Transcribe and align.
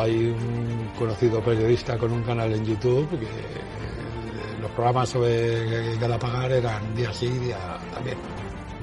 hay 0.00 0.26
un 0.26 0.90
conocido 0.98 1.40
periodista 1.40 1.96
con 1.98 2.12
un 2.12 2.22
canal 2.22 2.52
en 2.52 2.64
YouTube 2.64 3.08
que 3.18 4.60
los 4.60 4.70
programas 4.72 5.08
sobre 5.08 5.96
Galapagar 5.96 6.52
eran 6.52 6.94
día 6.94 7.12
sí, 7.12 7.28
día 7.28 7.58
también. 7.92 8.18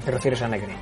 ¿Te 0.04 0.10
refieres 0.10 0.42
a 0.42 0.48
Negri? 0.48 0.74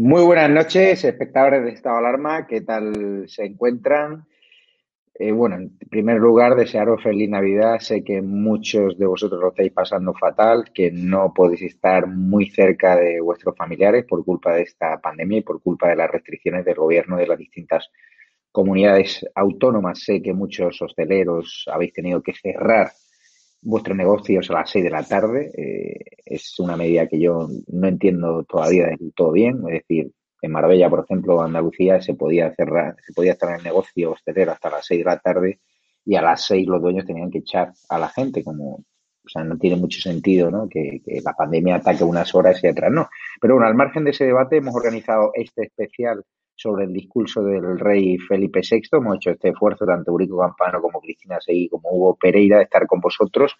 Muy 0.00 0.22
buenas 0.22 0.48
noches, 0.48 1.02
espectadores 1.02 1.64
de 1.64 1.70
Estado 1.70 1.96
Alarma, 1.96 2.46
¿qué 2.46 2.60
tal 2.60 3.24
se 3.26 3.44
encuentran? 3.46 4.26
Eh, 5.12 5.32
bueno, 5.32 5.56
en 5.56 5.76
primer 5.76 6.18
lugar, 6.18 6.54
desearos 6.54 7.02
feliz 7.02 7.28
Navidad. 7.28 7.80
Sé 7.80 8.04
que 8.04 8.22
muchos 8.22 8.96
de 8.96 9.06
vosotros 9.06 9.40
lo 9.40 9.48
estáis 9.48 9.72
pasando 9.72 10.14
fatal, 10.14 10.70
que 10.72 10.92
no 10.92 11.34
podéis 11.34 11.62
estar 11.62 12.06
muy 12.06 12.48
cerca 12.48 12.94
de 12.94 13.20
vuestros 13.20 13.56
familiares 13.56 14.04
por 14.04 14.24
culpa 14.24 14.54
de 14.54 14.62
esta 14.62 15.00
pandemia 15.00 15.38
y 15.38 15.42
por 15.42 15.60
culpa 15.60 15.88
de 15.88 15.96
las 15.96 16.12
restricciones 16.12 16.64
del 16.64 16.76
gobierno 16.76 17.16
de 17.16 17.26
las 17.26 17.36
distintas 17.36 17.90
comunidades 18.52 19.26
autónomas. 19.34 19.98
Sé 19.98 20.22
que 20.22 20.32
muchos 20.32 20.80
hosteleros 20.80 21.66
habéis 21.72 21.92
tenido 21.92 22.22
que 22.22 22.34
cerrar 22.34 22.92
vuestros 23.60 23.96
negocios 23.96 24.50
a 24.50 24.54
las 24.54 24.70
6 24.70 24.84
de 24.84 24.90
la 24.90 25.02
tarde. 25.02 25.52
Eh, 25.56 26.04
es 26.24 26.58
una 26.58 26.76
medida 26.76 27.06
que 27.06 27.20
yo 27.20 27.48
no 27.68 27.88
entiendo 27.88 28.44
todavía 28.44 28.86
del 28.86 29.12
todo 29.14 29.32
bien. 29.32 29.62
Es 29.68 29.82
decir, 29.82 30.12
en 30.40 30.52
Marbella, 30.52 30.88
por 30.88 31.04
ejemplo, 31.04 31.42
Andalucía, 31.42 32.00
se 32.00 32.14
podía 32.14 32.54
cerrar, 32.54 32.96
se 33.04 33.12
podía 33.12 33.32
estar 33.32 33.50
en 33.50 33.56
el 33.56 33.64
negocio 33.64 34.12
hostelero 34.12 34.52
hasta 34.52 34.70
las 34.70 34.86
6 34.86 35.00
de 35.00 35.04
la 35.04 35.18
tarde 35.18 35.60
y 36.04 36.16
a 36.16 36.22
las 36.22 36.44
6 36.46 36.66
los 36.66 36.80
dueños 36.80 37.06
tenían 37.06 37.30
que 37.30 37.38
echar 37.38 37.72
a 37.88 37.98
la 37.98 38.08
gente, 38.08 38.44
como, 38.44 38.76
o 38.76 39.28
sea, 39.28 39.44
no 39.44 39.58
tiene 39.58 39.76
mucho 39.76 40.00
sentido, 40.00 40.50
¿no? 40.50 40.68
Que, 40.68 41.02
que 41.04 41.20
la 41.20 41.34
pandemia 41.34 41.76
ataque 41.76 42.04
unas 42.04 42.34
horas 42.34 42.62
y 42.62 42.68
otras 42.68 42.92
no. 42.92 43.08
Pero 43.40 43.54
bueno, 43.54 43.68
al 43.68 43.74
margen 43.74 44.04
de 44.04 44.12
ese 44.12 44.24
debate 44.24 44.56
hemos 44.56 44.74
organizado 44.74 45.32
este 45.34 45.64
especial 45.64 46.24
sobre 46.58 46.84
el 46.84 46.92
discurso 46.92 47.42
del 47.42 47.78
rey 47.78 48.18
Felipe 48.18 48.60
VI. 48.68 48.82
Hemos 48.92 49.16
hecho 49.16 49.30
este 49.30 49.50
esfuerzo, 49.50 49.86
tanto 49.86 50.10
Eurico 50.10 50.38
Campano 50.38 50.82
como 50.82 51.00
Cristina 51.00 51.38
Seguí 51.40 51.68
como 51.68 51.90
Hugo 51.90 52.16
Pereira, 52.16 52.58
de 52.58 52.64
estar 52.64 52.86
con 52.86 53.00
vosotros, 53.00 53.56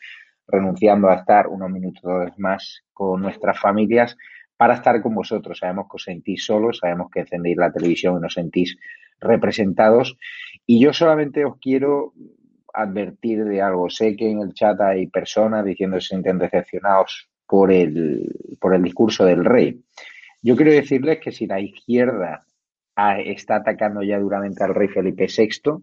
renunciando 0.49 1.09
a 1.09 1.15
estar 1.15 1.47
unos 1.47 1.71
minutos 1.71 2.33
más 2.39 2.83
con 2.93 3.23
nuestras 3.23 3.59
familias 3.61 4.17
para 4.57 4.75
estar 4.75 5.01
con 5.01 5.15
vosotros. 5.15 5.59
Sabemos 5.59 5.87
que 5.89 5.97
os 5.97 6.03
sentís 6.03 6.45
solos, 6.45 6.79
sabemos 6.79 7.09
que 7.13 7.21
encendéis 7.21 7.57
la 7.57 7.71
televisión 7.71 8.17
y 8.19 8.21
nos 8.21 8.35
sentís 8.35 8.77
representados. 9.21 10.19
Y 10.67 10.81
yo 10.81 10.93
solamente 10.93 11.45
os 11.45 11.57
quiero 11.61 12.15
advertir 12.75 13.45
de 13.45 13.63
algo. 13.63 13.89
Sé 13.91 14.17
que 14.17 14.29
en 14.29 14.41
el 14.41 14.55
chat 14.55 14.81
hay 14.81 15.07
personas 15.07 15.65
diciendo 15.65 15.97
que 15.97 16.01
se 16.01 16.09
sienten 16.09 16.39
decepcionados 16.39 17.31
por 17.47 17.71
el, 17.71 18.57
por 18.61 18.75
el 18.75 18.83
discurso 18.83 19.25
del 19.25 19.45
rey. 19.45 19.81
Yo 20.43 20.57
quiero 20.57 20.73
decirles 20.73 21.21
que 21.21 21.31
si 21.31 21.47
la 21.47 21.61
izquierda 21.61 22.45
está 23.25 23.57
atacando 23.57 24.03
ya 24.03 24.19
duramente 24.19 24.65
al 24.65 24.75
rey 24.75 24.89
Felipe 24.89 25.27
VI, 25.27 25.83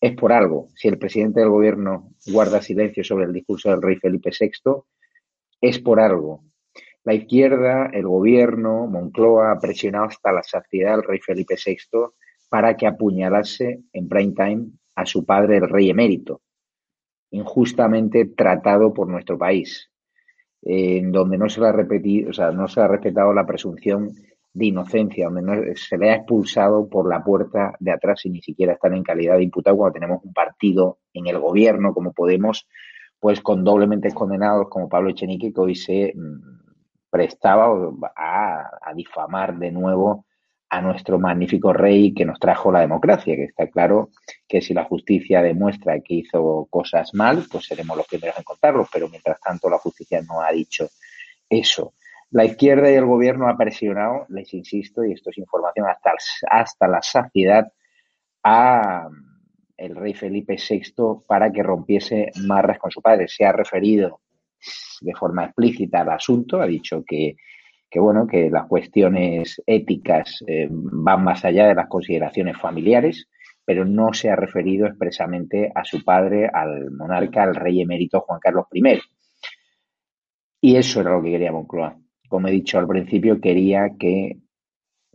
es 0.00 0.12
por 0.16 0.32
algo. 0.32 0.68
Si 0.74 0.88
el 0.88 0.98
presidente 0.98 1.40
del 1.40 1.48
gobierno 1.48 2.10
guarda 2.26 2.60
silencio 2.60 3.04
sobre 3.04 3.26
el 3.26 3.32
discurso 3.32 3.70
del 3.70 3.82
rey 3.82 3.96
Felipe 3.96 4.30
VI, 4.38 4.82
es 5.60 5.78
por 5.78 6.00
algo. 6.00 6.44
La 7.04 7.14
izquierda, 7.14 7.90
el 7.92 8.06
gobierno, 8.06 8.86
Moncloa 8.86 9.52
ha 9.52 9.58
presionado 9.60 10.06
hasta 10.06 10.32
la 10.32 10.42
saciedad 10.42 10.94
al 10.94 11.02
rey 11.02 11.20
Felipe 11.20 11.54
VI 11.54 11.76
para 12.48 12.76
que 12.76 12.86
apuñalase 12.86 13.82
en 13.92 14.08
prime 14.08 14.32
time 14.32 14.66
a 14.94 15.06
su 15.06 15.24
padre, 15.24 15.58
el 15.58 15.68
rey 15.68 15.90
emérito, 15.90 16.42
injustamente 17.30 18.26
tratado 18.26 18.92
por 18.92 19.08
nuestro 19.08 19.36
país, 19.36 19.90
en 20.62 21.12
donde 21.12 21.36
no 21.36 21.48
se 21.48 21.60
le 21.60 21.68
ha 21.68 21.72
repetido, 21.72 22.30
o 22.30 22.32
sea, 22.32 22.52
no 22.52 22.68
se 22.68 22.80
ha 22.80 22.88
respetado 22.88 23.32
la 23.32 23.46
presunción 23.46 24.14
de 24.54 24.66
inocencia, 24.66 25.28
donde 25.28 25.74
se 25.76 25.98
le 25.98 26.10
ha 26.10 26.14
expulsado 26.14 26.88
por 26.88 27.08
la 27.08 27.22
puerta 27.22 27.74
de 27.80 27.90
atrás 27.90 28.24
y 28.24 28.30
ni 28.30 28.40
siquiera 28.40 28.74
están 28.74 28.94
en 28.94 29.02
calidad 29.02 29.36
de 29.36 29.42
imputado 29.42 29.76
cuando 29.76 29.94
tenemos 29.94 30.24
un 30.24 30.32
partido 30.32 30.98
en 31.12 31.26
el 31.26 31.40
gobierno 31.40 31.92
como 31.92 32.12
Podemos, 32.12 32.68
pues 33.18 33.40
con 33.40 33.64
doblemente 33.64 34.12
condenados 34.12 34.68
como 34.68 34.88
Pablo 34.88 35.10
Echenique, 35.10 35.52
que 35.52 35.60
hoy 35.60 35.74
se 35.74 36.12
mm, 36.14 37.10
prestaba 37.10 37.66
a, 38.16 38.70
a 38.80 38.94
difamar 38.94 39.58
de 39.58 39.72
nuevo 39.72 40.24
a 40.68 40.80
nuestro 40.80 41.18
magnífico 41.18 41.72
rey 41.72 42.14
que 42.14 42.24
nos 42.24 42.38
trajo 42.38 42.70
la 42.70 42.80
democracia, 42.80 43.34
que 43.34 43.44
está 43.44 43.68
claro 43.68 44.10
que 44.48 44.60
si 44.60 44.72
la 44.72 44.84
justicia 44.84 45.42
demuestra 45.42 46.00
que 46.00 46.14
hizo 46.14 46.66
cosas 46.70 47.12
mal, 47.12 47.44
pues 47.50 47.66
seremos 47.66 47.96
los 47.96 48.06
primeros 48.06 48.38
en 48.38 48.44
contarlo, 48.44 48.86
pero 48.92 49.08
mientras 49.08 49.40
tanto 49.40 49.68
la 49.68 49.78
justicia 49.78 50.22
no 50.22 50.40
ha 50.40 50.50
dicho 50.52 50.88
eso. 51.48 51.94
La 52.34 52.44
izquierda 52.44 52.90
y 52.90 52.94
el 52.94 53.04
gobierno 53.04 53.48
ha 53.48 53.56
presionado, 53.56 54.26
les 54.28 54.52
insisto, 54.54 55.04
y 55.04 55.12
esto 55.12 55.30
es 55.30 55.38
información 55.38 55.86
hasta, 55.86 56.14
hasta 56.50 56.88
la 56.88 57.00
saciedad, 57.00 57.72
a 58.42 59.08
el 59.76 59.94
rey 59.94 60.14
Felipe 60.14 60.56
VI 60.56 61.22
para 61.28 61.52
que 61.52 61.62
rompiese 61.62 62.32
marras 62.44 62.80
con 62.80 62.90
su 62.90 63.00
padre. 63.00 63.28
Se 63.28 63.44
ha 63.44 63.52
referido 63.52 64.22
de 65.00 65.14
forma 65.14 65.44
explícita 65.44 66.00
al 66.00 66.10
asunto, 66.10 66.60
ha 66.60 66.66
dicho 66.66 67.04
que, 67.06 67.36
que 67.88 68.00
bueno, 68.00 68.26
que 68.26 68.50
las 68.50 68.66
cuestiones 68.66 69.62
éticas 69.64 70.42
eh, 70.48 70.66
van 70.70 71.22
más 71.22 71.44
allá 71.44 71.68
de 71.68 71.76
las 71.76 71.86
consideraciones 71.86 72.58
familiares, 72.58 73.28
pero 73.64 73.84
no 73.84 74.12
se 74.12 74.28
ha 74.28 74.34
referido 74.34 74.88
expresamente 74.88 75.70
a 75.72 75.84
su 75.84 76.02
padre, 76.02 76.50
al 76.52 76.90
monarca, 76.90 77.44
al 77.44 77.54
rey 77.54 77.80
emérito 77.80 78.22
Juan 78.22 78.40
Carlos 78.40 78.66
I. 78.72 79.00
Y 80.62 80.74
eso 80.74 81.00
era 81.00 81.12
lo 81.12 81.22
que 81.22 81.30
quería 81.30 81.52
Moncloa 81.52 81.96
como 82.34 82.48
he 82.48 82.50
dicho 82.50 82.80
al 82.80 82.88
principio, 82.88 83.40
quería 83.40 83.90
que 83.96 84.38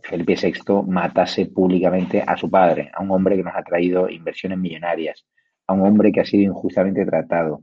Felipe 0.02 0.36
VI 0.42 0.84
matase 0.86 1.44
públicamente 1.44 2.24
a 2.26 2.34
su 2.34 2.48
padre, 2.48 2.90
a 2.94 3.02
un 3.02 3.10
hombre 3.10 3.36
que 3.36 3.42
nos 3.42 3.54
ha 3.54 3.62
traído 3.62 4.08
inversiones 4.08 4.58
millonarias, 4.58 5.26
a 5.66 5.74
un 5.74 5.86
hombre 5.86 6.12
que 6.12 6.20
ha 6.20 6.24
sido 6.24 6.44
injustamente 6.44 7.04
tratado, 7.04 7.60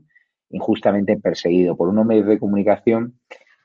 injustamente 0.50 1.16
perseguido 1.16 1.76
por 1.76 1.88
unos 1.88 2.06
medios 2.06 2.28
de 2.28 2.38
comunicación 2.38 3.18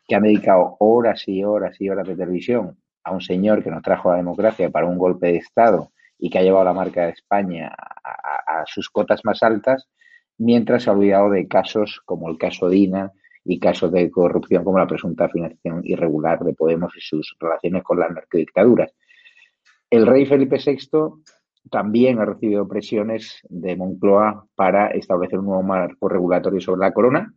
que 0.07 0.15
han 0.15 0.23
dedicado 0.23 0.77
horas 0.79 1.27
y 1.27 1.43
horas 1.43 1.79
y 1.79 1.91
horas 1.91 2.07
de 2.07 2.15
televisión 2.15 2.75
a 3.03 3.11
un 3.11 3.21
señor 3.21 3.63
que 3.63 3.69
nos 3.69 3.83
trajo 3.83 4.09
la 4.09 4.17
democracia 4.17 4.71
para 4.71 4.87
un 4.87 4.97
golpe 4.97 5.27
de 5.27 5.37
Estado 5.37 5.91
y 6.17 6.31
que 6.31 6.39
ha 6.39 6.41
llevado 6.41 6.65
la 6.65 6.73
marca 6.73 7.05
de 7.05 7.11
España 7.11 7.71
a, 7.71 8.63
sus 8.65 8.89
cotas 8.89 9.23
más 9.25 9.43
altas, 9.43 9.87
mientras 10.39 10.81
se 10.81 10.89
ha 10.89 10.93
olvidado 10.93 11.29
de 11.29 11.47
casos 11.47 12.01
como 12.03 12.29
el 12.29 12.39
caso 12.39 12.67
Dina, 12.67 13.11
y 13.45 13.59
casos 13.59 13.91
de 13.91 14.09
corrupción 14.09 14.63
como 14.63 14.79
la 14.79 14.87
presunta 14.87 15.29
financiación 15.29 15.81
irregular 15.83 16.43
de 16.43 16.53
Podemos 16.53 16.95
y 16.95 17.01
sus 17.01 17.35
relaciones 17.39 17.83
con 17.83 17.99
las 17.99 18.11
narcodictaduras. 18.11 18.91
El 19.89 20.07
rey 20.07 20.25
Felipe 20.25 20.57
VI 20.57 21.23
también 21.69 22.19
ha 22.19 22.25
recibido 22.25 22.67
presiones 22.67 23.39
de 23.49 23.75
Moncloa 23.75 24.47
para 24.55 24.87
establecer 24.87 25.39
un 25.39 25.45
nuevo 25.45 25.63
marco 25.63 26.09
regulatorio 26.09 26.59
sobre 26.61 26.81
la 26.81 26.93
corona 26.93 27.33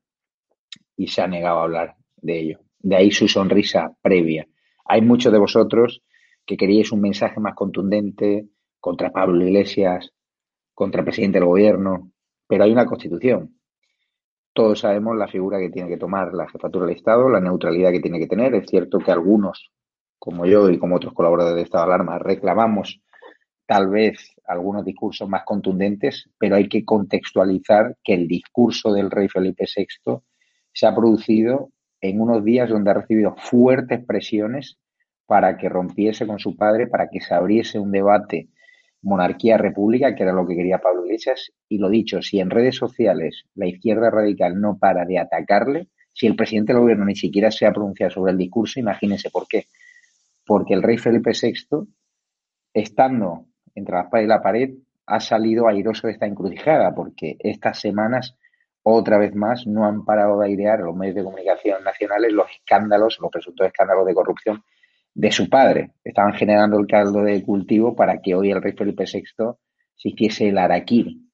y 0.97 1.09
se 1.09 1.23
ha 1.23 1.29
negado 1.29 1.59
a 1.59 1.63
hablar 1.65 1.97
de 2.17 2.41
ello. 2.41 2.61
De 2.79 2.97
ahí 2.97 3.11
su 3.11 3.29
sonrisa 3.29 3.93
previa. 4.01 4.47
Hay 4.85 5.03
muchos 5.03 5.33
de 5.33 5.39
vosotros 5.39 6.03
que 6.45 6.57
queríais 6.57 6.93
un 6.93 7.01
mensaje 7.01 7.41
más 7.41 7.55
contundente 7.55 8.47
contra 8.81 9.11
Pablo 9.11 9.45
Iglesias, 9.45 10.13
contra 10.75 11.01
el 11.01 11.05
presidente 11.05 11.39
del 11.39 11.49
gobierno, 11.49 12.13
pero 12.47 12.65
hay 12.65 12.73
una 12.73 12.87
constitución. 12.87 13.59
Todos 14.57 14.81
sabemos 14.81 15.15
la 15.19 15.29
figura 15.29 15.59
que 15.59 15.69
tiene 15.69 15.91
que 15.91 15.99
tomar 15.99 16.33
la 16.33 16.49
jefatura 16.49 16.87
del 16.87 16.97
Estado, 16.97 17.29
la 17.29 17.41
neutralidad 17.41 17.91
que 17.93 18.01
tiene 18.01 18.19
que 18.19 18.27
tener. 18.27 18.55
Es 18.55 18.67
cierto 18.67 18.99
que 18.99 19.13
algunos, 19.13 19.71
como 20.19 20.47
yo 20.47 20.71
y 20.71 20.79
como 20.79 20.97
otros 20.97 21.13
colaboradores 21.13 21.57
de 21.57 21.63
Estado 21.65 21.85
de 21.85 21.93
Alarma, 21.93 22.19
reclamamos 22.19 23.03
tal 23.67 23.91
vez 23.91 24.35
algunos 24.47 24.83
discursos 24.83 25.29
más 25.29 25.43
contundentes, 25.45 26.31
pero 26.39 26.57
hay 26.57 26.71
que 26.71 26.87
contextualizar 26.87 27.99
que 28.03 28.15
el 28.15 28.27
discurso 28.27 28.95
del 28.95 29.11
rey 29.11 29.29
Felipe 29.29 29.67
VI 29.67 30.23
se 30.73 30.87
ha 30.87 30.95
producido 30.95 31.69
en 32.01 32.19
unos 32.19 32.43
días 32.43 32.71
donde 32.71 32.93
ha 32.93 32.95
recibido 32.95 33.37
fuertes 33.37 34.03
presiones 34.07 34.79
para 35.27 35.59
que 35.59 35.69
rompiese 35.69 36.27
con 36.27 36.39
su 36.39 36.57
padre, 36.57 36.87
para 36.87 37.11
que 37.11 37.21
se 37.21 37.35
abriese 37.35 37.79
un 37.79 37.93
debate 37.93 38.49
monarquía-república, 39.07 40.15
que 40.15 40.25
era 40.25 40.33
lo 40.33 40.47
que 40.47 40.57
quería 40.57 40.79
Pablo 40.79 41.07
Iglesias. 41.07 41.53
Y 41.69 41.79
lo 41.79 41.89
dicho, 41.89 42.21
si 42.23 42.41
en 42.41 42.51
redes 42.51 42.75
sociales 42.75 43.45
la 43.55 43.67
izquierda 43.67 44.11
radical 44.11 44.61
no 44.61 44.79
para 44.79 45.05
de 45.05 45.19
atacarle, 45.19 45.89
si 46.13 46.27
el 46.27 46.35
presidente 46.35 46.73
del 46.73 46.83
gobierno 46.83 47.05
ni 47.05 47.15
siquiera 47.15 47.51
se 47.51 47.67
ha 47.67 47.73
pronunciado 47.73 48.11
sobre 48.11 48.33
el 48.33 48.39
discurso, 48.39 48.81
imagínense 48.81 49.31
por 49.31 49.47
qué. 49.47 49.67
Porque 50.45 50.75
el 50.75 50.83
rey 50.83 50.99
Felipe 50.99 51.31
VI, 51.41 51.87
estando 52.75 53.47
entre 53.75 53.95
la 53.95 54.03
espada 54.03 54.25
y 54.25 54.27
la 54.27 54.43
pared, 54.43 54.71
ha 55.07 55.21
salido 55.21 55.69
airoso 55.69 56.09
de 56.09 56.15
esta 56.15 56.27
encrucijada, 56.27 56.93
porque 56.93 57.37
estas 57.39 57.79
semanas, 57.79 58.37
otra 58.83 59.19
vez 59.19 59.37
más, 59.37 59.69
no 59.69 59.87
han 59.87 60.05
parado 60.05 60.41
de 60.41 60.47
airear 60.47 60.81
los 60.81 60.97
medios 60.97 61.15
de 61.15 61.25
comunicación 61.25 61.85
nacionales 61.85 62.33
los 62.33 62.51
escándalos, 62.51 63.19
los 63.21 63.31
presuntos 63.31 63.67
escándalos 63.69 64.05
de 64.05 64.15
corrupción 64.15 64.65
de 65.17 65.33
su 65.33 65.49
padre. 65.49 65.93
Estaban 66.05 66.35
generando 66.35 66.79
el 66.79 66.87
caldo 66.87 67.23
de 67.23 67.43
cultivo 67.43 67.97
para 67.97 68.21
que 68.21 68.35
hoy 68.35 68.51
el 68.51 68.63
rey 68.63 68.73
Felipe 68.73 69.05
VI 69.11 69.23
se 69.95 70.11
hiciese 70.11 70.49
el 70.49 70.59
araquiri, 70.59 71.27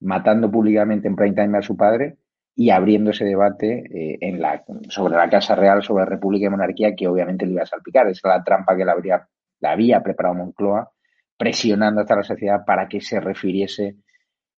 matando 0.00 0.50
públicamente 0.50 1.06
en 1.06 1.14
prime 1.14 1.36
time 1.36 1.58
a 1.58 1.62
su 1.62 1.76
padre 1.76 2.16
y 2.56 2.70
abriendo 2.70 3.10
ese 3.10 3.24
debate 3.24 3.84
eh, 3.94 4.18
en 4.20 4.40
la, 4.40 4.64
sobre 4.88 5.16
la 5.16 5.30
Casa 5.30 5.54
Real, 5.54 5.84
sobre 5.84 6.02
la 6.02 6.10
República 6.10 6.46
y 6.46 6.50
Monarquía, 6.50 6.96
que 6.96 7.06
obviamente 7.06 7.46
le 7.46 7.52
iba 7.52 7.62
a 7.62 7.66
salpicar. 7.66 8.08
Esa 8.08 8.28
es 8.28 8.38
la 8.38 8.42
trampa 8.42 8.76
que 8.76 8.84
le 8.84 8.90
habría, 8.90 9.28
la 9.60 9.70
había 9.70 10.02
preparado 10.02 10.34
Moncloa, 10.34 10.90
presionando 11.36 12.00
hasta 12.00 12.16
la 12.16 12.24
sociedad 12.24 12.64
para 12.66 12.88
que 12.88 13.00
se 13.00 13.20
refiriese 13.20 13.98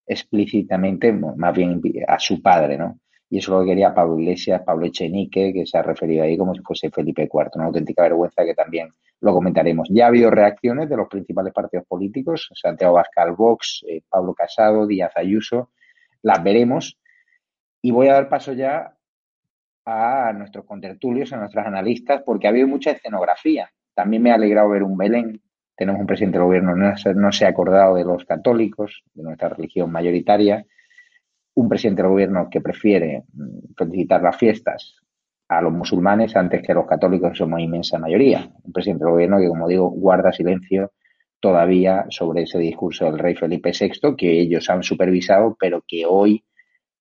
explícitamente, 0.06 1.12
más 1.12 1.54
bien 1.54 1.82
a 2.08 2.18
su 2.18 2.40
padre, 2.40 2.78
¿no? 2.78 2.98
Y 3.32 3.38
eso 3.38 3.56
lo 3.56 3.64
quería 3.64 3.94
Pablo 3.94 4.18
Iglesias, 4.18 4.62
Pablo 4.66 4.86
Echenique, 4.86 5.52
que 5.52 5.64
se 5.64 5.78
ha 5.78 5.82
referido 5.82 6.24
ahí 6.24 6.36
como 6.36 6.52
si 6.52 6.62
fuese 6.62 6.90
Felipe 6.90 7.30
IV. 7.32 7.50
Una 7.54 7.66
auténtica 7.66 8.02
vergüenza 8.02 8.44
que 8.44 8.54
también 8.54 8.88
lo 9.20 9.32
comentaremos. 9.32 9.88
Ya 9.88 10.06
ha 10.06 10.08
habido 10.08 10.32
reacciones 10.32 10.88
de 10.88 10.96
los 10.96 11.08
principales 11.08 11.52
partidos 11.52 11.86
políticos, 11.86 12.50
Santiago 12.54 12.94
Bascal 12.94 13.32
Vox, 13.36 13.84
eh, 13.88 14.02
Pablo 14.08 14.34
Casado, 14.34 14.84
Díaz 14.84 15.12
Ayuso. 15.14 15.70
Las 16.22 16.42
veremos. 16.42 16.98
Y 17.80 17.92
voy 17.92 18.08
a 18.08 18.14
dar 18.14 18.28
paso 18.28 18.52
ya 18.52 18.96
a 19.84 20.32
nuestros 20.32 20.64
contertulios, 20.64 21.32
a 21.32 21.36
nuestros 21.36 21.64
analistas, 21.64 22.22
porque 22.26 22.48
ha 22.48 22.50
habido 22.50 22.66
mucha 22.66 22.90
escenografía. 22.90 23.70
También 23.94 24.24
me 24.24 24.32
ha 24.32 24.34
alegrado 24.34 24.70
ver 24.70 24.82
un 24.82 24.96
Belén. 24.96 25.40
Tenemos 25.76 26.00
un 26.00 26.06
presidente 26.08 26.36
del 26.36 26.46
gobierno 26.46 26.74
no 26.74 26.94
no 27.14 27.32
se 27.32 27.46
ha 27.46 27.48
acordado 27.48 27.94
de 27.94 28.04
los 28.04 28.24
católicos, 28.24 29.04
de 29.14 29.22
nuestra 29.22 29.50
religión 29.50 29.92
mayoritaria 29.92 30.66
un 31.54 31.68
presidente 31.68 32.02
del 32.02 32.10
gobierno 32.10 32.48
que 32.50 32.60
prefiere 32.60 33.24
mm, 33.32 33.74
felicitar 33.76 34.22
las 34.22 34.36
fiestas 34.36 34.96
a 35.48 35.60
los 35.60 35.72
musulmanes 35.72 36.36
antes 36.36 36.62
que 36.62 36.72
a 36.72 36.76
los 36.76 36.86
católicos, 36.86 37.32
que 37.32 37.38
somos 37.38 37.60
inmensa 37.60 37.98
mayoría. 37.98 38.48
Un 38.62 38.72
presidente 38.72 39.04
del 39.04 39.12
gobierno 39.12 39.38
que, 39.38 39.48
como 39.48 39.66
digo, 39.66 39.90
guarda 39.90 40.32
silencio 40.32 40.92
todavía 41.40 42.06
sobre 42.10 42.42
ese 42.42 42.58
discurso 42.58 43.06
del 43.06 43.18
rey 43.18 43.34
Felipe 43.34 43.72
VI 43.72 44.14
que 44.16 44.40
ellos 44.40 44.70
han 44.70 44.82
supervisado, 44.82 45.56
pero 45.58 45.82
que 45.86 46.04
hoy 46.06 46.44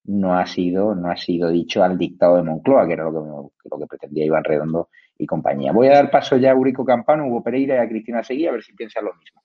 no 0.06 0.38
ha 0.38 0.46
sido, 0.48 0.96
no 0.96 1.12
ha 1.12 1.18
sido 1.18 1.50
dicho 1.50 1.84
al 1.84 1.98
dictado 1.98 2.38
de 2.38 2.44
Moncloa, 2.44 2.88
que 2.88 2.94
era 2.94 3.04
lo 3.04 3.12
que, 3.12 3.70
lo 3.70 3.80
que 3.80 3.88
pretendía 3.88 4.26
Iván 4.26 4.44
Redondo 4.44 4.90
y 5.18 5.28
compañía. 5.28 5.72
Voy 5.72 5.88
a 5.88 5.94
dar 5.94 6.10
paso 6.10 6.38
ya 6.38 6.50
a 6.50 6.54
Eurico 6.54 6.84
Campano, 6.84 7.28
Hugo 7.28 7.44
Pereira 7.44 7.76
y 7.76 7.80
a 7.80 7.90
Cristina 7.90 8.24
Seguí, 8.24 8.48
a 8.48 8.52
ver 8.52 8.64
si 8.64 8.74
piensan 8.74 9.06
lo 9.06 9.14
mismo. 9.14 9.44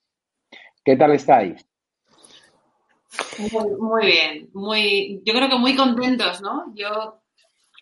¿Qué 0.83 0.95
tal 0.95 1.11
estáis? 1.11 1.67
Muy, 3.79 4.05
bien, 4.05 4.49
muy, 4.53 5.21
yo 5.25 5.33
creo 5.33 5.49
que 5.49 5.57
muy 5.57 5.75
contentos, 5.75 6.41
¿no? 6.41 6.73
Yo 6.75 7.21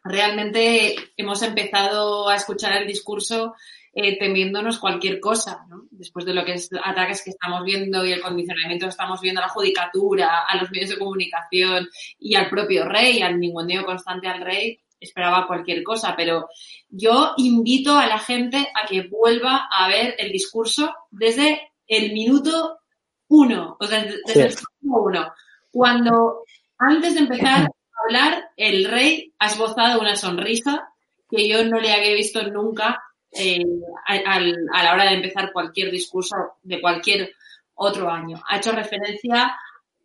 realmente 0.03 0.95
hemos 1.15 1.41
empezado 1.41 2.27
a 2.29 2.35
escuchar 2.35 2.73
el 2.81 2.87
discurso 2.87 3.55
eh, 3.93 4.17
temiéndonos 4.17 4.79
cualquier 4.79 5.19
cosa, 5.19 5.65
¿no? 5.69 5.83
Después 5.91 6.25
de 6.25 6.33
lo 6.33 6.43
que 6.43 6.53
es 6.53 6.69
ataques 6.83 7.23
que 7.23 7.29
estamos 7.29 7.63
viendo 7.63 8.03
y 8.03 8.11
el 8.11 8.21
condicionamiento 8.21 8.87
que 8.87 8.91
estamos 8.91 9.21
viendo 9.21 9.39
a 9.39 9.45
la 9.45 9.53
judicatura, 9.53 10.45
a 10.47 10.57
los 10.57 10.71
medios 10.71 10.89
de 10.89 10.97
comunicación 10.97 11.87
y 12.17 12.35
al 12.35 12.49
propio 12.49 12.85
rey, 12.85 13.21
al 13.21 13.39
ninguneo 13.39 13.85
constante 13.85 14.27
al 14.27 14.41
rey, 14.41 14.79
esperaba 14.99 15.47
cualquier 15.47 15.83
cosa, 15.83 16.15
pero 16.15 16.47
yo 16.89 17.33
invito 17.37 17.97
a 17.97 18.07
la 18.07 18.19
gente 18.19 18.57
a 18.57 18.87
que 18.87 19.03
vuelva 19.03 19.67
a 19.69 19.87
ver 19.87 20.15
el 20.17 20.31
discurso 20.31 20.93
desde 21.11 21.73
el 21.87 22.13
minuto 22.13 22.79
uno, 23.27 23.77
o 23.79 23.85
sea, 23.85 24.05
desde 24.25 24.45
el 24.45 24.55
uno. 24.81 25.33
Cuando 25.71 26.43
antes 26.77 27.15
de 27.15 27.21
empezar 27.21 27.63
a 27.63 27.67
hablar, 28.05 28.49
el 28.57 28.85
rey 28.85 29.33
ha 29.39 29.47
esbozado 29.47 30.01
una 30.01 30.15
sonrisa 30.15 30.89
que 31.29 31.47
yo 31.47 31.65
no 31.65 31.79
le 31.79 31.91
había 31.91 32.13
visto 32.13 32.43
nunca 32.43 33.01
eh, 33.31 33.63
a, 34.05 34.39
la 34.39 34.93
hora 34.93 35.05
de 35.05 35.15
empezar 35.15 35.51
cualquier 35.51 35.89
discurso 35.89 36.35
de 36.61 36.79
cualquier 36.79 37.33
otro 37.75 38.09
año. 38.09 38.41
Ha 38.47 38.57
hecho 38.57 38.71
referencia 38.71 39.55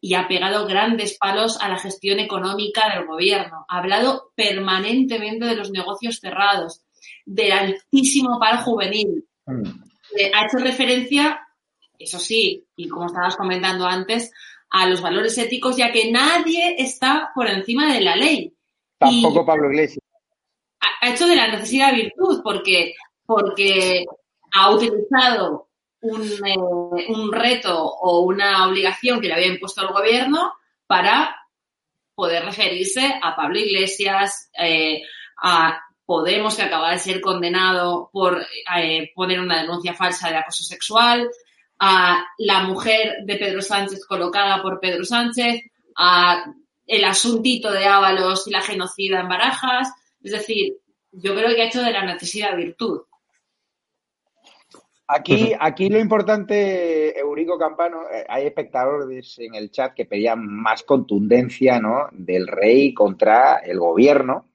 y 0.00 0.14
ha 0.14 0.28
pegado 0.28 0.66
grandes 0.66 1.18
palos 1.18 1.60
a 1.60 1.68
la 1.68 1.78
gestión 1.78 2.20
económica 2.20 2.94
del 2.94 3.06
gobierno. 3.06 3.66
Ha 3.68 3.78
hablado 3.78 4.32
permanentemente 4.34 5.44
de 5.44 5.56
los 5.56 5.70
negocios 5.70 6.20
cerrados, 6.20 6.82
del 7.26 7.52
altísimo 7.52 8.38
paro 8.38 8.62
juvenil. 8.62 9.26
Mm. 9.44 9.62
Eh, 10.16 10.30
ha 10.34 10.46
hecho 10.46 10.58
referencia 10.58 11.47
eso 11.98 12.18
sí, 12.18 12.66
y 12.76 12.88
como 12.88 13.06
estabas 13.06 13.36
comentando 13.36 13.86
antes, 13.86 14.32
a 14.70 14.86
los 14.86 15.00
valores 15.00 15.36
éticos, 15.38 15.76
ya 15.76 15.92
que 15.92 16.10
nadie 16.10 16.76
está 16.78 17.30
por 17.34 17.48
encima 17.48 17.92
de 17.92 18.00
la 18.00 18.16
ley. 18.16 18.54
Tampoco 18.98 19.44
Pablo 19.44 19.70
Iglesias. 19.70 20.04
Ha 21.00 21.10
hecho 21.10 21.26
de 21.26 21.36
la 21.36 21.48
necesidad 21.48 21.94
virtud, 21.94 22.40
porque, 22.42 22.94
porque 23.24 24.04
ha 24.52 24.70
utilizado 24.70 25.68
un, 26.00 26.22
eh, 26.22 27.06
un 27.08 27.32
reto 27.32 27.84
o 27.84 28.20
una 28.20 28.68
obligación 28.68 29.20
que 29.20 29.28
le 29.28 29.34
había 29.34 29.46
impuesto 29.46 29.82
el 29.82 29.92
gobierno 29.92 30.54
para 30.86 31.36
poder 32.14 32.44
referirse 32.44 33.14
a 33.22 33.36
Pablo 33.36 33.58
Iglesias, 33.58 34.50
eh, 34.58 35.02
a 35.40 35.80
Podemos, 36.04 36.56
que 36.56 36.62
acaba 36.62 36.90
de 36.92 36.98
ser 36.98 37.20
condenado 37.20 38.08
por 38.10 38.42
eh, 38.76 39.12
poner 39.14 39.40
una 39.40 39.60
denuncia 39.60 39.92
falsa 39.92 40.30
de 40.30 40.36
acoso 40.38 40.64
sexual, 40.64 41.28
a 41.78 42.24
la 42.38 42.62
mujer 42.64 43.18
de 43.24 43.36
Pedro 43.36 43.62
Sánchez 43.62 44.04
colocada 44.06 44.62
por 44.62 44.80
Pedro 44.80 45.04
Sánchez, 45.04 45.62
a 45.96 46.44
el 46.86 47.04
asuntito 47.04 47.70
de 47.70 47.84
Ábalos 47.84 48.48
y 48.48 48.50
la 48.50 48.62
genocida 48.62 49.20
en 49.20 49.28
Barajas. 49.28 49.92
Es 50.22 50.32
decir, 50.32 50.78
yo 51.12 51.34
creo 51.34 51.54
que 51.54 51.62
ha 51.62 51.66
hecho 51.66 51.82
de 51.82 51.92
la 51.92 52.04
necesidad 52.04 52.56
virtud. 52.56 53.02
Aquí, 55.06 55.52
aquí 55.58 55.88
lo 55.88 55.98
importante, 55.98 57.18
Eurico 57.18 57.58
Campano, 57.58 58.02
eh, 58.12 58.26
hay 58.28 58.46
espectadores 58.46 59.38
en 59.38 59.54
el 59.54 59.70
chat 59.70 59.94
que 59.94 60.04
pedían 60.04 60.46
más 60.46 60.82
contundencia 60.82 61.80
¿no? 61.80 62.08
del 62.12 62.46
rey 62.46 62.92
contra 62.92 63.56
el 63.58 63.78
gobierno 63.78 64.48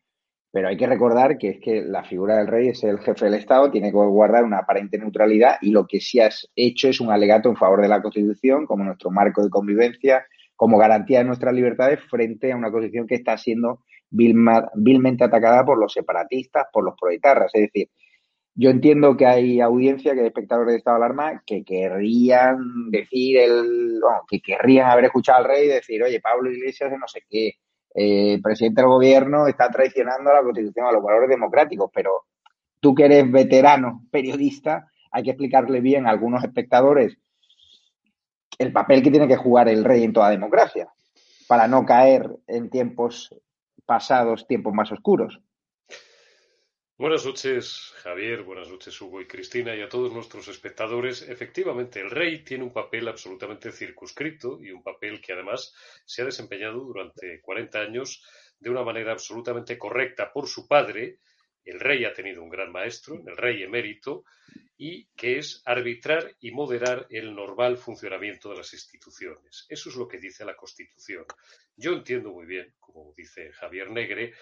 pero 0.54 0.68
hay 0.68 0.78
que 0.78 0.86
recordar 0.86 1.40
que 1.40 1.50
es 1.50 1.60
que 1.60 1.82
la 1.82 2.04
figura 2.04 2.38
del 2.38 2.46
rey 2.46 2.68
es 2.68 2.84
el 2.84 3.00
jefe 3.00 3.26
del 3.26 3.34
Estado, 3.34 3.72
tiene 3.72 3.88
que 3.88 3.98
guardar 3.98 4.44
una 4.44 4.60
aparente 4.60 5.00
neutralidad 5.00 5.56
y 5.62 5.72
lo 5.72 5.88
que 5.88 6.00
sí 6.00 6.20
has 6.20 6.48
hecho 6.56 6.90
es 6.90 7.02
un 7.02 7.10
alegato 7.10 7.50
en 7.50 7.56
favor 7.56 7.82
de 7.82 7.88
la 7.88 8.04
Constitución 8.04 8.68
como 8.68 8.84
nuestro 8.84 9.10
marco 9.10 9.44
de 9.44 9.50
convivencia, 9.50 10.28
como 10.56 10.78
garantía 10.78 11.18
de 11.18 11.24
nuestras 11.24 11.56
libertades 11.56 12.02
frente 12.02 12.52
a 12.52 12.56
una 12.56 12.70
Constitución 12.70 13.08
que 13.08 13.16
está 13.16 13.36
siendo 13.36 13.80
vilmente 14.12 15.24
atacada 15.24 15.66
por 15.66 15.80
los 15.80 15.92
separatistas, 15.92 16.68
por 16.72 16.84
los 16.84 16.94
proetarras. 17.02 17.50
Es 17.56 17.64
decir, 17.64 17.90
yo 18.54 18.70
entiendo 18.70 19.18
que 19.18 19.26
hay 19.26 19.60
audiencia, 19.60 20.14
que 20.14 20.20
hay 20.20 20.28
espectadores 20.28 20.74
de 20.74 20.78
estado 20.78 21.00
de 21.00 21.06
alarma 21.06 21.42
que 21.48 21.64
querrían 21.64 22.92
decir 22.92 23.40
el, 23.40 24.00
que 24.30 24.40
querrían 24.40 24.92
haber 24.92 25.06
escuchado 25.06 25.40
al 25.40 25.46
rey 25.46 25.68
decir, 25.68 26.04
oye, 26.04 26.22
Pablo 26.22 26.52
Iglesias 26.52 26.92
no 26.92 27.08
sé 27.08 27.24
qué, 27.28 27.54
el 27.94 28.42
presidente 28.42 28.82
del 28.82 28.90
gobierno 28.90 29.48
está 29.48 29.70
traicionando 29.70 30.32
a 30.32 30.36
la 30.36 30.42
Constitución, 30.42 30.88
a 30.88 30.92
los 30.92 31.04
valores 31.04 31.30
democráticos, 31.30 31.92
pero 31.94 32.26
tú 32.80 32.96
que 32.96 33.06
eres 33.06 33.32
veterano 33.32 34.06
periodista, 34.12 34.88
hay 35.12 35.24
que 35.24 35.32
explicarle 35.32 35.80
bien 35.80 36.08
a 36.08 36.10
algunos 36.10 36.44
espectadores 36.44 37.18
el 38.58 38.72
papel 38.72 39.04
que 39.04 39.12
tiene 39.12 39.28
que 39.28 39.38
jugar 39.38 39.68
el 39.68 39.84
rey 39.84 40.04
en 40.04 40.14
toda 40.14 40.30
democracia, 40.30 40.90
para 41.48 41.68
no 41.68 41.86
caer 41.86 42.30
en 42.48 42.70
tiempos 42.70 43.36
pasados, 43.86 44.48
tiempos 44.48 44.74
más 44.74 44.92
oscuros. 44.92 45.40
Buenas 46.96 47.26
noches, 47.26 47.92
Javier, 48.04 48.44
buenas 48.44 48.70
noches, 48.70 49.02
Hugo 49.02 49.20
y 49.20 49.26
Cristina, 49.26 49.76
y 49.76 49.82
a 49.82 49.90
todos 49.90 50.14
nuestros 50.14 50.48
espectadores. 50.48 51.24
Efectivamente, 51.24 52.00
el 52.00 52.12
rey 52.12 52.44
tiene 52.44 52.64
un 52.64 52.72
papel 52.72 53.08
absolutamente 53.08 53.72
circunscrito 53.72 54.60
y 54.62 54.70
un 54.70 54.84
papel 54.84 55.20
que 55.20 55.34
además 55.34 55.74
se 56.06 56.22
ha 56.22 56.26
desempeñado 56.26 56.82
durante 56.82 57.42
40 57.42 57.80
años 57.80 58.24
de 58.60 58.70
una 58.70 58.84
manera 58.84 59.12
absolutamente 59.12 59.76
correcta 59.76 60.32
por 60.32 60.48
su 60.48 60.68
padre. 60.68 61.18
El 61.66 61.80
rey 61.80 62.06
ha 62.06 62.14
tenido 62.14 62.44
un 62.44 62.50
gran 62.50 62.72
maestro, 62.72 63.24
el 63.26 63.38
rey 63.38 63.64
emérito, 63.64 64.24
y 64.78 65.08
que 65.16 65.40
es 65.40 65.64
arbitrar 65.66 66.36
y 66.42 66.52
moderar 66.52 67.08
el 67.10 67.34
normal 67.34 67.78
funcionamiento 67.78 68.50
de 68.50 68.58
las 68.58 68.72
instituciones. 68.72 69.66
Eso 69.68 69.90
es 69.90 69.96
lo 69.96 70.08
que 70.08 70.20
dice 70.20 70.46
la 70.46 70.56
Constitución. 70.56 71.26
Yo 71.76 71.94
entiendo 71.94 72.32
muy 72.32 72.46
bien, 72.46 72.76
como 72.80 73.16
dice 73.18 73.52
Javier 73.54 73.90
Negre, 73.90 74.34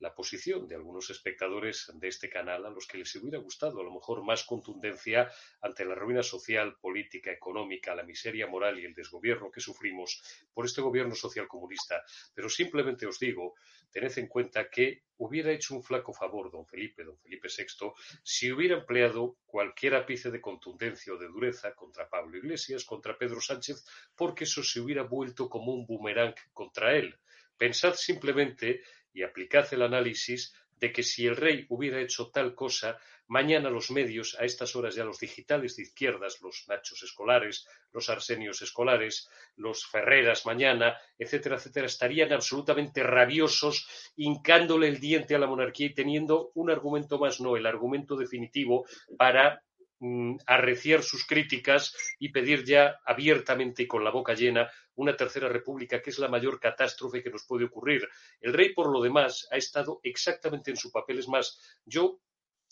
la 0.00 0.14
posición 0.14 0.66
de 0.68 0.76
algunos 0.76 1.10
espectadores 1.10 1.90
de 1.94 2.08
este 2.08 2.28
canal 2.28 2.64
a 2.66 2.70
los 2.70 2.86
que 2.86 2.98
les 2.98 3.14
hubiera 3.16 3.38
gustado 3.38 3.80
a 3.80 3.84
lo 3.84 3.92
mejor 3.92 4.24
más 4.24 4.44
contundencia 4.44 5.30
ante 5.60 5.84
la 5.84 5.94
ruina 5.94 6.22
social, 6.22 6.76
política, 6.80 7.32
económica, 7.32 7.94
la 7.94 8.04
miseria 8.04 8.46
moral 8.46 8.78
y 8.78 8.84
el 8.84 8.94
desgobierno 8.94 9.50
que 9.50 9.60
sufrimos 9.60 10.22
por 10.52 10.66
este 10.66 10.80
gobierno 10.80 11.14
social 11.14 11.48
comunista. 11.48 12.02
Pero 12.34 12.48
simplemente 12.48 13.06
os 13.06 13.18
digo, 13.18 13.54
tened 13.90 14.16
en 14.18 14.28
cuenta 14.28 14.68
que 14.70 15.02
hubiera 15.18 15.50
hecho 15.50 15.74
un 15.74 15.82
flaco 15.82 16.12
favor 16.12 16.50
don 16.50 16.66
Felipe, 16.66 17.04
don 17.04 17.18
Felipe 17.18 17.48
VI, 17.48 17.92
si 18.22 18.52
hubiera 18.52 18.76
empleado 18.76 19.38
cualquier 19.46 19.94
ápice 19.96 20.30
de 20.30 20.40
contundencia 20.40 21.12
o 21.12 21.18
de 21.18 21.26
dureza 21.26 21.74
contra 21.74 22.08
Pablo 22.08 22.36
Iglesias, 22.38 22.84
contra 22.84 23.18
Pedro 23.18 23.40
Sánchez, 23.40 23.84
porque 24.14 24.44
eso 24.44 24.62
se 24.62 24.80
hubiera 24.80 25.02
vuelto 25.02 25.48
como 25.48 25.72
un 25.72 25.86
boomerang 25.86 26.34
contra 26.52 26.96
él. 26.96 27.18
Pensad 27.56 27.94
simplemente 27.94 28.82
y 29.18 29.24
aplicad 29.24 29.66
el 29.72 29.82
análisis 29.82 30.54
de 30.78 30.92
que 30.92 31.02
si 31.02 31.26
el 31.26 31.36
rey 31.36 31.66
hubiera 31.70 32.00
hecho 32.00 32.30
tal 32.30 32.54
cosa, 32.54 32.98
mañana 33.26 33.68
los 33.68 33.90
medios, 33.90 34.36
a 34.38 34.44
estas 34.44 34.76
horas 34.76 34.94
ya 34.94 35.04
los 35.04 35.18
digitales 35.18 35.74
de 35.74 35.82
izquierdas, 35.82 36.40
los 36.40 36.64
Nachos 36.68 37.02
escolares, 37.02 37.66
los 37.92 38.08
Arsenios 38.08 38.62
escolares, 38.62 39.28
los 39.56 39.84
Ferreras 39.86 40.46
mañana, 40.46 40.96
etcétera, 41.18 41.56
etcétera, 41.56 41.86
estarían 41.86 42.32
absolutamente 42.32 43.02
rabiosos, 43.02 44.12
hincándole 44.16 44.86
el 44.86 45.00
diente 45.00 45.34
a 45.34 45.40
la 45.40 45.48
monarquía 45.48 45.88
y 45.88 45.94
teniendo 45.94 46.52
un 46.54 46.70
argumento 46.70 47.18
más, 47.18 47.40
no, 47.40 47.56
el 47.56 47.66
argumento 47.66 48.16
definitivo 48.16 48.86
para 49.16 49.62
arreciar 50.46 51.02
sus 51.02 51.26
críticas 51.26 51.94
y 52.18 52.30
pedir 52.30 52.64
ya 52.64 53.00
abiertamente 53.04 53.82
y 53.82 53.86
con 53.86 54.04
la 54.04 54.10
boca 54.10 54.34
llena 54.34 54.70
una 54.94 55.16
tercera 55.16 55.48
república, 55.48 56.02
que 56.02 56.10
es 56.10 56.18
la 56.18 56.28
mayor 56.28 56.60
catástrofe 56.60 57.22
que 57.22 57.30
nos 57.30 57.44
puede 57.44 57.64
ocurrir. 57.64 58.08
El 58.40 58.52
rey, 58.52 58.74
por 58.74 58.90
lo 58.92 59.00
demás, 59.00 59.48
ha 59.50 59.56
estado 59.56 60.00
exactamente 60.02 60.70
en 60.70 60.76
su 60.76 60.90
papel. 60.90 61.18
Es 61.18 61.28
más, 61.28 61.80
yo 61.84 62.20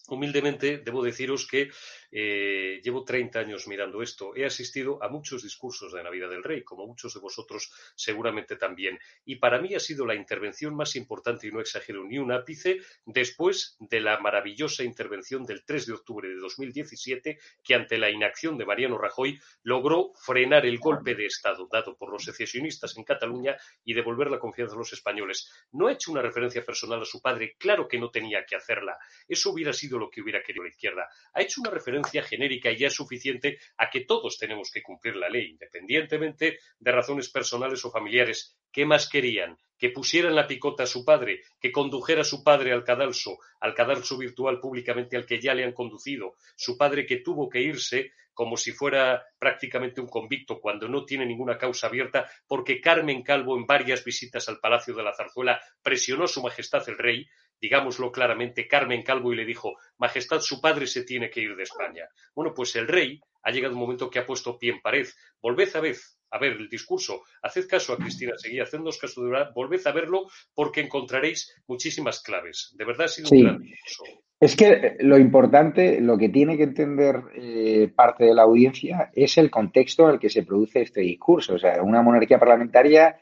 Humildemente, 0.08 0.78
debo 0.78 1.02
deciros 1.02 1.46
que 1.46 1.70
eh, 2.12 2.80
llevo 2.82 3.04
30 3.04 3.40
años 3.40 3.66
mirando 3.66 4.02
esto. 4.02 4.36
He 4.36 4.46
asistido 4.46 5.02
a 5.02 5.08
muchos 5.08 5.42
discursos 5.42 5.92
de 5.92 6.02
Navidad 6.02 6.30
del 6.30 6.44
Rey, 6.44 6.62
como 6.62 6.86
muchos 6.86 7.14
de 7.14 7.20
vosotros 7.20 7.72
seguramente 7.96 8.56
también. 8.56 8.98
Y 9.24 9.36
para 9.36 9.60
mí 9.60 9.74
ha 9.74 9.80
sido 9.80 10.06
la 10.06 10.14
intervención 10.14 10.76
más 10.76 10.94
importante, 10.94 11.48
y 11.48 11.50
no 11.50 11.60
exagero 11.60 12.04
ni 12.04 12.18
un 12.18 12.30
ápice, 12.30 12.80
después 13.04 13.76
de 13.80 14.00
la 14.00 14.18
maravillosa 14.20 14.84
intervención 14.84 15.44
del 15.44 15.64
3 15.64 15.86
de 15.86 15.92
octubre 15.94 16.28
de 16.28 16.36
2017, 16.36 17.38
que 17.64 17.74
ante 17.74 17.98
la 17.98 18.10
inacción 18.10 18.56
de 18.56 18.64
Mariano 18.64 18.98
Rajoy 18.98 19.40
logró 19.64 20.12
frenar 20.14 20.66
el 20.66 20.78
golpe 20.78 21.14
de 21.14 21.26
Estado 21.26 21.68
dado 21.70 21.96
por 21.96 22.10
los 22.10 22.24
secesionistas 22.24 22.96
en 22.96 23.04
Cataluña 23.04 23.56
y 23.84 23.94
devolver 23.94 24.30
la 24.30 24.38
confianza 24.38 24.74
a 24.74 24.78
los 24.78 24.92
españoles. 24.92 25.50
No 25.72 25.88
ha 25.88 25.92
hecho 25.92 26.12
una 26.12 26.22
referencia 26.22 26.64
personal 26.64 27.02
a 27.02 27.04
su 27.04 27.20
padre, 27.20 27.56
claro 27.58 27.88
que 27.88 27.98
no 27.98 28.10
tenía 28.10 28.44
que 28.44 28.56
hacerla. 28.56 28.96
Eso 29.28 29.50
hubiera 29.50 29.72
sido 29.72 29.95
lo 29.98 30.10
que 30.10 30.20
hubiera 30.20 30.42
querido 30.42 30.64
la 30.64 30.70
izquierda. 30.70 31.08
Ha 31.32 31.42
hecho 31.42 31.60
una 31.60 31.70
referencia 31.70 32.22
genérica 32.22 32.70
y 32.70 32.78
ya 32.78 32.88
es 32.88 32.94
suficiente 32.94 33.58
a 33.76 33.90
que 33.90 34.02
todos 34.02 34.38
tenemos 34.38 34.70
que 34.70 34.82
cumplir 34.82 35.16
la 35.16 35.28
ley, 35.28 35.50
independientemente 35.50 36.58
de 36.78 36.92
razones 36.92 37.28
personales 37.28 37.84
o 37.84 37.90
familiares. 37.90 38.56
¿Qué 38.72 38.84
más 38.84 39.08
querían? 39.08 39.56
Que 39.78 39.90
pusieran 39.90 40.34
la 40.34 40.46
picota 40.46 40.84
a 40.84 40.86
su 40.86 41.04
padre, 41.04 41.42
que 41.60 41.72
condujera 41.72 42.22
a 42.22 42.24
su 42.24 42.42
padre 42.42 42.72
al 42.72 42.84
cadalso, 42.84 43.38
al 43.60 43.74
cadalso 43.74 44.18
virtual 44.18 44.60
públicamente 44.60 45.16
al 45.16 45.26
que 45.26 45.40
ya 45.40 45.54
le 45.54 45.64
han 45.64 45.72
conducido, 45.72 46.34
su 46.56 46.76
padre 46.76 47.06
que 47.06 47.18
tuvo 47.18 47.48
que 47.48 47.60
irse 47.60 48.12
como 48.36 48.58
si 48.58 48.72
fuera 48.72 49.24
prácticamente 49.38 49.98
un 49.98 50.08
convicto 50.08 50.60
cuando 50.60 50.88
no 50.88 51.06
tiene 51.06 51.24
ninguna 51.24 51.56
causa 51.56 51.86
abierta, 51.86 52.30
porque 52.46 52.82
Carmen 52.82 53.22
Calvo 53.22 53.56
en 53.56 53.64
varias 53.64 54.04
visitas 54.04 54.46
al 54.50 54.60
Palacio 54.60 54.94
de 54.94 55.02
la 55.02 55.14
Zarzuela 55.14 55.58
presionó 55.82 56.24
a 56.24 56.28
su 56.28 56.42
Majestad 56.42 56.86
el 56.90 56.98
Rey 56.98 57.26
digámoslo 57.60 58.12
claramente, 58.12 58.66
Carmen 58.66 59.02
Calvo 59.02 59.32
y 59.32 59.36
le 59.36 59.44
dijo, 59.44 59.76
Majestad, 59.98 60.40
su 60.40 60.60
padre 60.60 60.86
se 60.86 61.04
tiene 61.04 61.30
que 61.30 61.40
ir 61.40 61.56
de 61.56 61.62
España. 61.62 62.08
Bueno, 62.34 62.52
pues 62.54 62.76
el 62.76 62.88
rey 62.88 63.20
ha 63.42 63.50
llegado 63.50 63.74
un 63.74 63.80
momento 63.80 64.10
que 64.10 64.18
ha 64.18 64.26
puesto 64.26 64.58
pie 64.58 64.72
en 64.72 64.80
pared. 64.80 65.06
Volved 65.40 65.74
a 65.76 65.80
ver, 65.80 65.96
a 66.30 66.38
ver 66.38 66.52
el 66.52 66.68
discurso, 66.68 67.22
haced 67.42 67.68
caso 67.68 67.92
a 67.92 67.96
Cristina 67.96 68.32
Seguí, 68.36 68.60
hacednos 68.60 68.98
caso 68.98 69.22
de 69.22 69.30
verdad, 69.30 69.52
volved 69.54 69.86
a 69.86 69.92
verlo 69.92 70.26
porque 70.54 70.80
encontraréis 70.80 71.54
muchísimas 71.66 72.22
claves. 72.22 72.74
De 72.76 72.84
verdad 72.84 73.06
ha 73.06 73.08
sido 73.08 73.28
un 73.30 73.42
gran 73.42 73.62
discurso. 73.62 74.04
Es 74.38 74.54
que 74.54 74.96
lo 75.00 75.16
importante, 75.16 75.98
lo 76.00 76.18
que 76.18 76.28
tiene 76.28 76.58
que 76.58 76.64
entender 76.64 77.22
eh, 77.34 77.90
parte 77.94 78.24
de 78.24 78.34
la 78.34 78.42
audiencia 78.42 79.10
es 79.14 79.38
el 79.38 79.50
contexto 79.50 80.04
en 80.04 80.14
el 80.14 80.20
que 80.20 80.28
se 80.28 80.42
produce 80.42 80.82
este 80.82 81.00
discurso. 81.00 81.54
O 81.54 81.58
sea, 81.58 81.82
una 81.82 82.02
monarquía 82.02 82.38
parlamentaria 82.38 83.18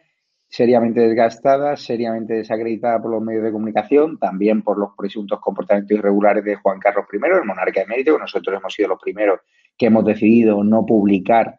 seriamente 0.54 1.00
desgastada, 1.00 1.76
seriamente 1.76 2.34
desacreditada 2.34 3.02
por 3.02 3.10
los 3.10 3.20
medios 3.20 3.42
de 3.42 3.50
comunicación, 3.50 4.20
también 4.20 4.62
por 4.62 4.78
los 4.78 4.90
presuntos 4.96 5.40
comportamientos 5.40 5.98
irregulares 5.98 6.44
de 6.44 6.54
Juan 6.54 6.78
Carlos 6.78 7.06
I, 7.12 7.16
el 7.16 7.44
monarca 7.44 7.82
emérito, 7.82 8.12
que 8.12 8.20
nosotros 8.20 8.60
hemos 8.60 8.72
sido 8.72 8.90
los 8.90 9.00
primeros 9.02 9.40
que 9.76 9.86
hemos 9.86 10.04
decidido 10.04 10.62
no 10.62 10.86
publicar 10.86 11.58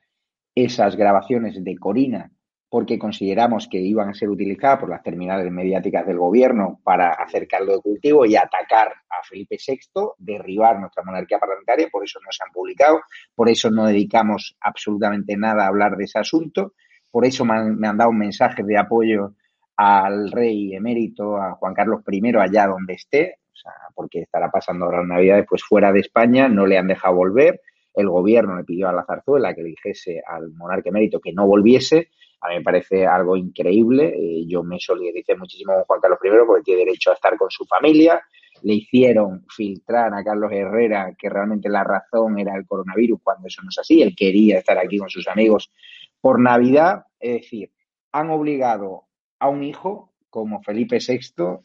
esas 0.56 0.96
grabaciones 0.96 1.62
de 1.62 1.76
Corina 1.78 2.32
porque 2.70 2.98
consideramos 2.98 3.68
que 3.68 3.80
iban 3.80 4.10
a 4.10 4.14
ser 4.14 4.30
utilizadas 4.30 4.80
por 4.80 4.90
las 4.90 5.04
terminales 5.04 5.52
mediáticas 5.52 6.08
del 6.08 6.18
gobierno 6.18 6.80
para 6.82 7.12
hacer 7.12 7.50
caldo 7.50 7.74
de 7.74 7.82
cultivo 7.82 8.26
y 8.26 8.38
atacar 8.38 8.94
a 9.10 9.24
Felipe 9.28 9.58
VI, 9.58 10.14
derribar 10.18 10.80
nuestra 10.80 11.04
monarquía 11.04 11.38
parlamentaria, 11.38 11.90
por 11.92 12.06
eso 12.06 12.20
no 12.22 12.32
se 12.32 12.44
han 12.46 12.52
publicado, 12.54 13.02
por 13.36 13.50
eso 13.50 13.70
no 13.70 13.88
dedicamos 13.88 14.56
absolutamente 14.62 15.36
nada 15.36 15.66
a 15.66 15.68
hablar 15.68 15.98
de 15.98 16.06
ese 16.06 16.20
asunto 16.20 16.74
por 17.16 17.26
eso 17.26 17.46
me 17.46 17.54
han, 17.56 17.98
dado 17.98 18.10
un 18.10 18.18
mensaje 18.18 18.62
de 18.62 18.78
apoyo 18.78 19.36
al 19.78 20.30
rey 20.34 20.76
emérito, 20.76 21.38
a 21.38 21.54
Juan 21.54 21.74
Carlos 21.74 22.02
I, 22.12 22.36
allá 22.36 22.68
donde 22.68 22.96
esté, 22.96 23.38
o 23.54 23.56
sea, 23.56 23.72
porque 23.94 24.24
estará 24.24 24.52
pasando 24.52 24.84
ahora 24.84 24.98
la 24.98 25.16
Navidad 25.16 25.46
pues 25.48 25.64
fuera 25.64 25.94
de 25.94 26.02
España, 26.02 26.50
no 26.50 26.66
le 26.66 26.78
han 26.78 26.90
dejado 26.90 27.16
volver, 27.16 27.62
el 27.94 28.10
gobierno 28.10 28.58
le 28.58 28.66
pidió 28.66 28.90
a 28.90 28.92
la 28.92 29.06
zarzuela 29.06 29.56
que 29.56 29.64
dijese 29.64 30.22
al 30.28 30.52
monarca 30.56 30.90
emérito 30.90 31.22
que 31.22 31.32
no 31.32 31.48
volviese, 31.48 32.10
a 32.42 32.50
mí 32.50 32.56
me 32.56 32.64
parece 32.64 33.08
algo 33.08 33.38
increíble, 33.38 34.14
eh, 34.14 34.46
yo 34.46 34.62
me 34.62 34.78
solidaricé 34.78 35.38
muchísimo 35.38 35.72
con 35.74 35.84
Juan 35.86 36.02
Carlos 36.02 36.20
I 36.22 36.46
porque 36.46 36.64
tiene 36.64 36.84
derecho 36.84 37.12
a 37.12 37.14
estar 37.14 37.38
con 37.38 37.50
su 37.50 37.64
familia, 37.66 38.22
le 38.66 38.74
hicieron 38.74 39.46
filtrar 39.48 40.12
a 40.16 40.24
Carlos 40.24 40.52
Herrera 40.52 41.14
que 41.16 41.30
realmente 41.30 41.70
la 41.70 41.84
razón 41.84 42.40
era 42.40 42.56
el 42.56 42.66
coronavirus 42.66 43.20
cuando 43.24 43.48
eso 43.48 43.62
no 43.62 43.70
es 43.70 43.78
así, 43.78 44.02
él 44.02 44.16
quería 44.16 44.58
estar 44.58 44.76
aquí 44.80 44.98
con 44.98 45.08
sus 45.08 45.28
amigos 45.28 45.72
por 46.20 46.40
Navidad, 46.42 47.04
es 47.20 47.42
decir, 47.42 47.72
han 48.12 48.32
obligado 48.32 49.04
a 49.40 49.50
un 49.50 49.64
hijo 49.64 50.14
como 50.32 50.64
Felipe 50.64 50.98
VI 50.98 51.60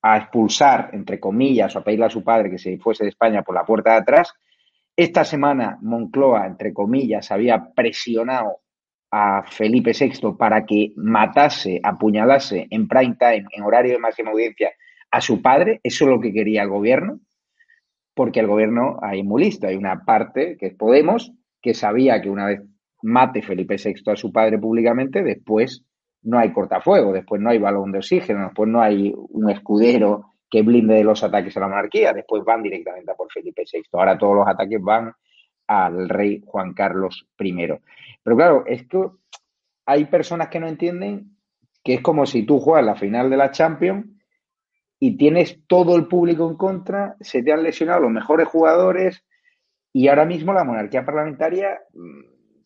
a 0.00 0.16
expulsar, 0.16 0.88
entre 0.94 1.20
comillas, 1.20 1.76
o 1.76 1.80
a 1.80 1.84
pedirle 1.84 2.06
a 2.06 2.10
su 2.10 2.24
padre 2.24 2.50
que 2.50 2.58
se 2.58 2.78
fuese 2.78 3.04
de 3.04 3.10
España 3.10 3.42
por 3.42 3.54
la 3.54 3.66
puerta 3.66 3.92
de 3.92 3.98
atrás. 3.98 4.32
Esta 4.96 5.24
semana 5.24 5.76
Moncloa, 5.82 6.46
entre 6.46 6.72
comillas, 6.72 7.30
había 7.30 7.70
presionado 7.74 8.62
a 9.10 9.42
Felipe 9.42 9.92
VI 9.92 10.36
para 10.38 10.64
que 10.64 10.94
matase, 10.96 11.80
apuñalase 11.82 12.66
en 12.70 12.88
prime 12.88 13.16
time, 13.18 13.44
en 13.50 13.62
horario 13.62 13.92
de 13.92 13.98
máxima 13.98 14.30
audiencia, 14.30 14.72
a 15.10 15.20
su 15.20 15.42
padre. 15.42 15.80
Eso 15.82 16.04
es 16.04 16.10
lo 16.10 16.20
que 16.20 16.32
quería 16.32 16.62
el 16.62 16.68
gobierno, 16.68 17.20
porque 18.14 18.40
el 18.40 18.46
gobierno 18.46 18.98
hay 19.02 19.22
muy 19.22 19.44
listo. 19.44 19.66
Hay 19.66 19.76
una 19.76 20.04
parte, 20.04 20.56
que 20.58 20.66
es 20.66 20.74
Podemos, 20.74 21.32
que 21.60 21.74
sabía 21.74 22.20
que 22.20 22.30
una 22.30 22.46
vez 22.46 22.62
mate 23.02 23.42
Felipe 23.42 23.76
VI 23.82 24.12
a 24.12 24.16
su 24.16 24.32
padre 24.32 24.58
públicamente, 24.58 25.22
después 25.22 25.84
no 26.22 26.38
hay 26.38 26.52
cortafuego, 26.52 27.12
después 27.12 27.40
no 27.40 27.50
hay 27.50 27.58
balón 27.58 27.92
de 27.92 27.98
oxígeno, 27.98 28.44
después 28.44 28.68
no 28.68 28.82
hay 28.82 29.12
un 29.14 29.50
escudero 29.50 30.26
que 30.50 30.62
blinde 30.62 30.94
de 30.94 31.04
los 31.04 31.22
ataques 31.22 31.56
a 31.56 31.60
la 31.60 31.68
monarquía, 31.68 32.12
después 32.12 32.42
van 32.44 32.62
directamente 32.62 33.10
a 33.10 33.14
por 33.14 33.30
Felipe 33.32 33.62
VI. 33.70 33.82
Ahora 33.92 34.18
todos 34.18 34.34
los 34.34 34.48
ataques 34.48 34.80
van 34.82 35.12
al 35.68 36.08
rey 36.08 36.42
Juan 36.44 36.74
Carlos 36.74 37.26
I. 37.38 37.54
Pero 38.22 38.36
claro, 38.36 38.64
es 38.66 38.86
que 38.88 39.06
hay 39.86 40.04
personas 40.06 40.48
que 40.48 40.60
no 40.60 40.66
entienden 40.66 41.36
que 41.82 41.94
es 41.94 42.00
como 42.00 42.26
si 42.26 42.44
tú 42.44 42.58
juegas 42.58 42.84
la 42.84 42.96
final 42.96 43.30
de 43.30 43.36
la 43.36 43.50
Champions 43.50 44.06
y 45.00 45.16
tienes 45.16 45.66
todo 45.66 45.96
el 45.96 46.06
público 46.06 46.48
en 46.48 46.56
contra, 46.56 47.16
se 47.20 47.42
te 47.42 47.52
han 47.52 47.64
lesionado 47.64 48.02
los 48.02 48.12
mejores 48.12 48.46
jugadores 48.46 49.24
y 49.92 50.06
ahora 50.06 50.26
mismo 50.26 50.52
la 50.52 50.62
monarquía 50.62 51.04
parlamentaria 51.04 51.80
mm, 51.92 52.20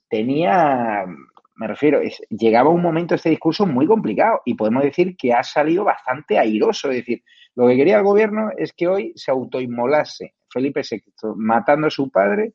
tenía 0.08 1.06
me 1.56 1.68
refiero, 1.68 2.00
es, 2.00 2.20
llegaba 2.30 2.70
un 2.70 2.82
momento 2.82 3.14
este 3.14 3.30
discurso 3.30 3.66
muy 3.66 3.86
complicado 3.86 4.40
y 4.44 4.54
podemos 4.54 4.82
decir 4.82 5.16
que 5.16 5.32
ha 5.32 5.42
salido 5.42 5.84
bastante 5.84 6.38
airoso. 6.38 6.90
Es 6.90 6.96
decir, 6.96 7.22
lo 7.54 7.68
que 7.68 7.76
quería 7.76 7.98
el 7.98 8.02
gobierno 8.02 8.50
es 8.56 8.72
que 8.72 8.88
hoy 8.88 9.12
se 9.14 9.30
autoinmolase 9.30 10.34
Felipe 10.50 10.82
VI 10.88 11.02
matando 11.36 11.86
a 11.86 11.90
su 11.90 12.10
padre. 12.10 12.54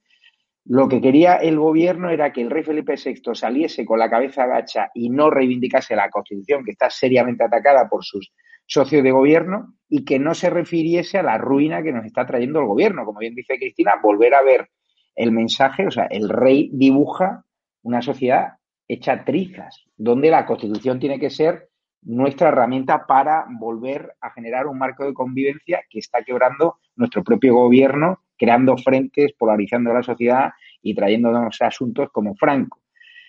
Lo 0.66 0.88
que 0.88 1.02
quería 1.02 1.38
el 1.38 1.58
gobierno 1.58 2.10
era 2.10 2.34
que 2.34 2.42
el 2.42 2.50
rey 2.50 2.64
Felipe 2.64 2.96
VI 3.04 3.34
saliese 3.34 3.86
con 3.86 4.00
la 4.00 4.10
cabeza 4.10 4.44
agacha 4.44 4.92
y 4.94 5.10
no 5.10 5.30
reivindicase 5.30 5.96
la 5.96 6.10
Constitución, 6.10 6.64
que 6.66 6.72
está 6.72 6.90
seriamente 6.90 7.46
atacada 7.46 7.88
por 7.88 8.04
sus 8.04 8.32
socios 8.70 9.04
de 9.04 9.12
gobierno, 9.12 9.74
y 9.90 10.06
que 10.06 10.20
no 10.20 10.36
se 10.36 10.50
refiriese 10.52 11.18
a 11.18 11.24
la 11.24 11.40
ruina 11.40 11.82
que 11.82 11.92
nos 11.92 12.06
está 12.06 12.26
trayendo 12.26 12.60
el 12.60 12.68
gobierno. 12.68 13.04
Como 13.04 13.20
bien 13.20 13.34
dice 13.34 13.58
Cristina, 13.58 13.94
volver 14.02 14.36
a 14.36 14.44
ver 14.44 14.70
el 15.16 15.32
mensaje, 15.32 15.88
o 15.88 15.92
sea, 15.92 16.06
el 16.06 16.30
rey 16.30 16.70
dibuja 16.72 17.44
una 17.82 18.02
sociedad 18.02 18.54
hecha 18.88 19.26
trizas, 19.26 19.86
donde 19.98 20.30
la 20.30 20.46
Constitución 20.46 21.00
tiene 21.00 21.20
que 21.20 21.30
ser 21.30 21.70
nuestra 22.02 22.50
herramienta 22.50 23.06
para 23.08 23.46
volver 23.50 24.14
a 24.22 24.32
generar 24.32 24.68
un 24.68 24.78
marco 24.78 25.04
de 25.04 25.14
convivencia 25.14 25.82
que 25.90 26.00
está 26.00 26.24
quebrando 26.24 26.78
nuestro 26.96 27.24
propio 27.24 27.56
gobierno, 27.56 28.20
creando 28.38 28.78
frentes, 28.78 29.34
polarizando 29.38 29.92
la 29.92 30.04
sociedad 30.04 30.52
y 30.82 30.96
trayéndonos 30.96 31.62
asuntos 31.62 32.10
como 32.12 32.36
Franco. 32.36 32.80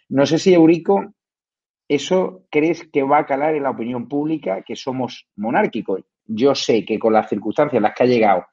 No 0.08 0.26
sé 0.26 0.38
si, 0.38 0.54
Eurico, 0.54 1.14
eso 1.90 2.44
crees 2.52 2.88
que 2.92 3.02
va 3.02 3.18
a 3.18 3.26
calar 3.26 3.56
en 3.56 3.64
la 3.64 3.70
opinión 3.70 4.06
pública 4.06 4.62
que 4.62 4.76
somos 4.76 5.26
monárquicos. 5.34 6.04
Yo 6.24 6.54
sé 6.54 6.84
que 6.84 7.00
con 7.00 7.12
las 7.12 7.28
circunstancias 7.28 7.78
en 7.78 7.82
las 7.82 7.94
que 7.96 8.04
ha 8.04 8.06
llegado 8.06 8.46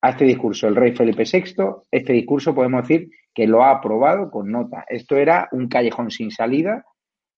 a 0.00 0.10
este 0.10 0.24
discurso 0.24 0.68
el 0.68 0.76
rey 0.76 0.94
Felipe 0.94 1.24
VI, 1.24 1.64
este 1.90 2.12
discurso 2.12 2.54
podemos 2.54 2.86
decir 2.86 3.10
que 3.34 3.48
lo 3.48 3.64
ha 3.64 3.72
aprobado 3.72 4.30
con 4.30 4.48
nota. 4.52 4.84
Esto 4.88 5.16
era 5.16 5.48
un 5.50 5.66
callejón 5.66 6.12
sin 6.12 6.30
salida 6.30 6.84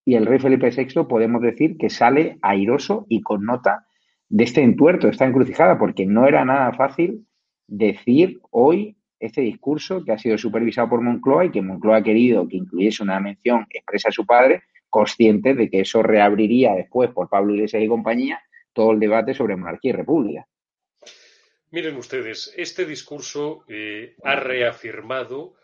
y 0.04 0.16
el 0.16 0.26
rey 0.26 0.38
Felipe 0.38 0.68
VI 0.68 1.04
podemos 1.04 1.40
decir 1.40 1.78
que 1.78 1.88
sale 1.88 2.36
airoso 2.42 3.06
y 3.08 3.22
con 3.22 3.46
nota 3.46 3.86
de 4.28 4.44
este 4.44 4.60
entuerto, 4.62 5.06
de 5.06 5.12
esta 5.12 5.24
encrucijada, 5.24 5.78
porque 5.78 6.04
no 6.04 6.28
era 6.28 6.44
nada 6.44 6.74
fácil 6.74 7.26
decir 7.66 8.40
hoy 8.50 8.98
este 9.18 9.40
discurso 9.40 10.04
que 10.04 10.12
ha 10.12 10.18
sido 10.18 10.36
supervisado 10.36 10.90
por 10.90 11.00
Moncloa 11.00 11.46
y 11.46 11.50
que 11.50 11.62
Moncloa 11.62 11.96
ha 11.96 12.02
querido 12.02 12.46
que 12.46 12.58
incluyese 12.58 13.02
una 13.02 13.18
mención 13.20 13.66
expresa 13.70 14.10
a 14.10 14.12
su 14.12 14.26
padre, 14.26 14.64
consciente 14.96 15.52
de 15.52 15.68
que 15.68 15.80
eso 15.80 16.02
reabriría 16.02 16.72
después 16.72 17.10
por 17.10 17.28
Pablo 17.28 17.52
Iglesias 17.52 17.82
y 17.82 17.86
compañía 17.86 18.40
todo 18.72 18.92
el 18.92 18.98
debate 18.98 19.34
sobre 19.34 19.54
monarquía 19.54 19.90
y 19.90 19.94
república. 19.94 20.48
Miren 21.70 21.96
ustedes, 21.96 22.54
este 22.56 22.86
discurso 22.86 23.66
eh, 23.68 24.16
ha 24.24 24.36
reafirmado 24.36 25.54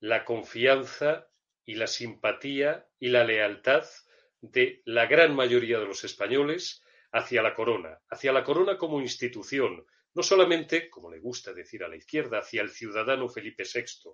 la 0.00 0.24
confianza 0.24 1.28
y 1.64 1.76
la 1.76 1.86
simpatía 1.86 2.88
y 2.98 3.10
la 3.10 3.22
lealtad 3.22 3.84
de 4.40 4.82
la 4.84 5.06
gran 5.06 5.36
mayoría 5.36 5.78
de 5.78 5.86
los 5.86 6.02
españoles 6.02 6.82
hacia 7.12 7.40
la 7.40 7.54
corona, 7.54 8.00
hacia 8.08 8.32
la 8.32 8.42
corona 8.42 8.78
como 8.78 9.00
institución, 9.00 9.86
no 10.14 10.24
solamente, 10.24 10.90
como 10.90 11.08
le 11.08 11.20
gusta 11.20 11.52
decir 11.52 11.84
a 11.84 11.88
la 11.88 11.94
izquierda, 11.94 12.40
hacia 12.40 12.62
el 12.62 12.70
ciudadano 12.70 13.28
Felipe 13.28 13.62
VI, 13.62 14.10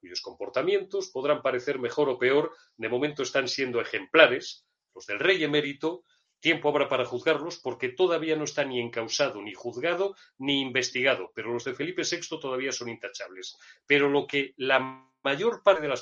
cuyos 0.00 0.20
comportamientos 0.20 1.10
podrán 1.10 1.42
parecer 1.42 1.78
mejor 1.78 2.08
o 2.08 2.18
peor, 2.18 2.52
de 2.76 2.88
momento 2.88 3.22
están 3.22 3.48
siendo 3.48 3.80
ejemplares, 3.80 4.66
los 4.94 5.06
del 5.06 5.18
rey 5.18 5.42
emérito, 5.42 6.04
tiempo 6.40 6.68
habrá 6.68 6.88
para 6.88 7.04
juzgarlos 7.04 7.58
porque 7.58 7.88
todavía 7.88 8.36
no 8.36 8.44
está 8.44 8.64
ni 8.64 8.80
encausado, 8.80 9.42
ni 9.42 9.54
juzgado, 9.54 10.14
ni 10.38 10.60
investigado, 10.60 11.32
pero 11.34 11.52
los 11.52 11.64
de 11.64 11.74
Felipe 11.74 12.02
VI 12.02 12.38
todavía 12.40 12.72
son 12.72 12.88
intachables. 12.88 13.56
Pero 13.86 14.08
lo 14.08 14.26
que 14.26 14.54
la 14.56 15.08
mayor 15.22 15.62
parte 15.62 15.86
de, 15.86 15.94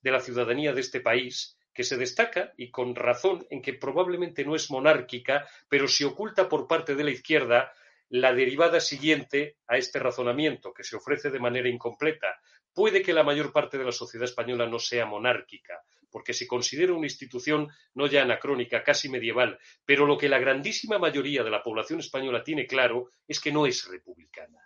de 0.00 0.10
la 0.10 0.20
ciudadanía 0.20 0.72
de 0.72 0.80
este 0.80 1.00
país 1.00 1.58
que 1.74 1.84
se 1.84 1.96
destaca, 1.96 2.52
y 2.56 2.70
con 2.70 2.94
razón, 2.94 3.46
en 3.50 3.60
que 3.60 3.74
probablemente 3.74 4.44
no 4.44 4.54
es 4.54 4.70
monárquica, 4.70 5.46
pero 5.68 5.88
se 5.88 6.04
oculta 6.04 6.48
por 6.48 6.68
parte 6.68 6.94
de 6.94 7.04
la 7.04 7.10
izquierda 7.10 7.72
la 8.08 8.32
derivada 8.32 8.80
siguiente 8.80 9.56
a 9.66 9.76
este 9.76 9.98
razonamiento, 9.98 10.72
que 10.72 10.84
se 10.84 10.96
ofrece 10.96 11.30
de 11.30 11.40
manera 11.40 11.68
incompleta. 11.68 12.40
Puede 12.74 13.02
que 13.02 13.12
la 13.12 13.22
mayor 13.22 13.52
parte 13.52 13.78
de 13.78 13.84
la 13.84 13.92
sociedad 13.92 14.24
española 14.24 14.66
no 14.66 14.78
sea 14.78 15.06
monárquica, 15.06 15.80
porque 16.10 16.32
se 16.32 16.46
considera 16.46 16.92
una 16.92 17.06
institución 17.06 17.68
no 17.94 18.06
ya 18.06 18.22
anacrónica, 18.22 18.82
casi 18.82 19.08
medieval, 19.08 19.58
pero 19.84 20.06
lo 20.06 20.18
que 20.18 20.28
la 20.28 20.38
grandísima 20.38 20.98
mayoría 20.98 21.44
de 21.44 21.50
la 21.50 21.62
población 21.62 22.00
española 22.00 22.42
tiene 22.42 22.66
claro 22.66 23.10
es 23.28 23.40
que 23.40 23.52
no 23.52 23.66
es 23.66 23.86
republicana 23.88 24.63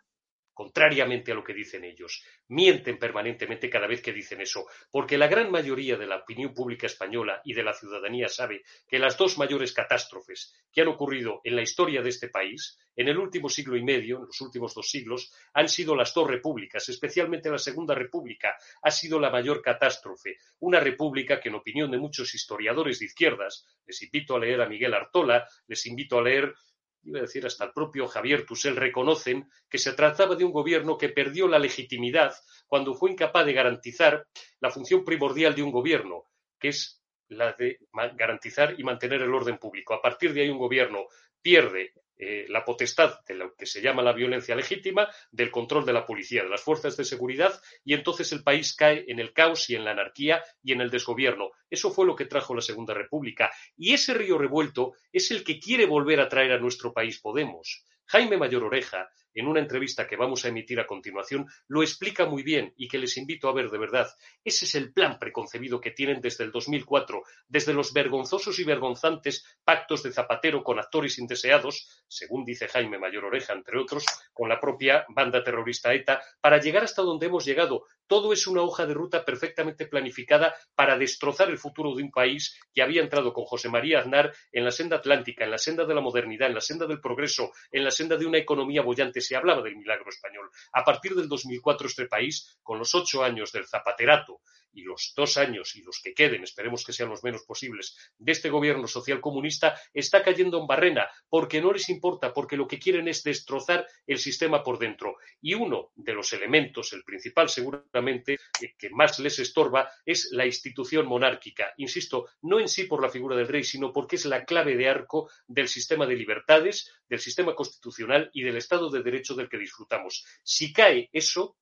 contrariamente 0.59 1.31
a 1.31 1.37
lo 1.37 1.45
que 1.45 1.55
dicen 1.55 1.85
ellos. 1.85 2.25
Mienten 2.49 2.99
permanentemente 2.99 3.71
cada 3.71 3.87
vez 3.87 4.03
que 4.03 4.13
dicen 4.13 4.41
eso, 4.41 4.67
porque 4.91 5.17
la 5.17 5.29
gran 5.29 5.53
mayoría 5.53 5.97
de 5.97 6.09
la 6.09 6.17
opinión 6.17 6.53
pública 6.53 6.89
española 6.89 7.41
y 7.45 7.55
de 7.55 7.63
la 7.63 7.73
ciudadanía 7.73 8.29
sabe 8.29 8.65
que 8.89 8.99
las 8.99 9.17
dos 9.17 9.39
mayores 9.39 9.73
catástrofes 9.73 10.53
que 10.73 10.81
han 10.81 10.89
ocurrido 10.89 11.41
en 11.45 11.55
la 11.55 11.63
historia 11.63 12.03
de 12.03 12.09
este 12.09 12.29
país, 12.29 12.77
en 12.97 13.07
el 13.07 13.19
último 13.19 13.49
siglo 13.49 13.77
y 13.77 13.85
medio, 13.85 14.17
en 14.17 14.27
los 14.27 14.41
últimos 14.41 14.75
dos 14.75 14.91
siglos, 14.91 15.33
han 15.53 15.69
sido 15.69 15.95
las 15.95 16.13
dos 16.13 16.27
repúblicas, 16.27 16.89
especialmente 16.89 17.49
la 17.49 17.59
Segunda 17.59 17.95
República, 17.95 18.57
ha 18.83 18.91
sido 18.91 19.21
la 19.21 19.31
mayor 19.31 19.63
catástrofe. 19.63 20.39
Una 20.59 20.81
república 20.81 21.39
que, 21.39 21.51
en 21.51 21.55
opinión 21.55 21.89
de 21.93 21.99
muchos 21.99 22.35
historiadores 22.35 22.99
de 22.99 23.05
izquierdas, 23.05 23.65
les 23.87 24.03
invito 24.03 24.35
a 24.35 24.41
leer 24.41 24.61
a 24.61 24.69
Miguel 24.69 24.95
Artola, 24.95 25.47
les 25.69 25.87
invito 25.87 26.19
a 26.19 26.23
leer 26.23 26.53
iba 27.03 27.19
a 27.19 27.23
decir 27.23 27.47
hasta 27.47 27.65
el 27.65 27.73
propio 27.73 28.07
Javier 28.07 28.45
Tussell, 28.45 28.77
reconocen 28.77 29.51
que 29.69 29.79
se 29.79 29.93
trataba 29.93 30.35
de 30.35 30.45
un 30.45 30.53
gobierno 30.53 30.99
que 30.99 31.09
perdió 31.09 31.49
la 31.49 31.59
legitimidad 31.59 32.35
cuando 32.67 32.95
fue 32.95 33.11
incapaz 33.11 33.47
de 33.47 33.53
garantizar 33.53 34.27
la 34.61 34.71
función 34.71 35.05
primordial 35.05 35.55
de 35.55 35.63
un 35.63 35.71
gobierno, 35.71 36.25
que 36.59 36.69
es 36.69 37.03
la 37.29 37.53
de 37.53 37.79
garantizar 38.15 38.79
y 38.79 38.85
mantener 38.85 39.23
el 39.23 39.35
orden 39.35 39.59
público. 39.59 39.95
A 39.95 40.03
partir 40.03 40.33
de 40.33 40.43
ahí 40.43 40.51
un 40.51 40.59
gobierno 40.59 41.07
pierde 41.43 41.93
eh, 42.19 42.47
la 42.49 42.65
potestad 42.65 43.21
de 43.27 43.35
lo 43.35 43.55
que 43.55 43.67
se 43.67 43.81
llama 43.81 44.03
la 44.03 44.13
violencia 44.13 44.57
legítima, 44.57 45.09
del 45.31 45.51
control 45.51 45.87
de 45.87 45.93
la 45.93 46.05
policía, 46.05 46.43
de 46.43 46.49
las 46.49 46.63
fuerzas 46.63 46.97
de 46.97 47.05
seguridad, 47.05 47.61
y 47.85 47.95
entonces 47.95 48.33
el 48.33 48.43
país 48.43 48.75
cae 48.75 49.05
en 49.07 49.21
el 49.21 49.33
caos 49.33 49.71
y 49.71 49.77
en 49.77 49.85
la 49.85 49.93
anarquía 49.93 50.43
y 50.63 50.73
en 50.73 50.81
el 50.81 50.91
desgobierno. 50.91 51.51
Eso 51.71 51.91
fue 51.91 52.07
lo 52.07 52.17
que 52.17 52.25
trajo 52.25 52.55
la 52.55 52.61
Segunda 52.61 52.95
República. 52.95 53.51
Y 53.77 53.95
ese 53.95 54.15
río 54.15 54.37
revuelto 54.37 54.95
es 55.13 55.31
el 55.31 55.45
que 55.45 55.61
quiere 55.61 55.87
volver 55.87 56.21
a 56.21 56.29
traer 56.29 56.53
a 56.53 56.59
nuestro 56.59 56.93
país 56.93 57.21
Podemos. 57.21 57.85
Jaime 58.07 58.39
Mayor 58.39 58.65
Oreja 58.65 59.09
en 59.39 59.47
una 59.47 59.61
entrevista 59.61 60.07
que 60.07 60.17
vamos 60.17 60.45
a 60.45 60.49
emitir 60.49 60.81
a 60.81 60.87
continuación, 60.87 61.47
lo 61.69 61.83
explica 61.83 62.27
muy 62.27 62.43
bien 62.43 62.73
y 62.77 62.89
que 62.89 62.99
les 62.99 63.17
invito 63.17 63.49
a 63.49 63.55
ver 63.55 63.71
de 63.71 63.79
verdad. 63.79 64.09
Ese 64.45 64.65
es 64.65 64.75
el 64.75 64.93
plan 64.93 65.19
preconcebido 65.19 65.81
que 65.81 65.93
tienen 65.93 66.21
desde 66.21 66.45
el 66.45 66.51
2004, 66.51 67.23
desde 67.47 67.75
los 67.75 67.93
vergonzosos 67.93 68.59
y 68.59 68.65
vergonzantes 68.65 69.45
pactos 69.65 70.03
de 70.03 70.13
Zapatero 70.13 70.63
con 70.63 70.79
actores 70.79 71.19
indeseados, 71.19 72.05
según 72.09 72.45
dice 72.45 72.69
Jaime 72.69 72.99
Mayor 72.99 73.27
Oreja, 73.27 73.53
entre 73.53 73.79
otros, 73.79 74.05
con 74.33 74.49
la 74.49 74.61
propia 74.61 75.05
banda 75.09 75.43
terrorista 75.45 75.93
ETA, 75.93 76.23
para 76.41 76.59
llegar 76.61 76.85
hasta 76.85 77.03
donde 77.03 77.27
hemos 77.27 77.45
llegado. 77.45 77.85
Todo 78.09 78.33
es 78.33 78.47
una 78.47 78.63
hoja 78.63 78.87
de 78.87 78.95
ruta 78.95 79.25
perfectamente 79.25 79.87
planificada 79.87 80.55
para 80.75 80.97
destrozar 80.97 81.51
el 81.51 81.59
futuro 81.59 81.95
de 81.95 82.03
un 82.03 82.11
país 82.11 82.59
que 82.73 82.83
había 82.83 83.03
entrado 83.03 83.35
con 83.35 83.45
José 83.45 83.69
María 83.69 84.01
Aznar 84.01 84.33
en 84.51 84.65
la 84.65 84.71
senda 84.71 84.97
atlántica, 84.97 85.45
en 85.45 85.51
la 85.51 85.59
senda 85.59 85.85
de 85.85 85.95
la 85.95 86.01
modernidad, 86.01 86.49
en 86.49 86.55
la 86.55 86.63
senda 86.63 86.87
del 86.87 87.03
progreso, 87.03 87.53
en 87.71 87.85
la 87.85 87.91
senda 87.91 88.17
de 88.17 88.25
una 88.25 88.39
economía 88.39 88.81
bollante 88.81 89.21
se 89.21 89.37
hablaba 89.37 89.63
del 89.63 89.77
milagro 89.77 90.09
español. 90.09 90.51
A 90.73 90.83
partir 90.85 91.15
del 91.15 91.29
2004 91.29 91.87
este 91.87 92.07
país, 92.07 92.59
con 92.63 92.79
los 92.79 92.95
ocho 92.95 93.23
años 93.23 93.53
del 93.53 93.67
zapaterato 93.67 94.41
y 94.73 94.83
los 94.83 95.13
dos 95.17 95.37
años 95.37 95.77
y 95.77 95.83
los 95.83 96.01
que 96.03 96.15
queden, 96.15 96.45
esperemos 96.45 96.85
que 96.85 96.93
sean 96.93 97.09
los 97.09 97.25
menos 97.25 97.43
posibles, 97.45 97.97
de 98.19 98.33
este 98.33 98.51
gobierno 98.51 98.87
social 98.87 99.21
comunista, 99.21 99.79
está 99.93 100.23
cayendo 100.23 100.61
en 100.61 100.67
barrena, 100.67 101.09
porque 101.29 101.61
no 101.61 101.73
les 101.73 101.89
importa, 101.89 102.33
porque 102.33 102.57
lo 102.57 102.67
que 102.67 102.79
quieren 102.79 103.09
es 103.09 103.23
destrozar 103.23 103.87
el 104.07 104.19
sistema 104.19 104.63
por 104.63 104.79
dentro. 104.79 105.17
Y 105.41 105.55
uno 105.55 105.91
de 105.95 106.13
los 106.13 106.33
elementos, 106.33 106.93
el 106.93 107.05
principal 107.05 107.49
seguramente, 107.49 108.39
eh, 108.61 108.75
que 108.79 108.91
más 108.91 109.19
les 109.19 109.39
estorba, 109.39 109.91
es 110.05 110.29
la 110.33 110.47
institución 110.47 111.07
monárquica. 111.07 111.73
Insisto, 111.77 112.29
no 112.43 112.61
en 112.61 112.69
sí 112.69 112.85
por 112.85 113.03
la 113.03 113.11
figura 113.11 113.37
del 113.37 113.49
rey, 113.49 113.65
sino 113.65 113.93
porque 113.93 114.17
es 114.17 114.25
la 114.25 114.45
clave 114.45 114.77
de 114.77 114.89
arco 114.89 115.31
del 115.47 115.69
sistema 115.69 116.07
de 116.07 116.17
libertades, 116.17 116.93
del 117.09 117.19
sistema 117.19 117.55
constitucional 117.55 118.31
y 118.33 118.43
del 118.43 118.57
Estado 118.57 118.91
de 118.91 119.03
Derecho 119.03 119.35
del 119.35 119.49
que 119.49 119.59
disfrutamos. 119.59 120.25
Si 120.43 120.73
cae 120.73 121.09
eso, 121.13 121.57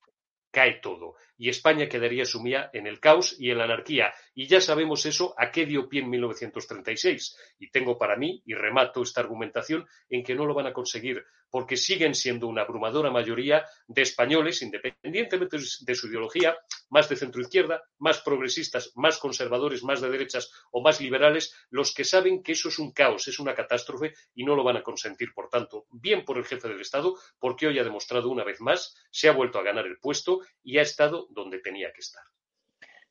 cae 0.57 0.81
todo 0.81 1.17
y 1.37 1.51
España 1.51 1.87
quedaría 1.87 2.25
sumida 2.25 2.71
en 2.73 2.87
el 2.87 2.99
caos 2.99 3.37
y 3.39 3.51
en 3.51 3.59
la 3.59 3.65
anarquía. 3.65 4.15
Y 4.35 4.47
ya 4.47 4.59
sabemos 4.59 5.05
eso 5.05 5.35
a 5.37 5.51
qué 5.51 5.67
dio 5.67 5.87
pie 5.87 6.01
en 6.01 6.09
1936. 6.09 7.37
Y 7.59 7.71
tengo 7.71 7.99
para 7.99 8.17
mí, 8.17 8.43
y 8.47 8.55
remato 8.55 9.03
esta 9.03 9.21
argumentación, 9.21 9.87
en 10.09 10.25
que 10.25 10.35
no 10.35 10.47
lo 10.47 10.55
van 10.55 10.67
a 10.67 10.73
conseguir, 10.73 11.23
porque 11.51 11.77
siguen 11.77 12.15
siendo 12.15 12.47
una 12.47 12.63
abrumadora 12.63 13.11
mayoría 13.11 13.65
de 13.87 14.03
españoles, 14.03 14.63
independientemente 14.63 15.57
de 15.57 15.95
su 15.95 16.09
ideología, 16.09 16.57
más 16.91 17.09
de 17.09 17.17
centroizquierda, 17.17 17.83
más 17.99 18.21
progresistas, 18.21 18.93
más 18.97 19.19
conservadores, 19.19 19.83
más 19.83 20.01
de 20.01 20.11
derechas 20.11 20.51
o 20.71 20.83
más 20.83 21.01
liberales, 21.01 21.55
los 21.71 21.95
que 21.95 22.05
saben 22.05 22.43
que 22.43 22.53
eso 22.53 22.69
es 22.69 22.79
un 22.79 22.93
caos, 22.93 23.29
es 23.29 23.39
una 23.39 23.55
catástrofe 23.55 24.15
y 24.35 24.45
no 24.45 24.55
lo 24.55 24.65
van 24.65 24.77
a 24.77 24.83
consentir. 24.83 25.33
Por 25.35 25.49
tanto, 25.49 25.87
bien 25.91 26.25
por 26.25 26.39
el 26.39 26.45
jefe 26.45 26.69
del 26.69 26.81
Estado, 26.81 27.17
porque 27.39 27.67
hoy 27.67 27.79
ha 27.79 27.85
demostrado 27.85 28.29
una 28.31 28.45
vez 28.45 28.61
más, 28.61 28.95
se 29.11 29.29
ha 29.29 29.33
vuelto 29.33 29.59
a 29.59 29.63
ganar 29.63 29.87
el 29.87 29.99
puesto 29.99 30.41
y 30.63 30.79
ha 30.79 30.83
estado 30.83 31.27
donde 31.31 31.59
tenía 31.61 31.93
que 31.93 32.01
estar. 32.01 32.23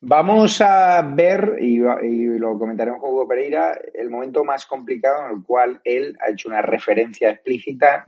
Vamos 0.02 0.62
a 0.62 1.02
ver, 1.02 1.58
y, 1.60 1.78
lo 1.80 2.60
comentaremos 2.60 3.00
con 3.00 3.10
Hugo 3.12 3.28
Pereira, 3.28 3.80
el 3.93 4.10
momento 4.10 4.43
más 4.43 4.65
complicado 4.65 5.26
en 5.26 5.38
el 5.38 5.43
cual 5.43 5.82
él 5.84 6.15
ha 6.21 6.30
hecho 6.30 6.50
una 6.50 6.62
referencia 6.62 7.32
explícita, 7.32 8.06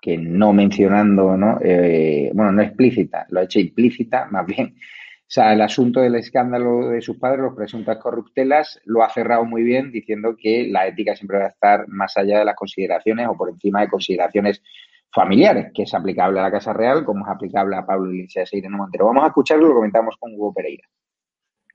que 0.00 0.16
no 0.16 0.52
mencionando, 0.52 1.36
¿no? 1.36 1.58
Eh, 1.60 2.30
bueno, 2.34 2.52
no 2.52 2.62
explícita, 2.62 3.26
lo 3.30 3.40
ha 3.40 3.44
hecho 3.44 3.60
implícita, 3.60 4.26
más 4.30 4.46
bien. 4.46 4.76
O 4.76 5.30
sea, 5.30 5.52
el 5.52 5.60
asunto 5.60 6.00
del 6.00 6.14
escándalo 6.14 6.88
de 6.88 7.02
sus 7.02 7.18
padres, 7.18 7.40
los 7.40 7.54
presuntas 7.54 7.98
corruptelas, 7.98 8.80
lo 8.84 9.02
ha 9.02 9.10
cerrado 9.10 9.44
muy 9.44 9.62
bien 9.62 9.92
diciendo 9.92 10.34
que 10.40 10.66
la 10.68 10.86
ética 10.86 11.14
siempre 11.14 11.38
va 11.38 11.44
a 11.44 11.48
estar 11.48 11.86
más 11.88 12.16
allá 12.16 12.38
de 12.38 12.46
las 12.46 12.56
consideraciones 12.56 13.28
o 13.28 13.36
por 13.36 13.50
encima 13.50 13.82
de 13.82 13.88
consideraciones 13.88 14.62
familiares, 15.12 15.70
que 15.74 15.82
es 15.82 15.92
aplicable 15.92 16.40
a 16.40 16.44
la 16.44 16.50
Casa 16.50 16.72
Real 16.72 17.04
como 17.04 17.26
es 17.26 17.30
aplicable 17.30 17.76
a 17.76 17.84
Pablo 17.84 18.10
Iglesias 18.10 18.50
e 18.52 18.58
Irene 18.58 18.76
Montero. 18.76 19.06
Vamos 19.06 19.24
a 19.24 19.28
escucharlo 19.28 19.66
y 19.66 19.68
lo 19.68 19.74
comentamos 19.74 20.16
con 20.18 20.32
Hugo 20.32 20.54
Pereira. 20.54 20.88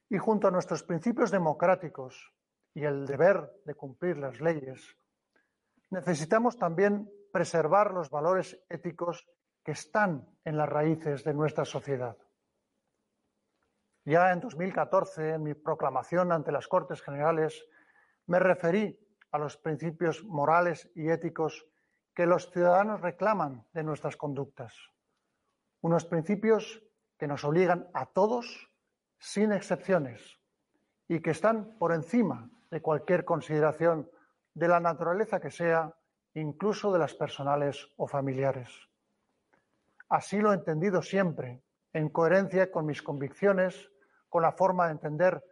Y 0.10 0.18
junto 0.18 0.48
a 0.48 0.52
nuestros 0.52 0.84
principios 0.84 1.30
democráticos 1.30 2.34
y 2.74 2.84
el 2.84 3.06
deber 3.06 3.52
de 3.66 3.76
cumplir 3.76 4.18
las 4.18 4.42
leyes, 4.42 4.96
necesitamos 5.92 6.58
también 6.58 7.08
preservar 7.34 7.92
los 7.92 8.12
valores 8.12 8.64
éticos 8.70 9.28
que 9.64 9.72
están 9.72 10.30
en 10.46 10.56
las 10.56 10.70
raíces 10.70 11.24
de 11.24 11.34
nuestra 11.34 11.66
sociedad. 11.66 12.16
Ya 14.06 14.32
en 14.32 14.40
2014, 14.40 15.32
en 15.32 15.44
mi 15.44 15.56
proclamación 15.56 16.32
ante 16.32 16.52
las 16.52 16.68
Cortes 16.68 17.02
Generales, 17.02 17.66
me 18.28 18.38
referí 18.38 19.00
a 19.32 19.40
los 19.40 19.58
principios 19.58 20.24
morales 20.24 20.92
y 20.94 21.10
éticos 21.10 21.66
que 22.14 22.28
los 22.28 22.52
ciudadanos 22.52 23.02
reclaman 23.02 23.66
de 23.74 23.84
nuestras 23.84 24.16
conductas. 24.16 24.76
Unos 25.82 26.06
principios 26.06 26.84
que 27.18 27.26
nos 27.26 27.44
obligan 27.44 27.90
a 27.96 28.06
todos, 28.06 28.70
sin 29.18 29.54
excepciones, 29.54 30.40
y 31.08 31.20
que 31.22 31.32
están 31.32 31.80
por 31.80 31.94
encima 31.94 32.52
de 32.70 32.80
cualquier 32.82 33.26
consideración 33.26 34.08
de 34.54 34.68
la 34.68 34.80
naturaleza 34.80 35.40
que 35.40 35.50
sea, 35.50 35.96
incluso 36.36 36.92
de 36.92 37.00
las 37.00 37.14
personales 37.14 37.88
o 37.98 38.08
familiares. 38.08 38.70
Así 40.10 40.40
lo 40.40 40.52
he 40.52 40.56
entendido 40.56 41.02
siempre, 41.02 41.62
en 41.94 42.10
coherencia 42.10 42.72
con 42.72 42.86
mis 42.86 43.02
convicciones, 43.02 43.92
con 44.30 44.44
la 44.44 44.52
forma 44.52 44.86
de 44.86 44.94
entender 44.94 45.44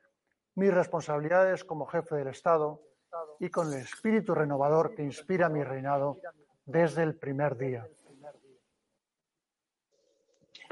mis 0.55 0.73
responsabilidades 0.73 1.63
como 1.63 1.85
jefe 1.85 2.15
del 2.15 2.27
Estado 2.27 2.81
y 3.39 3.49
con 3.49 3.71
el 3.73 3.79
espíritu 3.79 4.33
renovador 4.33 4.95
que 4.95 5.03
inspira 5.03 5.49
mi 5.49 5.63
reinado 5.63 6.19
desde 6.65 7.03
el 7.03 7.15
primer 7.15 7.57
día. 7.57 7.85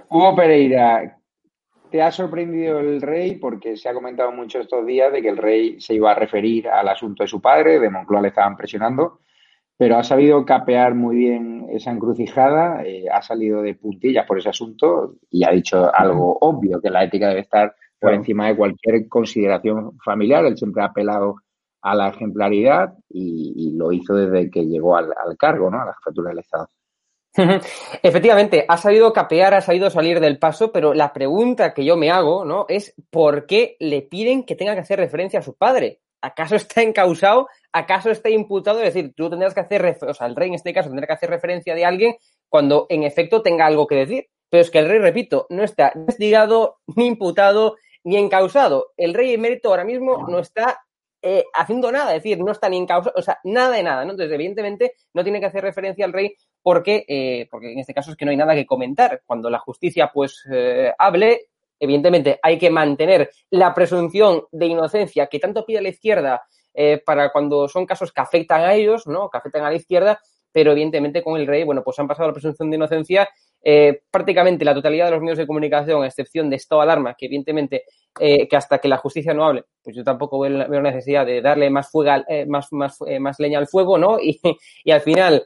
Hugo 0.09 0.35
Pereira, 0.35 1.19
¿te 1.91 2.01
ha 2.01 2.11
sorprendido 2.11 2.79
el 2.79 3.01
rey? 3.01 3.35
Porque 3.35 3.77
se 3.77 3.89
ha 3.89 3.93
comentado 3.93 4.31
mucho 4.31 4.59
estos 4.59 4.85
días 4.85 5.11
de 5.11 5.21
que 5.21 5.29
el 5.29 5.37
rey 5.37 5.79
se 5.79 5.93
iba 5.93 6.11
a 6.11 6.15
referir 6.15 6.67
al 6.67 6.87
asunto 6.87 7.23
de 7.23 7.27
su 7.27 7.41
padre, 7.41 7.79
de 7.79 7.89
Moncloa 7.89 8.21
le 8.21 8.29
estaban 8.29 8.57
presionando, 8.57 9.19
pero 9.79 9.95
ha 9.97 10.03
sabido 10.03 10.43
capear 10.43 10.93
muy 10.93 11.15
bien 11.15 11.67
esa 11.71 11.91
encrucijada, 11.91 12.83
eh, 12.83 13.05
ha 13.09 13.21
salido 13.21 13.61
de 13.61 13.75
puntillas 13.75 14.25
por 14.27 14.37
ese 14.37 14.49
asunto 14.49 15.15
y 15.31 15.45
ha 15.45 15.51
dicho 15.51 15.89
algo 15.95 16.37
obvio, 16.41 16.81
que 16.81 16.89
la 16.89 17.05
ética 17.05 17.29
debe 17.29 17.39
estar 17.39 17.73
por 17.97 18.13
encima 18.13 18.47
de 18.47 18.57
cualquier 18.57 19.07
consideración 19.07 19.97
familiar. 20.03 20.43
Él 20.43 20.57
siempre 20.57 20.83
ha 20.83 20.87
apelado 20.87 21.37
a 21.81 21.95
la 21.95 22.09
ejemplaridad 22.09 22.93
y, 23.07 23.71
lo 23.77 23.93
hizo 23.93 24.15
desde 24.15 24.51
que 24.51 24.65
llegó 24.65 24.97
al, 24.97 25.13
cargo, 25.37 25.71
¿no? 25.71 25.81
A 25.81 25.85
la 25.85 25.93
jefatura 25.93 26.31
del 26.31 26.39
Estado. 26.39 26.67
Efectivamente, 28.03 28.65
ha 28.67 28.75
sabido 28.75 29.13
capear, 29.13 29.53
ha 29.53 29.61
sabido 29.61 29.89
salir 29.89 30.19
del 30.19 30.39
paso, 30.39 30.73
pero 30.73 30.93
la 30.93 31.13
pregunta 31.13 31.73
que 31.73 31.85
yo 31.85 31.95
me 31.95 32.11
hago, 32.11 32.43
¿no? 32.43 32.65
Es 32.67 32.93
¿por 33.09 33.45
qué 33.45 33.77
le 33.79 34.01
piden 34.01 34.43
que 34.43 34.57
tenga 34.57 34.73
que 34.73 34.81
hacer 34.81 34.99
referencia 34.99 35.39
a 35.39 35.43
su 35.43 35.55
padre? 35.55 36.01
¿Acaso 36.21 36.55
está 36.55 36.81
encausado? 36.81 37.47
¿Acaso 37.71 38.09
está 38.11 38.29
imputado? 38.29 38.79
Es 38.81 38.93
decir, 38.93 39.13
tú 39.15 39.29
tendrás 39.29 39.53
que 39.53 39.61
hacer, 39.61 39.97
o 40.01 40.13
sea, 40.13 40.27
el 40.27 40.35
rey 40.35 40.49
en 40.49 40.55
este 40.55 40.73
caso 40.73 40.89
tendrá 40.89 41.07
que 41.07 41.13
hacer 41.13 41.29
referencia 41.29 41.75
de 41.75 41.85
alguien 41.85 42.15
cuando 42.49 42.85
en 42.89 43.03
efecto 43.03 43.41
tenga 43.41 43.65
algo 43.65 43.87
que 43.87 43.95
decir. 43.95 44.27
Pero 44.49 44.61
es 44.61 44.71
que 44.71 44.79
el 44.79 44.89
rey, 44.89 44.99
repito, 44.99 45.45
no 45.49 45.63
está 45.63 45.91
investigado, 45.95 46.77
ni 46.95 47.05
imputado, 47.07 47.75
ni 48.03 48.17
encausado. 48.17 48.93
El 48.97 49.13
rey 49.13 49.33
emérito 49.33 49.69
ahora 49.69 49.83
mismo 49.83 50.25
no 50.27 50.39
está 50.39 50.81
eh, 51.21 51.45
haciendo 51.53 51.91
nada, 51.91 52.15
es 52.15 52.23
decir, 52.23 52.39
no 52.39 52.51
está 52.51 52.69
ni 52.69 52.77
en 52.77 52.85
causa, 52.85 53.11
o 53.15 53.21
sea, 53.21 53.39
nada 53.43 53.75
de 53.75 53.83
nada, 53.83 54.05
¿no? 54.05 54.11
Entonces, 54.11 54.33
evidentemente, 54.33 54.93
no 55.13 55.23
tiene 55.23 55.39
que 55.39 55.47
hacer 55.47 55.61
referencia 55.61 56.05
al 56.05 56.13
rey 56.13 56.33
porque, 56.61 57.05
eh, 57.07 57.47
porque 57.51 57.73
en 57.73 57.79
este 57.79 57.93
caso 57.93 58.11
es 58.11 58.17
que 58.17 58.25
no 58.25 58.31
hay 58.31 58.37
nada 58.37 58.55
que 58.55 58.65
comentar. 58.65 59.21
Cuando 59.25 59.49
la 59.49 59.59
justicia, 59.59 60.11
pues, 60.13 60.45
eh, 60.51 60.93
hable, 60.97 61.49
evidentemente 61.79 62.39
hay 62.41 62.57
que 62.57 62.69
mantener 62.69 63.29
la 63.49 63.73
presunción 63.73 64.43
de 64.51 64.67
inocencia 64.67 65.27
que 65.27 65.39
tanto 65.39 65.65
pide 65.65 65.81
la 65.81 65.89
izquierda 65.89 66.43
para 67.05 67.31
cuando 67.31 67.67
son 67.67 67.85
casos 67.85 68.13
que 68.13 68.21
afectan 68.21 68.61
a 68.61 68.73
ellos, 68.73 69.05
¿no? 69.05 69.29
Que 69.29 69.37
afectan 69.37 69.65
a 69.65 69.69
la 69.69 69.75
izquierda, 69.75 70.21
pero 70.51 70.71
evidentemente 70.71 71.21
con 71.21 71.37
el 71.39 71.45
rey, 71.45 71.63
bueno, 71.63 71.83
pues 71.83 71.99
han 71.99 72.07
pasado 72.07 72.29
la 72.29 72.33
presunción 72.33 72.69
de 72.69 72.77
inocencia 72.77 73.27
eh, 73.61 74.03
prácticamente 74.09 74.63
la 74.63 74.73
totalidad 74.73 75.05
de 75.05 75.11
los 75.11 75.21
medios 75.21 75.37
de 75.37 75.47
comunicación, 75.47 76.03
a 76.03 76.07
excepción 76.07 76.49
de 76.49 76.55
estado 76.55 76.81
alarma, 76.81 77.15
que 77.15 77.25
evidentemente 77.25 77.83
eh, 78.19 78.47
que 78.47 78.55
hasta 78.55 78.79
que 78.79 78.87
la 78.87 78.97
justicia 78.97 79.33
no 79.33 79.45
hable, 79.45 79.65
pues 79.83 79.95
yo 79.95 80.03
tampoco 80.03 80.39
veo, 80.39 80.69
veo 80.69 80.81
necesidad 80.81 81.25
de 81.25 81.41
darle 81.41 81.69
más, 81.69 81.91
fuega, 81.91 82.23
eh, 82.27 82.45
más, 82.45 82.71
más, 82.71 82.99
más 83.19 83.39
leña 83.39 83.59
al 83.59 83.67
fuego, 83.67 83.97
¿no? 83.97 84.17
Y 84.83 84.91
al 84.91 85.01
final, 85.01 85.45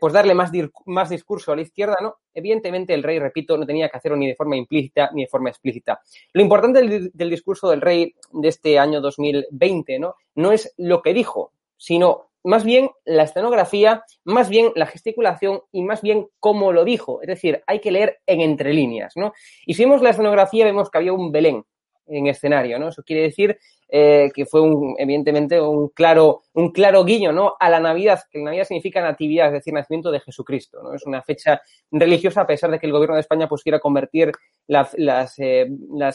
pues 0.00 0.12
darle 0.12 0.34
más, 0.34 0.50
más 0.86 1.10
discurso 1.10 1.52
a 1.52 1.56
la 1.56 1.62
izquierda, 1.62 1.96
¿no? 2.00 2.16
Evidentemente 2.32 2.94
el 2.94 3.02
rey, 3.02 3.18
repito, 3.18 3.56
no 3.56 3.66
tenía 3.66 3.88
que 3.88 3.96
hacerlo 3.96 4.16
ni 4.16 4.26
de 4.26 4.34
forma 4.34 4.56
implícita 4.56 5.10
ni 5.12 5.22
de 5.22 5.28
forma 5.28 5.50
explícita. 5.50 6.00
Lo 6.32 6.42
importante 6.42 6.80
del, 6.80 7.10
del 7.12 7.30
discurso 7.30 7.70
del 7.70 7.80
rey 7.80 8.14
de 8.32 8.48
este 8.48 8.78
año 8.78 9.00
2020, 9.00 9.98
¿no? 9.98 10.16
No 10.34 10.52
es 10.52 10.72
lo 10.76 11.02
que 11.02 11.14
dijo, 11.14 11.52
sino 11.76 12.30
más 12.44 12.64
bien 12.64 12.90
la 13.04 13.22
escenografía, 13.22 14.04
más 14.24 14.48
bien 14.48 14.70
la 14.76 14.86
gesticulación 14.86 15.62
y 15.72 15.82
más 15.82 16.02
bien 16.02 16.28
cómo 16.38 16.72
lo 16.72 16.84
dijo. 16.84 17.22
Es 17.22 17.28
decir, 17.28 17.62
hay 17.66 17.80
que 17.80 17.90
leer 17.90 18.20
en 18.26 18.42
entre 18.42 18.72
líneas, 18.72 19.14
¿no? 19.16 19.32
Y 19.66 19.74
si 19.74 19.84
vemos 19.84 20.02
la 20.02 20.10
escenografía, 20.10 20.64
vemos 20.64 20.90
que 20.90 20.98
había 20.98 21.12
un 21.12 21.32
Belén 21.32 21.64
en 22.06 22.26
escenario, 22.26 22.78
¿no? 22.78 22.88
Eso 22.88 23.02
quiere 23.02 23.22
decir 23.22 23.58
eh, 23.88 24.32
que 24.34 24.46
fue 24.46 24.60
un, 24.60 24.96
evidentemente 24.98 25.60
un 25.60 25.88
claro, 25.88 26.42
un 26.54 26.72
claro 26.72 27.04
guiño, 27.04 27.32
¿no? 27.32 27.54
A 27.60 27.68
la 27.68 27.80
Navidad, 27.80 28.22
que 28.30 28.38
la 28.38 28.46
Navidad 28.46 28.64
significa 28.64 29.00
natividad, 29.00 29.48
es 29.48 29.52
decir, 29.52 29.72
nacimiento 29.74 30.10
de 30.10 30.20
Jesucristo, 30.20 30.82
¿no? 30.82 30.94
Es 30.94 31.04
una 31.06 31.22
fecha 31.22 31.60
religiosa 31.90 32.40
a 32.40 32.46
pesar 32.46 32.70
de 32.70 32.78
que 32.78 32.86
el 32.86 32.92
gobierno 32.92 33.14
de 33.14 33.20
España 33.20 33.48
pues 33.48 33.62
quiera 33.62 33.78
convertir 33.78 34.32
las, 34.66 34.94
las, 34.98 35.38
eh, 35.38 35.68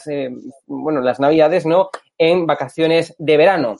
eh, 0.08 0.30
bueno, 0.66 1.00
las 1.00 1.20
Navidades, 1.20 1.64
¿no? 1.64 1.90
En 2.18 2.46
vacaciones 2.46 3.14
de 3.18 3.36
verano. 3.36 3.76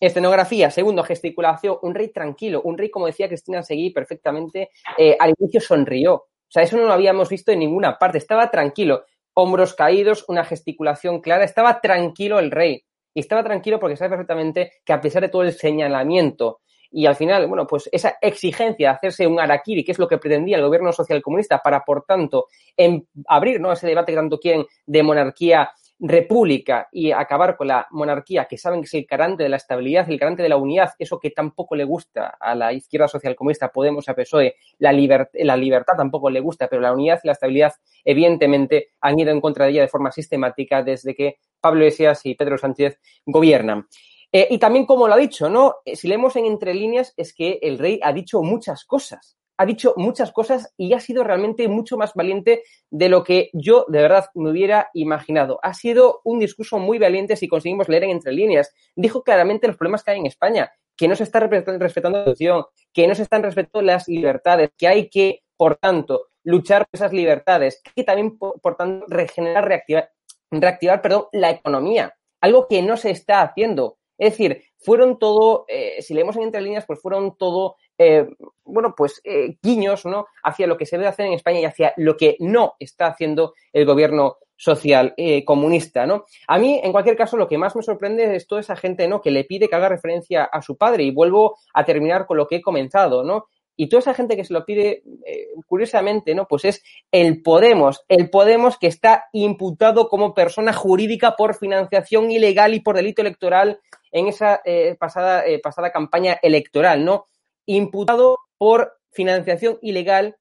Escenografía, 0.00 0.70
segundo, 0.70 1.04
gesticulación, 1.04 1.78
un 1.82 1.94
rey 1.94 2.08
tranquilo, 2.08 2.60
un 2.62 2.76
rey, 2.76 2.90
como 2.90 3.06
decía 3.06 3.28
Cristina 3.28 3.62
Seguí 3.62 3.90
perfectamente, 3.90 4.70
al 5.18 5.32
inicio 5.38 5.60
sonrió. 5.60 6.14
O 6.14 6.50
sea, 6.52 6.64
eso 6.64 6.76
no 6.76 6.84
lo 6.84 6.92
habíamos 6.92 7.28
visto 7.30 7.52
en 7.52 7.60
ninguna 7.60 7.98
parte, 7.98 8.18
estaba 8.18 8.50
tranquilo, 8.50 9.04
hombros 9.34 9.74
caídos, 9.74 10.24
una 10.28 10.44
gesticulación 10.44 11.20
clara, 11.20 11.44
estaba 11.44 11.80
tranquilo 11.80 12.38
el 12.38 12.50
rey. 12.50 12.84
Y 13.14 13.20
estaba 13.20 13.44
tranquilo 13.44 13.78
porque 13.78 13.96
sabe 13.96 14.10
perfectamente 14.10 14.72
que 14.84 14.92
a 14.92 15.00
pesar 15.00 15.22
de 15.22 15.28
todo 15.28 15.42
el 15.42 15.52
señalamiento 15.52 16.60
y 16.92 17.06
al 17.06 17.16
final, 17.16 17.46
bueno, 17.46 17.66
pues 17.66 17.88
esa 17.90 18.18
exigencia 18.20 18.90
de 18.90 18.94
hacerse 18.94 19.26
un 19.26 19.40
araquiri, 19.40 19.82
que 19.82 19.92
es 19.92 19.98
lo 19.98 20.06
que 20.06 20.18
pretendía 20.18 20.58
el 20.58 20.62
gobierno 20.62 20.92
social 20.92 21.22
comunista 21.22 21.58
para, 21.58 21.80
por 21.80 22.04
tanto, 22.04 22.48
en 22.76 23.08
abrir 23.26 23.60
¿no? 23.60 23.72
ese 23.72 23.86
debate 23.86 24.12
que 24.12 24.16
tanto 24.16 24.38
quieren 24.38 24.66
de 24.84 25.02
monarquía 25.02 25.70
república 26.04 26.88
y 26.90 27.12
acabar 27.12 27.56
con 27.56 27.68
la 27.68 27.86
monarquía, 27.92 28.46
que 28.46 28.58
saben 28.58 28.80
que 28.80 28.86
es 28.86 28.94
el 28.94 29.06
garante 29.08 29.44
de 29.44 29.48
la 29.48 29.56
estabilidad, 29.56 30.10
el 30.10 30.18
garante 30.18 30.42
de 30.42 30.48
la 30.48 30.56
unidad, 30.56 30.90
eso 30.98 31.20
que 31.20 31.30
tampoco 31.30 31.76
le 31.76 31.84
gusta 31.84 32.36
a 32.40 32.56
la 32.56 32.72
izquierda 32.72 33.06
social 33.06 33.36
comunista, 33.36 33.70
Podemos, 33.70 34.08
a 34.08 34.14
PSOE, 34.14 34.56
la, 34.78 34.92
la 34.92 35.56
libertad 35.56 35.94
tampoco 35.96 36.28
le 36.28 36.40
gusta, 36.40 36.66
pero 36.68 36.82
la 36.82 36.92
unidad 36.92 37.20
y 37.22 37.28
la 37.28 37.34
estabilidad, 37.34 37.72
evidentemente, 38.04 38.90
han 39.00 39.18
ido 39.18 39.30
en 39.30 39.40
contra 39.40 39.64
de 39.64 39.70
ella 39.72 39.82
de 39.82 39.88
forma 39.88 40.10
sistemática 40.10 40.82
desde 40.82 41.14
que 41.14 41.36
Pablo 41.60 41.80
Iglesias 41.80 42.26
y 42.26 42.34
Pedro 42.34 42.58
Sánchez 42.58 42.98
gobiernan. 43.24 43.86
Eh, 44.32 44.48
y 44.50 44.58
también, 44.58 44.86
como 44.86 45.06
lo 45.06 45.14
ha 45.14 45.18
dicho, 45.18 45.48
¿no? 45.48 45.76
Eh, 45.84 45.94
si 45.94 46.08
leemos 46.08 46.34
en 46.36 46.46
entre 46.46 46.74
líneas, 46.74 47.14
es 47.16 47.32
que 47.32 47.60
el 47.62 47.78
rey 47.78 48.00
ha 48.02 48.12
dicho 48.12 48.42
muchas 48.42 48.84
cosas 48.84 49.36
ha 49.56 49.66
dicho 49.66 49.94
muchas 49.96 50.32
cosas 50.32 50.72
y 50.76 50.92
ha 50.92 51.00
sido 51.00 51.24
realmente 51.24 51.68
mucho 51.68 51.96
más 51.96 52.14
valiente 52.14 52.62
de 52.90 53.08
lo 53.08 53.22
que 53.22 53.50
yo 53.52 53.84
de 53.88 54.02
verdad 54.02 54.26
me 54.34 54.50
hubiera 54.50 54.90
imaginado. 54.94 55.60
Ha 55.62 55.74
sido 55.74 56.20
un 56.24 56.38
discurso 56.38 56.78
muy 56.78 56.98
valiente 56.98 57.36
si 57.36 57.48
conseguimos 57.48 57.88
leer 57.88 58.04
en 58.04 58.10
entre 58.10 58.32
líneas. 58.32 58.74
Dijo 58.96 59.22
claramente 59.22 59.66
los 59.66 59.76
problemas 59.76 60.02
que 60.02 60.12
hay 60.12 60.18
en 60.18 60.26
España, 60.26 60.72
que 60.96 61.08
no 61.08 61.16
se 61.16 61.24
está 61.24 61.40
respetando 61.40 61.78
la 62.18 62.24
constitución, 62.24 62.64
que 62.92 63.06
no 63.06 63.14
se 63.14 63.22
están 63.22 63.42
respetando 63.42 63.82
las 63.82 64.08
libertades, 64.08 64.70
que 64.76 64.88
hay 64.88 65.08
que, 65.08 65.42
por 65.56 65.76
tanto, 65.76 66.28
luchar 66.44 66.86
por 66.86 66.98
esas 66.98 67.12
libertades, 67.12 67.82
que 67.94 68.04
también, 68.04 68.38
por, 68.38 68.76
tanto, 68.76 69.06
regenerar, 69.08 69.66
reactivar, 69.66 70.10
reactivar 70.50 71.02
perdón, 71.02 71.26
la 71.32 71.50
economía, 71.50 72.14
algo 72.40 72.66
que 72.68 72.82
no 72.82 72.96
se 72.96 73.10
está 73.10 73.42
haciendo. 73.42 73.98
Es 74.18 74.32
decir, 74.32 74.62
fueron 74.78 75.18
todo, 75.18 75.64
eh, 75.68 76.02
si 76.02 76.14
leemos 76.14 76.36
en 76.36 76.42
entre 76.42 76.60
líneas, 76.60 76.84
pues 76.86 77.00
fueron 77.00 77.36
todo 77.36 77.76
eh, 78.02 78.26
bueno, 78.64 78.94
pues 78.96 79.20
eh, 79.24 79.56
guiños, 79.62 80.04
¿no? 80.06 80.26
Hacia 80.42 80.66
lo 80.66 80.76
que 80.76 80.86
se 80.86 80.96
debe 80.96 81.08
hacer 81.08 81.26
en 81.26 81.34
España 81.34 81.60
y 81.60 81.64
hacia 81.64 81.92
lo 81.96 82.16
que 82.16 82.36
no 82.40 82.74
está 82.78 83.06
haciendo 83.06 83.54
el 83.72 83.84
gobierno 83.84 84.38
social 84.56 85.12
eh, 85.16 85.44
comunista, 85.44 86.06
¿no? 86.06 86.24
A 86.46 86.58
mí, 86.58 86.80
en 86.82 86.92
cualquier 86.92 87.16
caso, 87.16 87.36
lo 87.36 87.48
que 87.48 87.58
más 87.58 87.74
me 87.76 87.82
sorprende 87.82 88.36
es 88.36 88.46
toda 88.46 88.60
esa 88.60 88.76
gente, 88.76 89.08
¿no? 89.08 89.20
Que 89.20 89.30
le 89.30 89.44
pide 89.44 89.68
que 89.68 89.76
haga 89.76 89.88
referencia 89.88 90.44
a 90.44 90.62
su 90.62 90.76
padre 90.76 91.04
y 91.04 91.10
vuelvo 91.10 91.58
a 91.74 91.84
terminar 91.84 92.26
con 92.26 92.36
lo 92.36 92.46
que 92.46 92.56
he 92.56 92.62
comenzado, 92.62 93.24
¿no? 93.24 93.46
Y 93.74 93.88
toda 93.88 94.00
esa 94.00 94.14
gente 94.14 94.36
que 94.36 94.44
se 94.44 94.52
lo 94.52 94.64
pide, 94.64 95.02
eh, 95.26 95.48
curiosamente, 95.66 96.34
¿no? 96.34 96.46
Pues 96.46 96.64
es 96.64 96.82
el 97.10 97.42
Podemos, 97.42 98.04
el 98.08 98.30
Podemos 98.30 98.78
que 98.78 98.86
está 98.86 99.24
imputado 99.32 100.08
como 100.08 100.34
persona 100.34 100.72
jurídica 100.72 101.34
por 101.36 101.56
financiación 101.56 102.30
ilegal 102.30 102.74
y 102.74 102.80
por 102.80 102.96
delito 102.96 103.22
electoral 103.22 103.80
en 104.12 104.28
esa 104.28 104.60
pasada, 104.98 105.42
pasada 105.62 105.90
campaña 105.90 106.38
electoral, 106.42 107.02
¿no? 107.02 107.28
Imputado 107.66 108.38
por 108.58 108.94
financiación 109.10 109.78
ilegal 109.82 110.36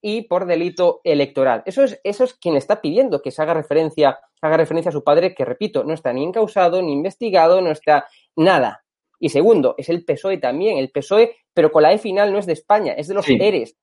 y 0.00 0.22
por 0.22 0.46
delito 0.46 1.00
electoral. 1.02 1.62
Eso 1.66 1.82
es, 1.82 2.00
eso 2.04 2.24
es 2.24 2.34
quien 2.34 2.56
está 2.56 2.80
pidiendo 2.80 3.20
que 3.20 3.32
se 3.32 3.42
haga 3.42 3.54
referencia, 3.54 4.18
haga 4.40 4.56
referencia 4.56 4.90
a 4.90 4.92
su 4.92 5.02
padre, 5.02 5.34
que 5.34 5.44
repito, 5.44 5.82
no 5.82 5.92
está 5.92 6.12
ni 6.12 6.22
encausado, 6.22 6.80
ni 6.82 6.92
investigado, 6.92 7.60
no 7.60 7.70
está 7.70 8.06
nada. 8.36 8.84
Y 9.18 9.30
segundo, 9.30 9.74
es 9.78 9.88
el 9.88 10.04
PSOE 10.04 10.38
también. 10.38 10.78
El 10.78 10.90
PSOE 10.90 11.36
pero 11.56 11.72
con 11.72 11.82
la 11.82 11.94
E 11.94 11.96
final 11.96 12.30
no 12.30 12.38
es 12.38 12.44
de 12.44 12.52
España, 12.52 12.92
es 12.92 13.08
de 13.08 13.14
los 13.14 13.26
ERES. 13.26 13.74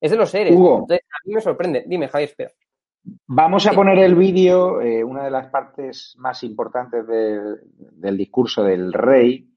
Es 0.00 0.10
de 0.10 0.16
los 0.16 0.34
ERES. 0.34 0.50
Entonces, 0.50 1.00
a 1.08 1.28
mí 1.28 1.32
me 1.32 1.40
sorprende. 1.40 1.84
Dime, 1.86 2.08
Javier, 2.08 2.28
espera. 2.28 2.50
Vamos 3.28 3.68
a 3.68 3.72
poner 3.72 3.98
el 4.00 4.16
vídeo, 4.16 4.80
eh, 4.80 5.04
una 5.04 5.22
de 5.22 5.30
las 5.30 5.46
partes 5.46 6.16
más 6.18 6.42
importantes 6.42 7.06
del 7.06 8.16
discurso 8.16 8.64
del 8.64 8.92
rey, 8.92 9.48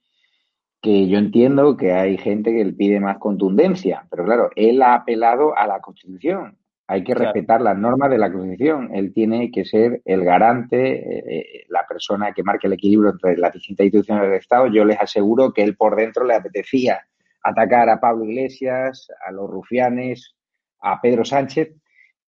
que 0.81 1.07
yo 1.07 1.17
entiendo 1.17 1.75
que 1.75 1.93
hay 1.93 2.17
gente 2.17 2.51
que 2.51 2.65
le 2.65 2.73
pide 2.73 2.99
más 2.99 3.17
contundencia, 3.17 4.05
pero 4.09 4.25
claro, 4.25 4.49
él 4.55 4.81
ha 4.81 4.93
apelado 4.93 5.57
a 5.57 5.67
la 5.67 5.79
Constitución. 5.79 6.57
Hay 6.89 7.03
que 7.03 7.13
respetar 7.13 7.61
las 7.61 7.77
normas 7.77 8.09
de 8.09 8.17
la 8.17 8.31
Constitución. 8.31 8.91
Él 8.93 9.13
tiene 9.13 9.51
que 9.51 9.65
ser 9.65 10.01
el 10.05 10.23
garante, 10.23 10.93
eh, 10.93 11.23
eh, 11.27 11.65
la 11.67 11.85
persona 11.85 12.31
que 12.31 12.43
marque 12.43 12.67
el 12.67 12.73
equilibrio 12.73 13.11
entre 13.11 13.35
las 13.37 13.53
distintas 13.53 13.85
instituciones 13.85 14.23
del 14.23 14.39
Estado. 14.39 14.67
Yo 14.67 14.85
les 14.85 14.97
aseguro 14.97 15.51
que 15.51 15.63
él 15.63 15.75
por 15.75 15.97
dentro 15.97 16.23
le 16.23 16.35
apetecía 16.35 17.01
atacar 17.43 17.89
a 17.89 17.99
Pablo 17.99 18.25
Iglesias, 18.25 19.09
a 19.25 19.31
los 19.31 19.49
rufianes, 19.49 20.35
a 20.81 21.01
Pedro 21.01 21.25
Sánchez, 21.25 21.75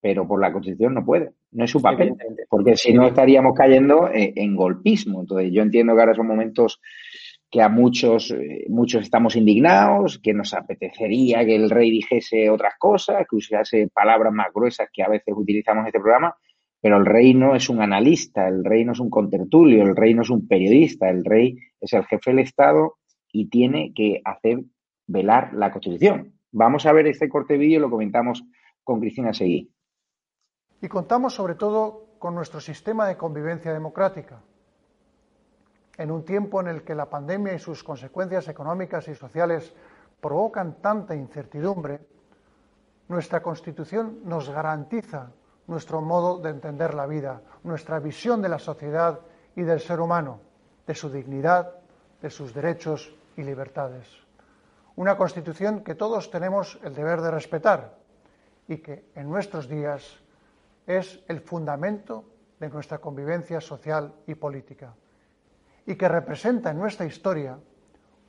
pero 0.01 0.27
por 0.27 0.41
la 0.41 0.51
Constitución 0.51 0.93
no 0.93 1.05
puede, 1.05 1.31
no 1.51 1.65
es 1.65 1.71
su 1.71 1.81
papel, 1.81 2.15
porque 2.49 2.75
si 2.75 2.93
no 2.93 3.07
estaríamos 3.07 3.53
cayendo 3.53 4.09
en, 4.13 4.55
golpismo. 4.55 5.21
Entonces 5.21 5.51
yo 5.51 5.62
entiendo 5.62 5.93
que 5.93 6.01
ahora 6.01 6.15
son 6.15 6.27
momentos 6.27 6.81
que 7.49 7.62
a 7.62 7.69
muchos, 7.69 8.31
eh, 8.31 8.65
muchos 8.69 9.01
estamos 9.01 9.35
indignados, 9.35 10.19
que 10.19 10.33
nos 10.33 10.53
apetecería 10.53 11.43
que 11.45 11.55
el 11.55 11.69
rey 11.69 11.89
dijese 11.89 12.49
otras 12.49 12.73
cosas, 12.77 13.25
que 13.27 13.35
usase 13.35 13.89
palabras 13.93 14.31
más 14.31 14.47
gruesas 14.53 14.88
que 14.93 15.03
a 15.03 15.09
veces 15.09 15.33
utilizamos 15.35 15.81
en 15.81 15.88
este 15.88 15.99
programa, 15.99 16.35
pero 16.81 16.97
el 16.97 17.05
rey 17.05 17.33
no 17.33 17.55
es 17.55 17.69
un 17.69 17.81
analista, 17.81 18.47
el 18.47 18.63
rey 18.63 18.85
no 18.85 18.93
es 18.93 18.99
un 18.99 19.09
contertulio, 19.09 19.83
el 19.83 19.95
rey 19.95 20.13
no 20.13 20.21
es 20.21 20.29
un 20.29 20.47
periodista, 20.47 21.09
el 21.09 21.25
rey 21.25 21.57
es 21.81 21.93
el 21.93 22.05
jefe 22.05 22.31
del 22.31 22.39
Estado 22.39 22.97
y 23.31 23.49
tiene 23.49 23.93
que 23.93 24.21
hacer 24.23 24.62
velar 25.07 25.53
la 25.53 25.71
Constitución. 25.71 26.33
Vamos 26.51 26.85
a 26.85 26.93
ver 26.93 27.07
este 27.07 27.29
corte 27.29 27.53
de 27.53 27.59
vídeo 27.59 27.79
lo 27.79 27.89
comentamos 27.89 28.43
con 28.83 28.99
Cristina 28.99 29.33
Seguí. 29.33 29.71
Y 30.81 30.88
contamos 30.88 31.33
sobre 31.33 31.55
todo 31.55 32.15
con 32.19 32.35
nuestro 32.35 32.62
sistema 32.62 33.07
de 33.07 33.17
convivencia 33.17 33.73
democrática. 33.73 34.41
En 35.99 36.12
un 36.12 36.23
tiempo 36.23 36.62
en 36.62 36.69
el 36.69 36.83
que 36.83 36.95
la 36.95 37.09
pandemia 37.09 37.53
y 37.53 37.59
sus 37.59 37.83
consecuencias 37.83 38.47
económicas 38.47 39.05
y 39.09 39.15
sociales 39.15 39.73
provocan 40.21 40.75
tanta 40.81 41.13
incertidumbre, 41.13 41.99
nuestra 43.09 43.41
Constitución 43.41 44.21
nos 44.23 44.49
garantiza 44.49 45.31
nuestro 45.67 45.99
modo 45.99 46.39
de 46.39 46.51
entender 46.51 46.93
la 46.93 47.05
vida, 47.05 47.41
nuestra 47.63 47.99
visión 47.99 48.41
de 48.41 48.47
la 48.47 48.59
sociedad 48.59 49.19
y 49.57 49.63
del 49.63 49.81
ser 49.81 49.99
humano, 49.99 50.39
de 50.88 50.95
su 50.95 51.09
dignidad, 51.09 51.75
de 52.21 52.29
sus 52.29 52.53
derechos 52.53 53.13
y 53.35 53.43
libertades. 53.43 54.07
Una 54.95 55.17
Constitución 55.17 55.83
que 55.83 55.95
todos 55.95 56.31
tenemos 56.31 56.79
el 56.81 56.95
deber 56.95 57.19
de 57.19 57.31
respetar 57.31 57.97
y 58.69 58.77
que 58.77 59.03
en 59.15 59.29
nuestros 59.29 59.67
días 59.67 60.17
es 60.88 61.21
el 61.27 61.41
fundamento 61.41 62.23
de 62.57 62.69
nuestra 62.69 62.99
convivencia 62.99 63.59
social 63.59 64.13
y 64.27 64.35
política 64.35 64.93
y 65.85 65.95
que 65.95 66.07
representa 66.07 66.71
en 66.71 66.79
nuestra 66.79 67.05
historia 67.05 67.57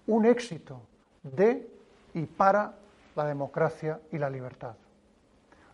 un 0.07 0.27
éxito 0.27 0.81
de 1.23 1.69
y 2.15 2.27
para 2.27 2.75
la 3.17 3.25
democracia 3.25 4.01
y 4.13 4.19
la 4.19 4.31
libertad. 4.31 4.75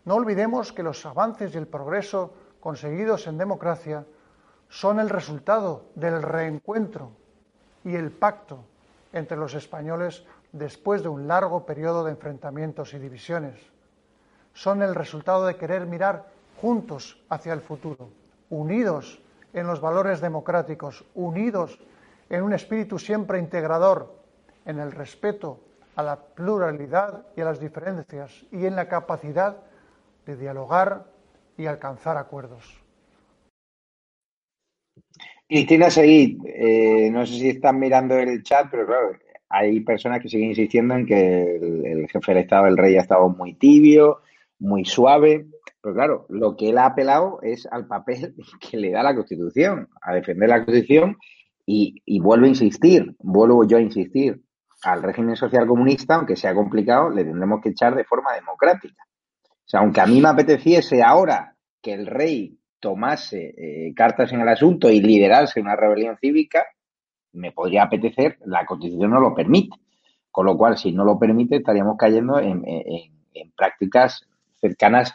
No 0.04 0.14
olvidemos 0.14 0.72
que 0.72 0.82
los 0.82 1.04
avances 1.06 1.54
y 1.54 1.58
el 1.58 1.66
progreso 1.66 2.32
conseguidos 2.60 3.26
en 3.26 3.38
democracia 3.38 4.04
son 4.68 5.00
el 5.00 5.08
resultado 5.08 5.84
del 5.94 6.22
reencuentro 6.22 7.10
y 7.84 7.94
el 7.94 8.10
pacto 8.10 8.64
entre 9.12 9.36
los 9.36 9.54
españoles 9.54 10.24
después 10.52 11.02
de 11.02 11.08
un 11.08 11.28
largo 11.28 11.64
periodo 11.64 12.04
de 12.04 12.12
enfrentamientos 12.12 12.94
y 12.94 12.98
divisiones. 12.98 13.60
Son 14.54 14.82
el 14.82 14.94
resultado 14.94 15.46
de 15.46 15.56
querer 15.56 15.86
mirar 15.86 16.26
juntos 16.60 17.22
hacia 17.28 17.52
el 17.52 17.60
futuro, 17.60 18.08
unidos 18.50 19.20
en 19.57 19.66
los 19.66 19.81
valores 19.81 20.21
democráticos, 20.21 21.05
unidos 21.14 21.81
en 22.29 22.42
un 22.42 22.53
espíritu 22.53 22.99
siempre 22.99 23.38
integrador, 23.38 24.14
en 24.66 24.79
el 24.79 24.92
respeto 24.92 25.61
a 25.95 26.03
la 26.03 26.16
pluralidad 26.16 27.27
y 27.37 27.40
a 27.40 27.47
las 27.47 27.59
diferencias 27.59 28.45
y 28.53 28.66
en 28.66 28.77
la 28.77 28.87
capacidad 28.88 29.57
de 30.27 30.37
dialogar 30.37 31.07
y 31.57 31.66
alcanzar 31.66 32.19
acuerdos. 32.19 32.83
Cristina 35.49 35.90
Seguid, 35.90 36.45
eh, 36.47 37.09
no 37.11 37.25
sé 37.25 37.35
si 37.35 37.49
están 37.51 37.79
mirando 37.79 38.19
el 38.19 38.42
chat, 38.42 38.69
pero 38.71 38.85
claro, 38.85 39.12
hay 39.49 39.81
personas 39.81 40.21
que 40.21 40.29
siguen 40.29 40.51
insistiendo 40.51 40.95
en 40.95 41.07
que 41.07 41.57
el, 41.57 42.09
jefe 42.09 42.33
del 42.33 42.42
Estado, 42.42 42.66
el 42.66 42.77
rey, 42.77 42.97
ha 42.97 43.03
estado 43.03 43.29
muy 43.29 43.55
tibio, 43.55 44.21
muy 44.59 44.85
suave. 44.85 45.47
Pero 45.87 45.94
claro, 45.94 46.27
lo 46.31 46.57
que 46.57 46.70
él 46.70 46.79
ha 46.79 46.87
apelado 46.87 47.38
es 47.42 47.68
al 47.70 47.87
papel 47.87 48.35
que 48.61 48.77
le 48.77 48.90
da 48.90 49.05
la 49.05 49.14
Constitución, 49.14 49.88
a 50.03 50.14
defender 50.14 50.49
la 50.49 50.64
Constitución 50.64 51.16
y, 51.64 52.03
y 52.05 52.18
vuelvo 52.18 52.46
a 52.46 52.49
insistir, 52.49 53.14
vuelvo 53.20 53.64
yo 53.64 53.77
a 53.77 53.81
insistir, 53.81 54.42
al 54.83 55.01
régimen 55.01 55.37
social 55.37 55.64
comunista, 55.64 56.16
aunque 56.16 56.35
sea 56.35 56.57
complicado, 56.57 57.11
le 57.11 57.22
tendremos 57.22 57.61
que 57.62 57.68
echar 57.68 57.94
de 57.94 58.03
forma 58.03 58.35
democrática. 58.35 59.01
O 59.44 59.68
sea, 59.68 59.79
aunque 59.79 60.01
a 60.01 60.07
mí 60.07 60.20
me 60.20 60.29
apeteciese 60.29 61.05
ahora 61.05 61.55
que 61.81 61.92
el 61.94 62.09
rey 62.09 62.59
tomase 62.81 63.55
eh, 63.57 63.94
cartas 63.94 64.33
en 64.33 64.40
el 64.40 64.49
asunto 64.49 64.90
y 64.90 65.01
liderase 65.01 65.61
una 65.61 65.77
rebelión 65.77 66.16
cívica, 66.20 66.66
me 67.33 67.53
podría 67.53 67.85
apetecer, 67.85 68.38
la 68.44 68.66
Constitución 68.66 69.12
no 69.12 69.20
lo 69.20 69.37
permite. 69.37 69.77
Con 70.33 70.46
lo 70.46 70.57
cual, 70.57 70.77
si 70.77 70.90
no 70.90 71.05
lo 71.05 71.16
permite, 71.16 71.59
estaríamos 71.59 71.96
cayendo 71.96 72.40
en, 72.40 72.64
prácticas 73.57 74.27
cercanas 74.61 75.14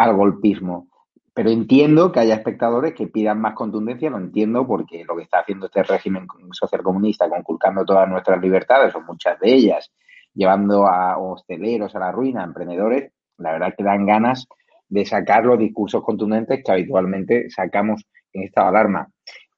al 0.00 0.16
golpismo. 0.16 0.88
Pero 1.34 1.50
entiendo 1.50 2.10
que 2.10 2.20
haya 2.20 2.34
espectadores 2.34 2.94
que 2.94 3.08
pidan 3.08 3.38
más 3.38 3.54
contundencia, 3.54 4.08
lo 4.08 4.16
entiendo, 4.16 4.66
porque 4.66 5.04
lo 5.04 5.14
que 5.14 5.24
está 5.24 5.40
haciendo 5.40 5.66
este 5.66 5.82
régimen 5.82 6.26
social 6.52 6.82
comunista, 6.82 7.28
conculcando 7.28 7.84
todas 7.84 8.08
nuestras 8.08 8.40
libertades, 8.40 8.94
o 8.94 9.02
muchas 9.02 9.38
de 9.38 9.52
ellas, 9.52 9.92
llevando 10.32 10.86
a 10.86 11.18
hosteleros 11.18 11.94
a 11.94 11.98
la 11.98 12.12
ruina, 12.12 12.40
a 12.40 12.46
emprendedores, 12.46 13.12
la 13.36 13.52
verdad 13.52 13.74
que 13.76 13.84
dan 13.84 14.06
ganas 14.06 14.48
de 14.88 15.04
sacar 15.04 15.44
los 15.44 15.58
discursos 15.58 16.02
contundentes 16.02 16.62
que 16.64 16.72
habitualmente 16.72 17.50
sacamos 17.50 18.06
en 18.32 18.44
esta 18.44 18.66
alarma. 18.66 19.10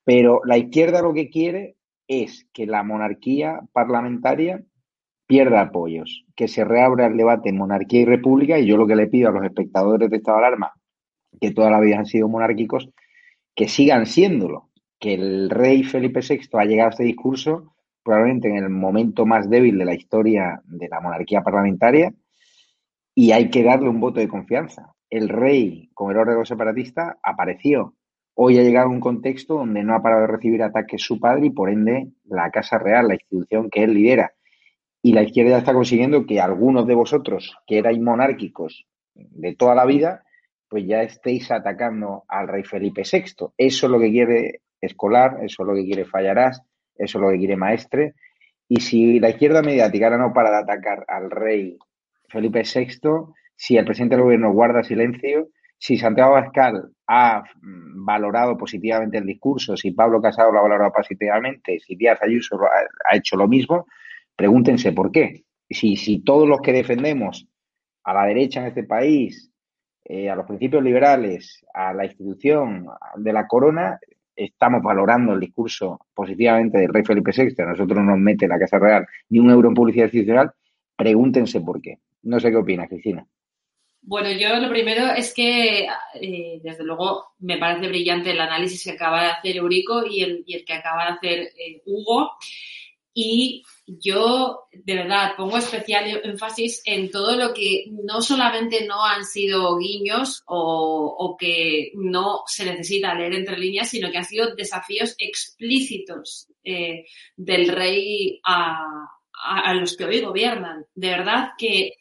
Pero 0.04 0.40
la 0.44 0.58
izquierda 0.58 1.02
lo 1.02 1.14
que 1.14 1.30
quiere 1.30 1.76
es 2.08 2.48
que 2.52 2.66
la 2.66 2.82
monarquía 2.82 3.60
parlamentaria 3.72 4.60
pierda 5.26 5.60
apoyos, 5.60 6.24
que 6.36 6.48
se 6.48 6.64
reabra 6.64 7.06
el 7.06 7.16
debate 7.16 7.48
en 7.48 7.58
monarquía 7.58 8.00
y 8.00 8.04
república, 8.04 8.58
y 8.58 8.66
yo 8.66 8.76
lo 8.76 8.86
que 8.86 8.96
le 8.96 9.06
pido 9.06 9.28
a 9.28 9.32
los 9.32 9.44
espectadores 9.44 10.10
de 10.10 10.16
estado 10.16 10.38
de 10.38 10.46
alarma, 10.46 10.72
que 11.40 11.52
toda 11.52 11.70
la 11.70 11.80
vida 11.80 11.98
han 11.98 12.06
sido 12.06 12.28
monárquicos, 12.28 12.90
que 13.54 13.68
sigan 13.68 14.06
siéndolo, 14.06 14.70
que 14.98 15.14
el 15.14 15.50
rey 15.50 15.84
Felipe 15.84 16.20
VI 16.20 16.40
ha 16.52 16.64
llegado 16.64 16.88
a 16.88 16.90
este 16.92 17.04
discurso 17.04 17.74
probablemente 18.02 18.48
en 18.48 18.56
el 18.56 18.68
momento 18.68 19.26
más 19.26 19.48
débil 19.48 19.78
de 19.78 19.84
la 19.84 19.94
historia 19.94 20.60
de 20.64 20.88
la 20.88 21.00
monarquía 21.00 21.42
parlamentaria, 21.42 22.12
y 23.14 23.32
hay 23.32 23.50
que 23.50 23.62
darle 23.62 23.88
un 23.88 24.00
voto 24.00 24.20
de 24.20 24.28
confianza. 24.28 24.94
El 25.08 25.28
rey, 25.28 25.90
con 25.94 26.10
el 26.10 26.16
órgano 26.16 26.44
separatista, 26.44 27.18
apareció 27.22 27.94
Hoy 28.34 28.58
ha 28.58 28.62
llegado 28.62 28.86
a 28.86 28.90
un 28.90 29.00
contexto 29.00 29.54
donde 29.56 29.84
no 29.84 29.94
ha 29.94 30.02
parado 30.02 30.22
de 30.22 30.28
recibir 30.28 30.62
ataques 30.62 31.02
su 31.02 31.20
padre 31.20 31.46
y 31.46 31.50
por 31.50 31.68
ende 31.68 32.08
la 32.24 32.50
Casa 32.50 32.78
Real, 32.78 33.08
la 33.08 33.14
institución 33.14 33.68
que 33.68 33.84
él 33.84 33.92
lidera. 33.92 34.32
Y 35.02 35.12
la 35.12 35.22
izquierda 35.22 35.58
está 35.58 35.74
consiguiendo 35.74 36.24
que 36.26 36.40
algunos 36.40 36.86
de 36.86 36.94
vosotros 36.94 37.56
que 37.66 37.78
erais 37.78 38.00
monárquicos 38.00 38.86
de 39.14 39.54
toda 39.56 39.74
la 39.74 39.84
vida, 39.84 40.24
pues 40.68 40.86
ya 40.86 41.02
estéis 41.02 41.50
atacando 41.50 42.24
al 42.28 42.48
rey 42.48 42.62
Felipe 42.62 43.02
VI. 43.10 43.52
Eso 43.58 43.86
es 43.86 43.90
lo 43.90 43.98
que 43.98 44.10
quiere 44.10 44.60
Escolar, 44.80 45.38
eso 45.42 45.62
es 45.62 45.68
lo 45.68 45.74
que 45.74 45.84
quiere 45.84 46.04
Fallarás, 46.04 46.62
eso 46.96 47.18
es 47.18 47.22
lo 47.22 47.30
que 47.30 47.38
quiere 47.38 47.56
Maestre. 47.56 48.14
Y 48.68 48.80
si 48.80 49.20
la 49.20 49.30
izquierda 49.30 49.62
mediática 49.62 50.06
ahora 50.06 50.18
no 50.18 50.32
para 50.32 50.50
de 50.50 50.56
atacar 50.56 51.04
al 51.08 51.30
rey 51.30 51.76
Felipe 52.28 52.62
VI, 52.62 53.34
si 53.54 53.76
el 53.76 53.84
presidente 53.84 54.16
del 54.16 54.24
gobierno 54.24 54.52
guarda 54.52 54.82
silencio, 54.82 55.48
si 55.78 55.96
Santiago 55.96 56.36
Abascal 56.36 56.90
ha 57.08 57.42
mm, 57.42 58.04
valorado 58.04 58.56
positivamente 58.56 59.18
el 59.18 59.26
discurso, 59.26 59.76
si 59.76 59.90
Pablo 59.90 60.22
Casado 60.22 60.52
lo 60.52 60.60
ha 60.60 60.62
valorado 60.62 60.92
positivamente, 60.92 61.78
si 61.80 61.96
Díaz 61.96 62.22
Ayuso 62.22 62.56
ha, 62.64 63.16
hecho 63.16 63.36
lo 63.36 63.48
mismo, 63.48 63.86
pregúntense 64.42 64.90
por 64.90 65.12
qué. 65.12 65.44
Si, 65.70 65.94
si 65.94 66.18
todos 66.24 66.48
los 66.48 66.60
que 66.60 66.72
defendemos 66.72 67.46
a 68.02 68.12
la 68.12 68.24
derecha 68.24 68.58
en 68.58 68.66
este 68.66 68.82
país, 68.82 69.52
eh, 70.04 70.28
a 70.28 70.34
los 70.34 70.46
principios 70.46 70.82
liberales, 70.82 71.64
a 71.72 71.94
la 71.94 72.04
institución 72.04 72.88
de 73.18 73.32
la 73.32 73.46
corona, 73.46 74.00
estamos 74.34 74.82
valorando 74.82 75.34
el 75.34 75.38
discurso 75.38 76.00
positivamente 76.12 76.78
del 76.78 76.92
rey 76.92 77.04
Felipe 77.04 77.30
VI, 77.30 77.62
a 77.62 77.66
nosotros 77.66 77.98
no 77.98 78.10
nos 78.10 78.18
mete 78.18 78.48
la 78.48 78.58
Casa 78.58 78.80
Real 78.80 79.06
ni 79.28 79.38
un 79.38 79.48
euro 79.48 79.68
en 79.68 79.74
publicidad 79.74 80.06
institucional, 80.06 80.50
pregúntense 80.96 81.60
por 81.60 81.80
qué. 81.80 81.98
No 82.22 82.40
sé 82.40 82.50
qué 82.50 82.56
opina, 82.56 82.88
Cristina. 82.88 83.24
Bueno, 84.00 84.32
yo 84.32 84.56
lo 84.56 84.68
primero 84.70 85.06
es 85.12 85.32
que, 85.32 85.86
eh, 86.20 86.60
desde 86.64 86.82
luego, 86.82 87.26
me 87.38 87.58
parece 87.58 87.86
brillante 87.86 88.32
el 88.32 88.40
análisis 88.40 88.82
que 88.82 88.90
acaba 88.90 89.22
de 89.22 89.30
hacer 89.30 89.56
Eurico 89.58 90.04
y 90.04 90.24
el, 90.24 90.42
y 90.44 90.54
el 90.54 90.64
que 90.64 90.72
acaba 90.72 91.04
de 91.04 91.12
hacer 91.12 91.38
eh, 91.56 91.82
Hugo. 91.86 92.32
Y 93.14 93.62
yo, 93.86 94.68
de 94.72 94.94
verdad, 94.94 95.32
pongo 95.36 95.58
especial 95.58 96.22
énfasis 96.24 96.82
en 96.86 97.10
todo 97.10 97.36
lo 97.36 97.52
que 97.52 97.86
no 97.90 98.22
solamente 98.22 98.86
no 98.86 99.04
han 99.04 99.24
sido 99.24 99.76
guiños 99.76 100.42
o, 100.46 101.14
o 101.18 101.36
que 101.36 101.92
no 101.94 102.42
se 102.46 102.64
necesita 102.64 103.14
leer 103.14 103.34
entre 103.34 103.58
líneas, 103.58 103.90
sino 103.90 104.10
que 104.10 104.18
han 104.18 104.24
sido 104.24 104.54
desafíos 104.54 105.14
explícitos 105.18 106.48
eh, 106.64 107.04
del 107.36 107.68
rey 107.68 108.40
a, 108.44 109.08
a 109.44 109.74
los 109.74 109.96
que 109.96 110.04
hoy 110.04 110.20
gobiernan. 110.20 110.86
De 110.94 111.08
verdad 111.08 111.50
que 111.58 111.94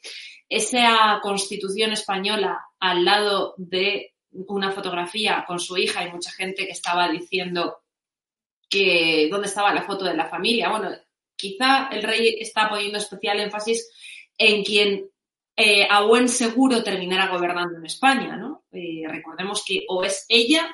esa 0.48 1.20
constitución 1.22 1.92
española 1.92 2.60
al 2.80 3.04
lado 3.04 3.54
de 3.58 4.14
una 4.32 4.72
fotografía 4.72 5.44
con 5.48 5.60
su 5.60 5.78
hija 5.78 6.06
y 6.06 6.12
mucha 6.12 6.32
gente 6.32 6.66
que 6.66 6.72
estaba 6.72 7.10
diciendo 7.10 7.81
que 8.72 9.28
dónde 9.30 9.48
estaba 9.48 9.74
la 9.74 9.84
foto 9.84 10.06
de 10.06 10.16
la 10.16 10.30
familia. 10.30 10.70
Bueno, 10.70 10.92
quizá 11.36 11.90
el 11.92 12.02
rey 12.02 12.38
está 12.40 12.70
poniendo 12.70 12.98
especial 12.98 13.42
énfasis 13.42 13.90
en 14.38 14.64
quien 14.64 15.10
eh, 15.58 15.86
a 15.88 16.02
buen 16.04 16.30
seguro 16.30 16.82
terminará 16.82 17.28
gobernando 17.28 17.78
en 17.78 17.86
España, 17.86 18.38
¿no? 18.38 18.64
Eh, 18.72 19.04
recordemos 19.06 19.64
que 19.66 19.84
o 19.90 20.04
es 20.04 20.26
ella 20.30 20.74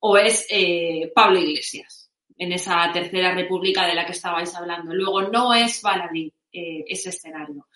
o 0.00 0.18
es 0.18 0.46
eh, 0.50 1.10
Pablo 1.14 1.40
Iglesias 1.40 2.10
en 2.36 2.52
esa 2.52 2.90
tercera 2.92 3.34
república 3.34 3.86
de 3.86 3.94
la 3.94 4.04
que 4.04 4.12
estabais 4.12 4.54
hablando. 4.54 4.94
Luego 4.94 5.22
no 5.22 5.54
es 5.54 5.80
baladí 5.82 6.32
ese 6.52 7.10
escenario. 7.10 7.68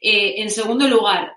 En 0.00 0.50
segundo 0.50 0.86
lugar, 0.86 1.36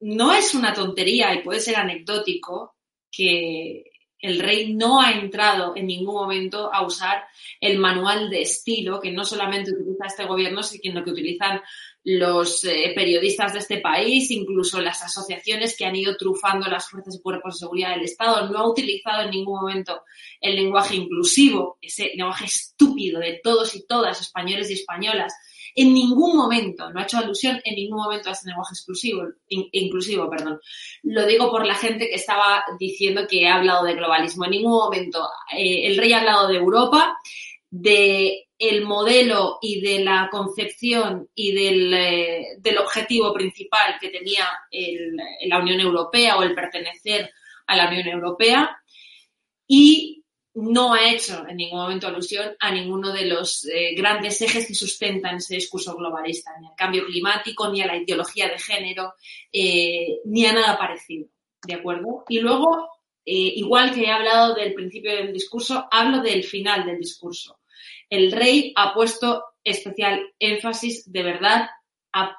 no 0.00 0.32
es 0.32 0.54
una 0.54 0.72
tontería 0.72 1.34
y 1.34 1.42
puede 1.42 1.58
ser 1.58 1.76
anecdótico 1.76 2.76
que 3.10 3.91
el 4.22 4.38
rey 4.38 4.72
no 4.72 5.00
ha 5.00 5.10
entrado 5.10 5.74
en 5.76 5.88
ningún 5.88 6.14
momento 6.14 6.72
a 6.72 6.86
usar 6.86 7.24
el 7.60 7.78
manual 7.78 8.30
de 8.30 8.42
estilo 8.42 9.00
que 9.00 9.10
no 9.10 9.24
solamente 9.24 9.72
utiliza 9.72 10.06
este 10.06 10.24
gobierno, 10.24 10.62
sino 10.62 11.04
que 11.04 11.10
utilizan 11.10 11.60
los 12.04 12.64
eh, 12.64 12.92
periodistas 12.94 13.52
de 13.52 13.58
este 13.58 13.78
país, 13.78 14.30
incluso 14.30 14.80
las 14.80 15.02
asociaciones 15.02 15.76
que 15.76 15.84
han 15.84 15.96
ido 15.96 16.16
trufando 16.16 16.68
las 16.68 16.88
fuerzas 16.88 17.16
y 17.16 17.20
cuerpos 17.20 17.54
de 17.54 17.58
seguridad 17.58 17.90
del 17.90 18.04
Estado. 18.04 18.48
No 18.48 18.58
ha 18.58 18.70
utilizado 18.70 19.24
en 19.24 19.30
ningún 19.30 19.60
momento 19.60 20.02
el 20.40 20.54
lenguaje 20.54 20.96
inclusivo, 20.96 21.78
ese 21.80 22.12
lenguaje 22.14 22.44
estúpido 22.44 23.20
de 23.20 23.40
todos 23.42 23.74
y 23.74 23.84
todas, 23.86 24.20
españoles 24.20 24.70
y 24.70 24.74
españolas. 24.74 25.34
En 25.74 25.94
ningún 25.94 26.36
momento, 26.36 26.90
no 26.90 27.00
ha 27.00 27.04
hecho 27.04 27.18
alusión 27.18 27.60
en 27.64 27.74
ningún 27.74 27.98
momento 28.02 28.28
a 28.28 28.32
ese 28.32 28.48
lenguaje 28.48 28.74
exclusivo, 28.74 29.22
inclusivo, 29.48 30.28
perdón. 30.28 30.60
Lo 31.02 31.26
digo 31.26 31.50
por 31.50 31.66
la 31.66 31.74
gente 31.74 32.08
que 32.08 32.16
estaba 32.16 32.64
diciendo 32.78 33.26
que 33.28 33.46
ha 33.46 33.56
hablado 33.56 33.84
de 33.84 33.94
globalismo. 33.94 34.44
En 34.44 34.50
ningún 34.52 34.72
momento. 34.72 35.28
Eh, 35.56 35.86
el 35.86 35.96
rey 35.96 36.12
ha 36.12 36.20
hablado 36.20 36.48
de 36.48 36.56
Europa, 36.56 37.16
de 37.70 38.48
el 38.58 38.84
modelo 38.84 39.58
y 39.60 39.80
de 39.80 40.04
la 40.04 40.28
concepción 40.30 41.28
y 41.34 41.52
del, 41.52 41.92
eh, 41.94 42.46
del 42.58 42.78
objetivo 42.78 43.32
principal 43.32 43.96
que 44.00 44.10
tenía 44.10 44.46
la 45.46 45.58
Unión 45.58 45.80
Europea 45.80 46.36
o 46.36 46.42
el 46.42 46.54
pertenecer 46.54 47.32
a 47.66 47.76
la 47.76 47.88
Unión 47.88 48.06
Europea 48.06 48.78
y 49.66 50.21
no 50.54 50.92
ha 50.92 51.10
hecho 51.10 51.46
en 51.48 51.56
ningún 51.56 51.80
momento 51.80 52.06
alusión 52.06 52.54
a 52.60 52.70
ninguno 52.70 53.12
de 53.12 53.26
los 53.26 53.64
eh, 53.66 53.94
grandes 53.94 54.40
ejes 54.42 54.66
que 54.66 54.74
sustentan 54.74 55.36
ese 55.36 55.54
discurso 55.54 55.96
globalista, 55.96 56.52
ni 56.60 56.68
al 56.68 56.74
cambio 56.76 57.06
climático, 57.06 57.70
ni 57.70 57.82
a 57.82 57.86
la 57.86 57.96
ideología 57.96 58.48
de 58.48 58.58
género, 58.58 59.14
eh, 59.52 60.20
ni 60.24 60.46
a 60.46 60.52
nada 60.52 60.78
parecido. 60.78 61.28
¿De 61.66 61.74
acuerdo? 61.74 62.24
Y 62.28 62.40
luego, 62.40 62.88
igual 63.24 63.94
que 63.94 64.02
he 64.02 64.10
hablado 64.10 64.54
del 64.54 64.74
principio 64.74 65.14
del 65.14 65.32
discurso, 65.32 65.86
hablo 65.90 66.20
del 66.20 66.42
final 66.42 66.84
del 66.84 66.98
discurso 66.98 67.60
el 68.12 68.30
rey 68.30 68.74
ha 68.76 68.92
puesto 68.92 69.42
especial 69.64 70.34
énfasis, 70.38 71.10
de 71.10 71.22
verdad, 71.22 71.70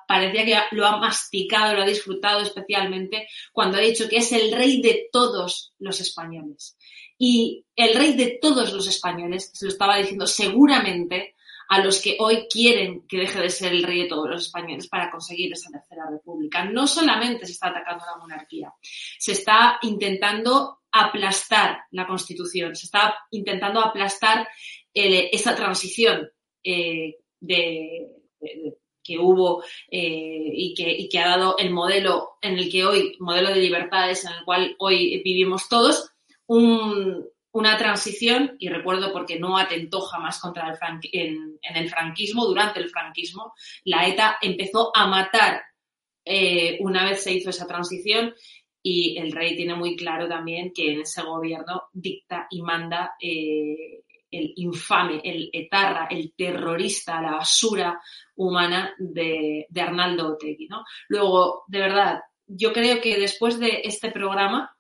parecía 0.07 0.45
que 0.45 0.75
lo 0.75 0.85
ha 0.85 0.97
masticado, 0.97 1.73
lo 1.73 1.81
ha 1.81 1.87
disfrutado 1.87 2.41
especialmente 2.41 3.27
cuando 3.51 3.79
ha 3.79 3.81
dicho 3.81 4.07
que 4.07 4.17
es 4.17 4.31
el 4.33 4.51
rey 4.51 4.83
de 4.83 5.09
todos 5.11 5.73
los 5.79 5.99
españoles. 5.99 6.77
Y 7.17 7.65
el 7.75 7.95
rey 7.95 8.13
de 8.13 8.39
todos 8.41 8.73
los 8.73 8.87
españoles, 8.87 9.51
se 9.53 9.65
lo 9.65 9.71
estaba 9.71 9.97
diciendo 9.97 10.27
seguramente 10.27 11.35
a 11.69 11.79
los 11.79 12.01
que 12.01 12.17
hoy 12.19 12.47
quieren 12.49 13.05
que 13.07 13.17
deje 13.17 13.39
de 13.39 13.49
ser 13.49 13.73
el 13.73 13.83
rey 13.83 14.03
de 14.03 14.07
todos 14.07 14.29
los 14.29 14.45
españoles 14.45 14.87
para 14.87 15.09
conseguir 15.09 15.51
esa 15.51 15.71
tercera 15.71 16.09
república. 16.09 16.65
No 16.65 16.87
solamente 16.87 17.45
se 17.45 17.53
está 17.53 17.69
atacando 17.69 18.05
la 18.05 18.17
monarquía, 18.17 18.73
se 19.17 19.31
está 19.31 19.79
intentando 19.81 20.81
aplastar 20.91 21.79
la 21.91 22.05
constitución, 22.05 22.75
se 22.75 22.85
está 22.85 23.15
intentando 23.31 23.79
aplastar 23.79 24.47
esa 24.93 25.55
transición 25.55 26.29
eh, 26.63 27.15
que 29.03 29.17
hubo 29.19 29.63
eh, 29.89 30.51
y, 30.53 30.73
que, 30.75 30.89
y, 30.89 31.09
que, 31.09 31.19
ha 31.19 31.29
dado 31.29 31.57
el 31.57 31.71
modelo 31.71 32.37
en 32.41 32.57
el 32.57 32.71
que 32.71 32.85
hoy, 32.85 33.15
modelo 33.19 33.49
de 33.49 33.59
libertades 33.59 34.23
en 34.25 34.33
el 34.33 34.45
cual 34.45 34.75
hoy 34.79 35.21
vivimos 35.23 35.67
todos, 35.67 36.12
un, 36.47 37.25
una 37.51 37.77
transición, 37.77 38.55
y 38.59 38.69
recuerdo 38.69 39.11
porque 39.11 39.39
no 39.39 39.57
atentó 39.57 40.01
jamás 40.01 40.39
contra 40.39 40.67
el 40.69 40.99
en, 41.11 41.59
el 41.61 41.89
franquismo, 41.89 42.45
durante 42.45 42.79
el 42.79 42.89
franquismo, 42.89 43.53
la 43.85 44.07
ETA 44.07 44.37
empezó 44.41 44.91
a 44.95 45.07
matar 45.07 45.61
eh, 46.25 46.77
una 46.79 47.03
vez 47.03 47.21
se 47.23 47.33
hizo 47.33 47.49
esa 47.49 47.67
transición 47.67 48.33
y 48.81 49.17
el 49.17 49.31
rey 49.31 49.55
tiene 49.55 49.75
muy 49.75 49.95
claro 49.95 50.27
también 50.27 50.71
que 50.73 50.93
en 50.93 51.01
ese 51.01 51.21
gobierno 51.21 51.83
dicta 51.93 52.47
y 52.49 52.61
manda 52.61 53.13
eh, 53.21 54.03
el 54.31 54.53
infame, 54.55 55.21
el 55.23 55.49
etarra, 55.53 56.07
el 56.09 56.33
terrorista, 56.35 57.21
la 57.21 57.33
basura 57.33 58.01
humana 58.35 58.93
de, 58.97 59.67
Arnaldo 59.79 60.33
Otegui, 60.33 60.67
¿no? 60.67 60.83
Luego, 61.07 61.63
de 61.67 61.79
verdad, 61.79 62.21
yo 62.47 62.73
creo 62.73 62.99
que 62.99 63.17
después 63.17 63.59
de 63.59 63.81
este 63.83 64.11
programa 64.11 64.72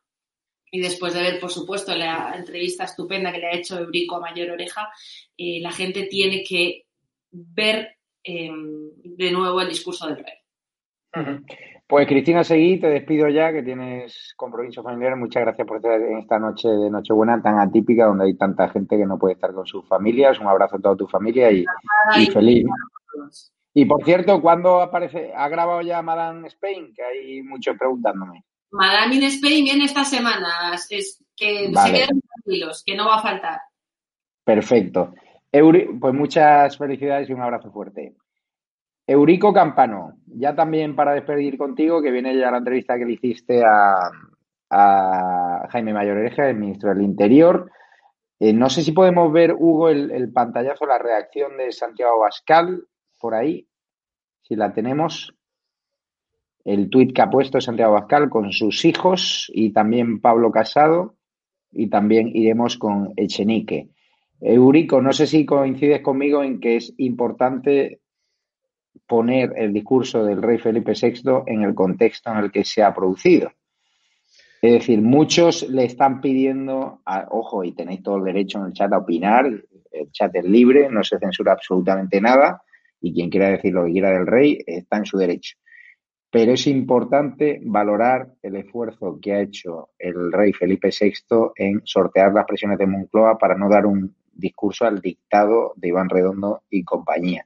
y 0.73 0.81
después 0.81 1.13
de 1.13 1.21
ver, 1.21 1.39
por 1.39 1.51
supuesto, 1.51 1.93
la 1.95 2.33
entrevista 2.35 2.85
estupenda 2.85 3.31
que 3.31 3.37
le 3.37 3.45
ha 3.45 3.55
hecho 3.55 3.77
Eurico 3.77 4.15
a 4.15 4.21
Mayor 4.21 4.49
Oreja, 4.49 4.89
eh, 5.37 5.59
la 5.61 5.71
gente 5.71 6.07
tiene 6.07 6.43
que 6.43 6.85
ver 7.29 7.89
em, 8.23 8.89
de 9.03 9.31
nuevo 9.31 9.61
el 9.61 9.69
discurso 9.69 10.07
del 10.07 10.17
rey. 10.17 11.43
Pues 11.85 12.07
Cristina 12.07 12.43
Seguí, 12.43 12.79
te 12.79 12.87
despido 12.87 13.29
ya, 13.29 13.53
que 13.53 13.61
tienes 13.61 14.33
compromiso 14.35 14.81
familiar. 14.81 15.15
Muchas 15.15 15.43
gracias 15.43 15.67
por 15.67 15.77
estar 15.77 16.01
en 16.01 16.17
esta 16.17 16.39
noche 16.39 16.67
de 16.67 16.89
Nochebuena 16.89 17.39
tan 17.39 17.59
atípica, 17.59 18.07
donde 18.07 18.25
hay 18.25 18.33
tanta 18.33 18.67
gente 18.69 18.97
que 18.97 19.05
no 19.05 19.19
puede 19.19 19.35
estar 19.35 19.53
con 19.53 19.67
sus 19.67 19.87
familias. 19.87 20.39
Un 20.39 20.47
abrazo 20.47 20.77
a 20.77 20.81
toda 20.81 20.95
tu 20.95 21.07
familia 21.07 21.51
y, 21.51 21.65
feliz. 22.33 22.65
Y 23.75 23.85
por 23.85 24.03
cierto, 24.03 24.41
¿cuándo 24.41 24.81
aparece? 24.81 25.33
¿Ha 25.35 25.47
grabado 25.49 25.83
ya 25.83 26.01
Madame 26.01 26.47
Spain? 26.47 26.95
Que 26.95 27.03
hay 27.03 27.43
muchos 27.43 27.77
preguntándome. 27.77 28.43
Madame 28.73 29.15
in 29.15 29.23
Spain 29.23 29.63
viene 29.63 29.85
estas 29.85 30.09
semanas. 30.09 30.87
Es 30.89 31.23
que 31.35 31.71
se 31.73 31.91
queden 31.91 32.21
tranquilos, 32.21 32.83
que 32.85 32.95
no 32.95 33.07
va 33.07 33.17
a 33.17 33.21
faltar. 33.21 33.61
Perfecto. 34.43 35.13
pues 35.51 36.13
muchas 36.13 36.77
felicidades 36.77 37.29
y 37.29 37.33
un 37.33 37.41
abrazo 37.41 37.71
fuerte. 37.71 38.15
Eurico 39.05 39.53
Campano, 39.53 40.13
ya 40.25 40.55
también 40.55 40.95
para 40.95 41.13
despedir 41.13 41.57
contigo, 41.57 42.01
que 42.01 42.11
viene 42.11 42.37
ya 42.37 42.51
la 42.51 42.59
entrevista 42.59 42.97
que 42.97 43.05
le 43.05 43.13
hiciste 43.13 43.61
a, 43.63 44.09
Jaime 45.69 45.93
Mayoreja, 45.93 46.49
el 46.49 46.57
ministro 46.57 46.89
del 46.89 47.03
Interior. 47.03 47.69
Eh, 48.39 48.53
no 48.53 48.71
sé 48.71 48.81
si 48.81 48.91
podemos 48.91 49.31
ver, 49.31 49.53
Hugo, 49.53 49.89
el, 49.89 50.33
pantallazo, 50.33 50.87
la 50.87 50.97
reacción 50.97 51.57
de 51.57 51.71
Santiago 51.71 52.19
Bascal 52.19 52.83
por 53.19 53.35
ahí, 53.35 53.67
si 54.41 54.55
la 54.55 54.73
tenemos. 54.73 55.35
El 56.65 56.89
tuit 56.89 57.13
que 57.13 57.21
ha 57.21 57.29
puesto 57.29 57.59
Santiago 57.59 57.93
Bascal 57.93 58.29
con 58.29 58.51
sus 58.51 58.85
hijos 58.85 59.51
y 59.53 59.71
también 59.71 60.21
Pablo 60.21 60.51
Casado 60.51 61.15
y 61.71 61.87
también 61.87 62.29
iremos 62.33 62.77
con 62.77 63.13
Echenique. 63.17 63.89
Eurico, 64.39 65.01
no 65.01 65.13
sé 65.13 65.27
si 65.27 65.45
coincides 65.45 66.01
conmigo 66.01 66.43
en 66.43 66.59
que 66.59 66.77
es 66.77 66.93
importante 66.97 68.01
poner 69.07 69.53
el 69.57 69.73
discurso 69.73 70.23
del 70.23 70.41
rey 70.41 70.57
Felipe 70.57 70.93
VI 70.93 71.43
en 71.47 71.63
el 71.63 71.73
contexto 71.73 72.31
en 72.31 72.37
el 72.37 72.51
que 72.51 72.63
se 72.63 72.83
ha 72.83 72.93
producido. 72.93 73.51
Es 74.61 74.71
decir, 74.71 75.01
muchos 75.01 75.69
le 75.69 75.83
están 75.83 76.21
pidiendo, 76.21 77.01
ojo, 77.31 77.65
y 77.65 77.73
tenéis 77.73 78.01
todo 78.01 78.17
el 78.17 78.23
derecho 78.23 78.59
en 78.59 78.67
el 78.67 78.73
chat 78.73 78.93
a 78.93 78.99
opinar, 78.99 79.45
el 79.45 80.11
chat 80.11 80.33
es 80.35 80.45
libre, 80.45 80.89
no 80.89 81.03
se 81.03 81.19
censura 81.19 81.51
absolutamente 81.51 82.21
nada, 82.21 82.61
y 83.01 83.13
quien 83.13 83.29
quiera 83.29 83.49
decir 83.49 83.73
lo 83.73 83.85
que 83.85 83.91
quiera 83.91 84.11
del 84.11 84.25
rey 84.25 84.63
está 84.65 84.97
en 84.97 85.05
su 85.05 85.17
derecho. 85.17 85.57
Pero 86.33 86.53
es 86.53 86.65
importante 86.65 87.59
valorar 87.63 88.27
el 88.41 88.55
esfuerzo 88.55 89.19
que 89.21 89.33
ha 89.33 89.41
hecho 89.41 89.89
el 89.99 90.31
rey 90.31 90.51
Felipe 90.51 90.89
VI 90.89 91.51
en 91.55 91.81
sortear 91.83 92.33
las 92.33 92.47
presiones 92.47 92.79
de 92.79 92.87
Moncloa 92.87 93.37
para 93.37 93.55
no 93.55 93.69
dar 93.69 93.85
un 93.85 94.15
discurso 94.33 94.85
al 94.85 94.99
dictado 94.99 95.73
de 95.75 95.89
Iván 95.89 96.09
Redondo 96.09 96.63
y 96.71 96.83
compañía. 96.83 97.45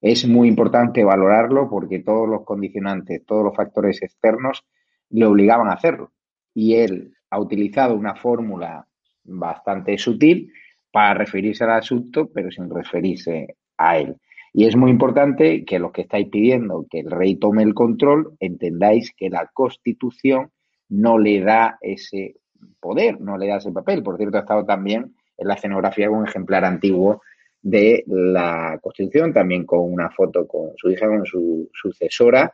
Es 0.00 0.26
muy 0.26 0.48
importante 0.48 1.04
valorarlo 1.04 1.70
porque 1.70 2.00
todos 2.00 2.28
los 2.28 2.42
condicionantes, 2.44 3.24
todos 3.24 3.44
los 3.44 3.54
factores 3.54 4.02
externos 4.02 4.64
le 5.10 5.26
obligaban 5.26 5.68
a 5.68 5.74
hacerlo 5.74 6.10
y 6.52 6.74
él 6.74 7.14
ha 7.30 7.38
utilizado 7.38 7.94
una 7.94 8.16
fórmula 8.16 8.84
bastante 9.22 9.96
sutil 9.96 10.52
para 10.90 11.14
referirse 11.14 11.62
al 11.62 11.70
asunto, 11.70 12.28
pero 12.34 12.50
sin 12.50 12.68
referirse 12.68 13.58
a 13.78 13.96
él. 13.96 14.16
Y 14.56 14.66
es 14.66 14.76
muy 14.76 14.92
importante 14.92 15.64
que 15.64 15.80
los 15.80 15.90
que 15.90 16.02
estáis 16.02 16.28
pidiendo 16.28 16.86
que 16.88 17.00
el 17.00 17.10
rey 17.10 17.34
tome 17.34 17.64
el 17.64 17.74
control, 17.74 18.36
entendáis 18.38 19.12
que 19.16 19.28
la 19.28 19.50
Constitución 19.52 20.52
no 20.88 21.18
le 21.18 21.40
da 21.40 21.76
ese 21.80 22.36
poder, 22.78 23.20
no 23.20 23.36
le 23.36 23.48
da 23.48 23.56
ese 23.56 23.72
papel. 23.72 24.04
Por 24.04 24.16
cierto, 24.16 24.36
ha 24.36 24.42
estado 24.42 24.64
también 24.64 25.12
en 25.36 25.48
la 25.48 25.54
escenografía 25.54 26.08
con 26.08 26.18
un 26.18 26.28
ejemplar 26.28 26.64
antiguo 26.64 27.20
de 27.60 28.04
la 28.06 28.78
Constitución, 28.80 29.32
también 29.32 29.66
con 29.66 29.80
una 29.80 30.08
foto 30.10 30.46
con 30.46 30.70
su 30.76 30.88
hija, 30.88 31.08
con 31.08 31.26
su 31.26 31.68
sucesora, 31.72 32.52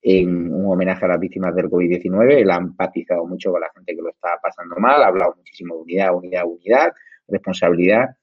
en 0.00 0.54
un 0.54 0.72
homenaje 0.72 1.04
a 1.04 1.08
las 1.08 1.20
víctimas 1.20 1.54
del 1.54 1.66
COVID-19. 1.66 2.32
Él 2.32 2.50
ha 2.50 2.56
empatizado 2.56 3.26
mucho 3.26 3.52
con 3.52 3.60
la 3.60 3.70
gente 3.74 3.94
que 3.94 4.00
lo 4.00 4.08
está 4.08 4.38
pasando 4.42 4.76
mal, 4.76 5.02
ha 5.02 5.08
hablado 5.08 5.34
muchísimo 5.36 5.74
de 5.74 5.82
unidad, 5.82 6.14
unidad, 6.16 6.44
unidad, 6.46 6.92
responsabilidad 7.28 8.16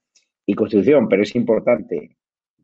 y 0.44 0.54
constitución, 0.54 1.08
pero 1.08 1.22
es 1.22 1.36
importante. 1.36 2.16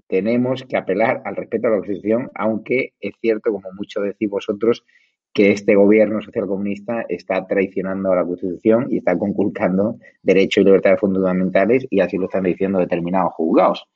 Tenemos 0.09 0.62
que 0.62 0.76
apelar 0.76 1.22
al 1.24 1.36
respeto 1.36 1.66
a 1.66 1.70
la 1.70 1.76
Constitución, 1.78 2.30
aunque 2.34 2.92
es 3.00 3.14
cierto, 3.20 3.50
como 3.52 3.68
muchos 3.72 4.04
decís 4.04 4.30
vosotros, 4.30 4.84
que 5.32 5.50
este 5.50 5.74
gobierno 5.74 6.22
socialcomunista 6.22 7.04
está 7.09 7.46
traicionando 7.46 8.11
a 8.11 8.16
la 8.16 8.24
Constitución 8.24 8.86
y 8.90 8.98
está 8.98 9.18
conculcando 9.18 9.96
derechos 10.22 10.62
y 10.62 10.64
libertades 10.64 11.00
fundamentales 11.00 11.86
y 11.90 12.00
así 12.00 12.16
lo 12.16 12.24
están 12.24 12.44
diciendo 12.44 12.78
determinados 12.78 13.34
juzgados. 13.34 13.86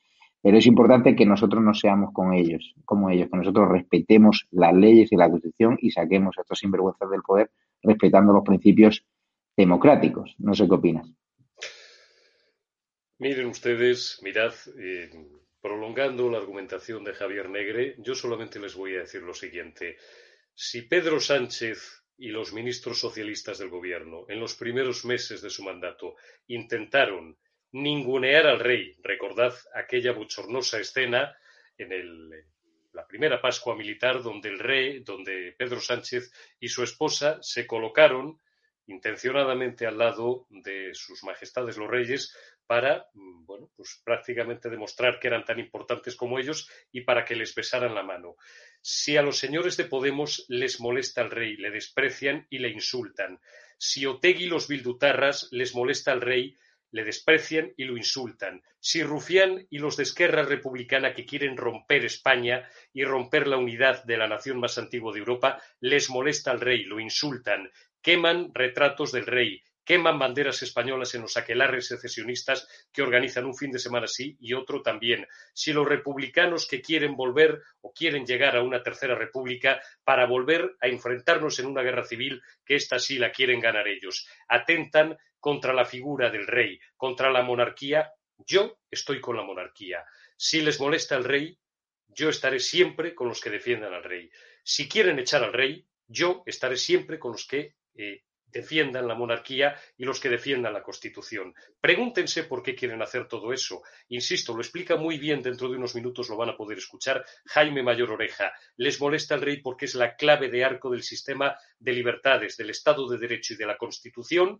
Pero 0.43 0.57
es 0.57 0.65
importante 0.67 1.15
que 1.15 1.25
nosotros 1.25 1.63
no 1.63 1.73
seamos 1.73 2.11
con 2.13 2.33
ellos, 2.33 2.75
como 2.85 3.09
ellos, 3.09 3.29
que 3.31 3.37
nosotros 3.37 3.69
respetemos 3.69 4.47
las 4.51 4.73
leyes 4.73 5.11
y 5.11 5.15
la 5.15 5.29
Constitución 5.29 5.77
y 5.79 5.91
saquemos 5.91 6.37
a 6.37 6.41
estos 6.41 6.59
sinvergüenzas 6.59 7.09
del 7.09 7.21
poder 7.21 7.49
respetando 7.81 8.33
los 8.33 8.43
principios 8.43 9.05
democráticos. 9.55 10.35
No 10.39 10.53
sé 10.53 10.67
qué 10.67 10.73
opinas. 10.75 11.11
Miren 13.17 13.47
ustedes, 13.47 14.19
mirad, 14.23 14.53
eh, 14.79 15.09
prolongando 15.61 16.29
la 16.29 16.39
argumentación 16.39 17.03
de 17.03 17.13
Javier 17.13 17.49
Negre, 17.49 17.95
yo 17.99 18.15
solamente 18.15 18.59
les 18.59 18.75
voy 18.75 18.95
a 18.95 19.01
decir 19.01 19.21
lo 19.21 19.33
siguiente. 19.33 19.97
Si 20.53 20.81
Pedro 20.83 21.19
Sánchez 21.19 22.03
y 22.17 22.29
los 22.29 22.51
ministros 22.53 22.99
socialistas 22.99 23.59
del 23.59 23.69
gobierno, 23.69 24.25
en 24.27 24.39
los 24.39 24.55
primeros 24.55 25.05
meses 25.05 25.41
de 25.41 25.49
su 25.49 25.63
mandato, 25.63 26.15
intentaron 26.47 27.37
ningunear 27.71 28.47
al 28.47 28.59
rey. 28.59 28.95
Recordad 29.01 29.53
aquella 29.73 30.11
bochornosa 30.11 30.79
escena 30.79 31.35
en 31.77 32.29
la 32.93 33.07
primera 33.07 33.41
Pascua 33.41 33.75
militar 33.75 34.21
donde 34.21 34.49
el 34.49 34.59
rey, 34.59 34.99
donde 34.99 35.53
Pedro 35.57 35.79
Sánchez 35.79 36.31
y 36.59 36.67
su 36.67 36.83
esposa 36.83 37.39
se 37.41 37.65
colocaron 37.65 38.39
intencionadamente 38.87 39.85
al 39.85 39.97
lado 39.97 40.47
de 40.49 40.93
sus 40.93 41.23
majestades 41.23 41.77
los 41.77 41.89
reyes 41.89 42.35
para, 42.71 43.09
mm, 43.15 43.45
bueno, 43.45 43.69
pues 43.75 44.01
prácticamente 44.01 44.69
demostrar 44.69 45.19
que 45.19 45.27
eran 45.27 45.43
tan 45.43 45.59
importantes 45.59 46.15
como 46.15 46.39
ellos 46.39 46.69
y 46.89 47.01
para 47.01 47.25
que 47.25 47.35
les 47.35 47.53
besaran 47.53 47.93
la 47.93 48.01
mano. 48.01 48.37
Si 48.79 49.17
a 49.17 49.21
los 49.21 49.39
señores 49.39 49.75
de 49.75 49.83
Podemos 49.83 50.45
les 50.47 50.79
molesta 50.79 51.21
el 51.21 51.31
rey, 51.31 51.57
le 51.57 51.69
desprecian 51.69 52.47
y 52.49 52.59
le 52.59 52.69
insultan. 52.69 53.41
Si 53.77 54.05
Otegui 54.05 54.45
y 54.45 54.47
los 54.47 54.69
bildutarras 54.69 55.49
les 55.51 55.75
molesta 55.75 56.13
al 56.13 56.21
rey, 56.21 56.55
le 56.91 57.03
desprecian 57.03 57.73
y 57.75 57.83
lo 57.83 57.97
insultan. 57.97 58.63
Si 58.79 59.03
Rufián 59.03 59.67
y 59.69 59.79
los 59.79 59.97
de 59.97 60.03
Esquerra 60.03 60.43
Republicana 60.43 61.13
que 61.13 61.25
quieren 61.25 61.57
romper 61.57 62.05
España 62.05 62.69
y 62.93 63.03
romper 63.03 63.47
la 63.47 63.57
unidad 63.57 64.05
de 64.05 64.15
la 64.15 64.29
nación 64.29 64.61
más 64.61 64.77
antigua 64.77 65.11
de 65.11 65.19
Europa, 65.19 65.61
les 65.81 66.09
molesta 66.09 66.51
al 66.51 66.61
rey, 66.61 66.85
lo 66.85 67.01
insultan, 67.01 67.69
queman 68.01 68.51
retratos 68.53 69.11
del 69.11 69.25
rey, 69.25 69.61
queman 69.83 70.19
banderas 70.19 70.61
españolas 70.61 71.15
en 71.15 71.21
los 71.21 71.37
aquelarres 71.37 71.87
secesionistas 71.87 72.67
que 72.91 73.01
organizan 73.01 73.45
un 73.45 73.55
fin 73.55 73.71
de 73.71 73.79
semana 73.79 74.07
sí 74.07 74.37
y 74.39 74.53
otro 74.53 74.81
también. 74.81 75.27
Si 75.53 75.73
los 75.73 75.87
republicanos 75.87 76.67
que 76.67 76.81
quieren 76.81 77.15
volver 77.15 77.61
o 77.81 77.91
quieren 77.93 78.25
llegar 78.25 78.55
a 78.55 78.63
una 78.63 78.83
tercera 78.83 79.15
república 79.15 79.81
para 80.03 80.25
volver 80.25 80.75
a 80.81 80.87
enfrentarnos 80.87 81.59
en 81.59 81.65
una 81.65 81.81
guerra 81.81 82.03
civil, 82.03 82.41
que 82.65 82.75
esta 82.75 82.99
sí 82.99 83.17
la 83.17 83.31
quieren 83.31 83.59
ganar 83.59 83.87
ellos, 83.87 84.27
atentan 84.47 85.17
contra 85.39 85.73
la 85.73 85.85
figura 85.85 86.29
del 86.29 86.47
rey, 86.47 86.79
contra 86.95 87.31
la 87.31 87.41
monarquía, 87.41 88.11
yo 88.37 88.79
estoy 88.89 89.19
con 89.19 89.35
la 89.35 89.43
monarquía. 89.43 90.05
Si 90.37 90.61
les 90.61 90.79
molesta 90.79 91.15
el 91.15 91.23
rey, 91.23 91.57
yo 92.07 92.29
estaré 92.29 92.59
siempre 92.59 93.15
con 93.15 93.27
los 93.27 93.41
que 93.41 93.49
defiendan 93.49 93.93
al 93.93 94.03
rey. 94.03 94.29
Si 94.63 94.87
quieren 94.87 95.19
echar 95.19 95.43
al 95.43 95.53
rey, 95.53 95.85
yo 96.07 96.43
estaré 96.45 96.77
siempre 96.77 97.17
con 97.17 97.31
los 97.31 97.47
que 97.47 97.75
eh, 97.95 98.23
defiendan 98.51 99.07
la 99.07 99.15
monarquía 99.15 99.75
y 99.97 100.05
los 100.05 100.19
que 100.19 100.29
defiendan 100.29 100.73
la 100.73 100.83
Constitución. 100.83 101.53
Pregúntense 101.79 102.43
por 102.43 102.61
qué 102.61 102.75
quieren 102.75 103.01
hacer 103.01 103.27
todo 103.27 103.53
eso. 103.53 103.83
Insisto, 104.09 104.53
lo 104.53 104.61
explica 104.61 104.95
muy 104.95 105.17
bien, 105.17 105.41
dentro 105.41 105.69
de 105.69 105.77
unos 105.77 105.95
minutos 105.95 106.29
lo 106.29 106.37
van 106.37 106.49
a 106.49 106.57
poder 106.57 106.77
escuchar 106.77 107.25
Jaime 107.45 107.83
Mayor 107.83 108.11
Oreja. 108.11 108.51
Les 108.77 108.99
molesta 108.99 109.35
el 109.35 109.41
rey 109.41 109.61
porque 109.61 109.85
es 109.85 109.95
la 109.95 110.15
clave 110.15 110.49
de 110.49 110.63
arco 110.63 110.89
del 110.89 111.03
sistema 111.03 111.55
de 111.79 111.93
libertades, 111.93 112.57
del 112.57 112.69
Estado 112.69 113.07
de 113.07 113.17
Derecho 113.17 113.53
y 113.53 113.57
de 113.57 113.65
la 113.65 113.77
Constitución 113.77 114.59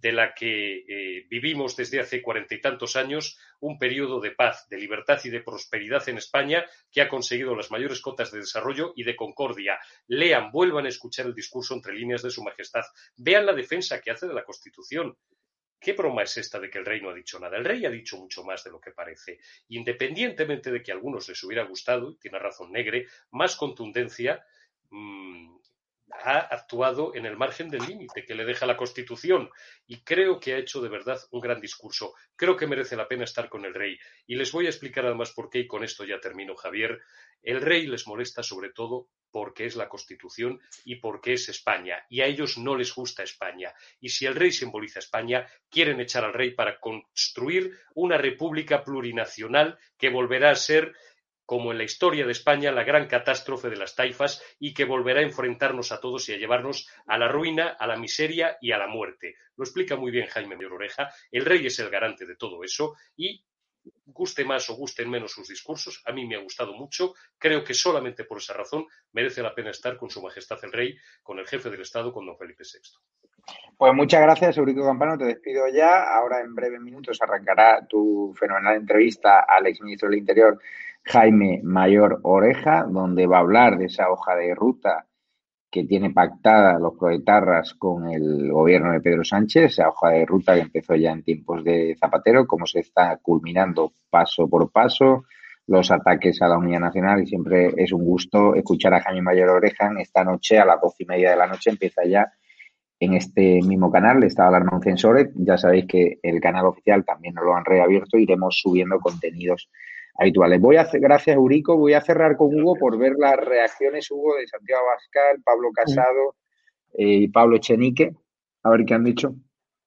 de 0.00 0.12
la 0.12 0.32
que 0.34 0.84
eh, 0.88 1.26
vivimos 1.28 1.76
desde 1.76 2.00
hace 2.00 2.22
cuarenta 2.22 2.54
y 2.54 2.60
tantos 2.60 2.94
años 2.96 3.38
un 3.60 3.78
periodo 3.78 4.20
de 4.20 4.30
paz, 4.30 4.68
de 4.68 4.78
libertad 4.78 5.18
y 5.24 5.30
de 5.30 5.40
prosperidad 5.40 6.08
en 6.08 6.18
España 6.18 6.64
que 6.90 7.00
ha 7.00 7.08
conseguido 7.08 7.56
las 7.56 7.70
mayores 7.70 8.00
cotas 8.00 8.30
de 8.30 8.38
desarrollo 8.38 8.92
y 8.94 9.02
de 9.02 9.16
concordia. 9.16 9.78
Lean, 10.06 10.52
vuelvan 10.52 10.86
a 10.86 10.90
escuchar 10.90 11.26
el 11.26 11.34
discurso 11.34 11.74
entre 11.74 11.94
líneas 11.94 12.22
de 12.22 12.30
Su 12.30 12.42
Majestad. 12.42 12.84
Vean 13.16 13.46
la 13.46 13.52
defensa 13.52 14.00
que 14.00 14.12
hace 14.12 14.28
de 14.28 14.34
la 14.34 14.44
Constitución. 14.44 15.16
¿Qué 15.80 15.92
broma 15.92 16.22
es 16.22 16.36
esta 16.36 16.58
de 16.58 16.70
que 16.70 16.78
el 16.78 16.86
rey 16.86 17.00
no 17.00 17.10
ha 17.10 17.14
dicho 17.14 17.38
nada? 17.38 17.56
El 17.56 17.64
rey 17.64 17.84
ha 17.84 17.90
dicho 17.90 18.16
mucho 18.18 18.44
más 18.44 18.62
de 18.64 18.70
lo 18.70 18.80
que 18.80 18.92
parece. 18.92 19.38
Independientemente 19.68 20.70
de 20.70 20.82
que 20.82 20.92
a 20.92 20.94
algunos 20.94 21.28
les 21.28 21.42
hubiera 21.42 21.64
gustado, 21.64 22.10
y 22.10 22.16
tiene 22.18 22.38
razón 22.38 22.72
Negre, 22.72 23.06
más 23.30 23.56
contundencia, 23.56 24.44
mm, 24.90 25.57
ha 26.10 26.38
actuado 26.38 27.14
en 27.14 27.26
el 27.26 27.36
margen 27.36 27.68
del 27.68 27.86
límite 27.86 28.24
que 28.24 28.34
le 28.34 28.44
deja 28.44 28.66
la 28.66 28.76
Constitución 28.76 29.50
y 29.86 30.02
creo 30.02 30.40
que 30.40 30.54
ha 30.54 30.58
hecho 30.58 30.80
de 30.80 30.88
verdad 30.88 31.18
un 31.30 31.40
gran 31.40 31.60
discurso. 31.60 32.14
Creo 32.36 32.56
que 32.56 32.66
merece 32.66 32.96
la 32.96 33.08
pena 33.08 33.24
estar 33.24 33.48
con 33.48 33.64
el 33.64 33.74
rey 33.74 33.98
y 34.26 34.34
les 34.36 34.52
voy 34.52 34.66
a 34.66 34.70
explicar 34.70 35.06
además 35.06 35.32
por 35.32 35.50
qué 35.50 35.60
y 35.60 35.66
con 35.66 35.84
esto 35.84 36.04
ya 36.04 36.20
termino, 36.20 36.54
Javier. 36.56 37.00
El 37.42 37.60
rey 37.60 37.86
les 37.86 38.06
molesta 38.06 38.42
sobre 38.42 38.70
todo 38.70 39.08
porque 39.30 39.66
es 39.66 39.76
la 39.76 39.88
Constitución 39.88 40.60
y 40.84 40.96
porque 40.96 41.34
es 41.34 41.48
España 41.48 42.04
y 42.08 42.22
a 42.22 42.26
ellos 42.26 42.58
no 42.58 42.76
les 42.76 42.94
gusta 42.94 43.22
España. 43.22 43.74
Y 44.00 44.08
si 44.08 44.26
el 44.26 44.34
rey 44.34 44.50
simboliza 44.50 44.98
España, 44.98 45.46
quieren 45.70 46.00
echar 46.00 46.24
al 46.24 46.32
rey 46.32 46.54
para 46.54 46.80
construir 46.80 47.78
una 47.94 48.16
república 48.16 48.82
plurinacional 48.82 49.78
que 49.98 50.08
volverá 50.08 50.50
a 50.50 50.56
ser 50.56 50.94
como 51.48 51.72
en 51.72 51.78
la 51.78 51.84
historia 51.84 52.26
de 52.26 52.32
España, 52.32 52.70
la 52.70 52.84
gran 52.84 53.06
catástrofe 53.06 53.70
de 53.70 53.76
las 53.78 53.96
taifas 53.96 54.42
y 54.60 54.74
que 54.74 54.84
volverá 54.84 55.20
a 55.20 55.22
enfrentarnos 55.22 55.92
a 55.92 55.98
todos 55.98 56.28
y 56.28 56.34
a 56.34 56.36
llevarnos 56.36 56.86
a 57.06 57.16
la 57.16 57.26
ruina, 57.26 57.68
a 57.68 57.86
la 57.86 57.96
miseria 57.96 58.58
y 58.60 58.72
a 58.72 58.76
la 58.76 58.86
muerte. 58.86 59.36
Lo 59.56 59.64
explica 59.64 59.96
muy 59.96 60.10
bien 60.10 60.26
Jaime 60.26 60.56
de 60.56 60.66
Oreja. 60.66 61.08
El 61.32 61.46
rey 61.46 61.64
es 61.64 61.78
el 61.78 61.88
garante 61.88 62.26
de 62.26 62.36
todo 62.36 62.62
eso 62.62 62.96
y 63.16 63.42
guste 64.06 64.44
más 64.44 64.68
o 64.70 64.76
gusten 64.76 65.10
menos 65.10 65.32
sus 65.32 65.48
discursos, 65.48 66.02
a 66.06 66.12
mí 66.12 66.26
me 66.26 66.36
ha 66.36 66.42
gustado 66.42 66.74
mucho. 66.74 67.14
Creo 67.38 67.64
que 67.64 67.74
solamente 67.74 68.24
por 68.24 68.38
esa 68.38 68.54
razón 68.54 68.86
merece 69.12 69.42
la 69.42 69.54
pena 69.54 69.70
estar 69.70 69.96
con 69.96 70.10
Su 70.10 70.22
Majestad 70.22 70.58
el 70.62 70.72
Rey, 70.72 70.96
con 71.22 71.38
el 71.38 71.46
jefe 71.46 71.70
del 71.70 71.82
Estado, 71.82 72.12
con 72.12 72.26
don 72.26 72.36
Felipe 72.36 72.64
VI. 72.64 72.80
Pues 73.76 73.94
muchas 73.94 74.20
gracias, 74.20 74.58
Eurico 74.58 74.84
Campano. 74.84 75.16
Te 75.16 75.24
despido 75.24 75.68
ya. 75.68 76.14
Ahora 76.14 76.40
en 76.40 76.54
breves 76.54 76.80
minutos 76.80 77.18
arrancará 77.22 77.86
tu 77.86 78.34
fenomenal 78.38 78.76
entrevista 78.76 79.40
al 79.48 79.66
exministro 79.66 80.08
del 80.08 80.18
Interior, 80.18 80.58
Jaime 81.04 81.60
Mayor 81.62 82.20
Oreja, 82.22 82.84
donde 82.88 83.26
va 83.26 83.38
a 83.38 83.40
hablar 83.40 83.78
de 83.78 83.86
esa 83.86 84.10
hoja 84.10 84.36
de 84.36 84.54
ruta 84.54 85.07
que 85.70 85.84
tiene 85.84 86.10
pactada 86.10 86.78
los 86.78 86.94
proetarras 86.98 87.74
con 87.74 88.08
el 88.08 88.50
gobierno 88.50 88.92
de 88.92 89.00
Pedro 89.00 89.24
Sánchez, 89.24 89.72
esa 89.72 89.88
hoja 89.88 90.10
de 90.10 90.24
ruta 90.24 90.54
que 90.54 90.62
empezó 90.62 90.94
ya 90.94 91.12
en 91.12 91.22
tiempos 91.22 91.62
de 91.62 91.96
Zapatero, 91.98 92.46
cómo 92.46 92.66
se 92.66 92.80
está 92.80 93.18
culminando 93.18 93.92
paso 94.10 94.48
por 94.48 94.70
paso 94.70 95.24
los 95.66 95.90
ataques 95.90 96.40
a 96.40 96.48
la 96.48 96.56
Unidad 96.56 96.80
Nacional 96.80 97.22
y 97.22 97.26
siempre 97.26 97.74
es 97.76 97.92
un 97.92 98.02
gusto 98.02 98.54
escuchar 98.54 98.94
a 98.94 99.02
Jaime 99.02 99.20
Mayor 99.20 99.50
Oreja. 99.50 99.92
Esta 99.98 100.24
noche, 100.24 100.58
a 100.58 100.64
las 100.64 100.80
doce 100.80 101.02
y 101.02 101.06
media 101.06 101.30
de 101.30 101.36
la 101.36 101.46
noche, 101.46 101.68
empieza 101.68 102.04
ya 102.06 102.32
en 103.00 103.14
este 103.14 103.60
mismo 103.62 103.92
canal, 103.92 104.24
estaba 104.24 104.48
Alarma 104.48 104.76
un 104.76 104.82
Censore. 104.82 105.30
Ya 105.34 105.58
sabéis 105.58 105.86
que 105.86 106.18
el 106.22 106.40
canal 106.40 106.66
oficial 106.66 107.04
también 107.04 107.34
nos 107.34 107.44
lo 107.44 107.54
han 107.54 107.66
reabierto. 107.66 108.16
Iremos 108.18 108.58
subiendo 108.58 108.98
contenidos 108.98 109.68
habituales. 110.18 110.60
Voy 110.60 110.76
a 110.76 110.82
hacer, 110.82 111.00
gracias 111.00 111.36
Eurico, 111.36 111.76
voy 111.76 111.94
a 111.94 112.00
cerrar 112.00 112.36
con 112.36 112.48
Hugo 112.54 112.74
por 112.74 112.98
ver 112.98 113.12
las 113.16 113.36
reacciones, 113.36 114.10
Hugo, 114.10 114.34
de 114.36 114.46
Santiago 114.46 114.82
Abascal, 114.86 115.42
Pablo 115.44 115.70
Casado 115.72 116.34
eh, 116.94 117.22
y 117.22 117.28
Pablo 117.28 117.56
Echenique. 117.56 118.14
A 118.64 118.70
ver 118.70 118.84
qué 118.84 118.94
han 118.94 119.04
dicho. 119.04 119.34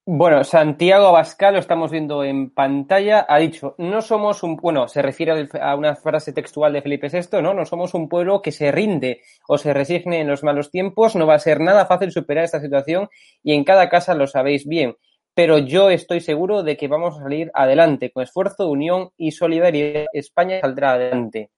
Bueno, 0.04 0.44
Santiago 0.44 1.06
Abascal, 1.06 1.54
lo 1.54 1.60
estamos 1.60 1.92
viendo 1.92 2.24
en 2.24 2.50
pantalla, 2.50 3.24
ha 3.30 3.38
dicho, 3.38 3.76
no 3.78 4.02
somos 4.02 4.42
un, 4.42 4.56
bueno, 4.56 4.88
se 4.88 5.00
refiere 5.04 5.48
a 5.62 5.76
una 5.76 5.96
frase 5.96 6.34
textual 6.34 6.74
de 6.74 6.82
Felipe 6.82 7.08
VI, 7.08 7.40
¿no? 7.44 7.54
No 7.54 7.66
somos 7.66 7.94
un 7.94 8.10
pueblo 8.10 8.42
que 8.42 8.52
se 8.52 8.72
rinde 8.72 9.22
o 9.48 9.60
se 9.60 9.76
resigne 9.76 10.22
en 10.22 10.28
los 10.28 10.44
malos 10.44 10.72
tiempos, 10.72 11.16
no 11.16 11.28
va 11.28 11.36
a 11.36 11.40
ser 11.40 11.60
nada 11.60 11.86
fácil 11.86 12.12
superar 12.12 12.46
esta 12.46 12.60
situación 12.60 13.10
y 13.44 13.54
en 13.54 13.64
cada 13.64 13.90
casa 13.90 14.16
lo 14.16 14.26
sabéis 14.26 14.66
bien, 14.68 14.96
pero 15.34 15.58
yo 15.58 15.90
estoy 15.90 16.20
seguro 16.20 16.64
de 16.64 16.78
que 16.78 16.88
vamos 16.88 17.18
a 17.18 17.24
salir 17.24 17.52
adelante, 17.54 18.12
con 18.12 18.24
esfuerzo, 18.24 18.70
unión 18.70 19.12
y 19.18 19.32
solidaridad, 19.32 20.06
España 20.14 20.60
saldrá 20.62 20.94
adelante. 20.94 21.52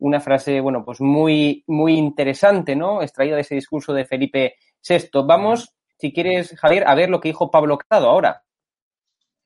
Una 0.00 0.20
frase, 0.20 0.60
bueno, 0.60 0.84
pues 0.84 1.00
muy, 1.00 1.64
muy 1.66 1.96
interesante, 1.96 2.76
¿no? 2.76 3.02
Extraída 3.02 3.34
de 3.34 3.42
ese 3.42 3.56
discurso 3.56 3.92
de 3.92 4.04
Felipe 4.04 4.54
VI. 4.88 5.10
Vamos 5.26 5.74
si 5.98 6.12
quieres, 6.12 6.56
Javier, 6.58 6.84
a 6.86 6.94
ver 6.94 7.10
lo 7.10 7.20
que 7.20 7.28
dijo 7.28 7.50
Pablo 7.50 7.76
Casado 7.76 8.08
ahora. 8.08 8.44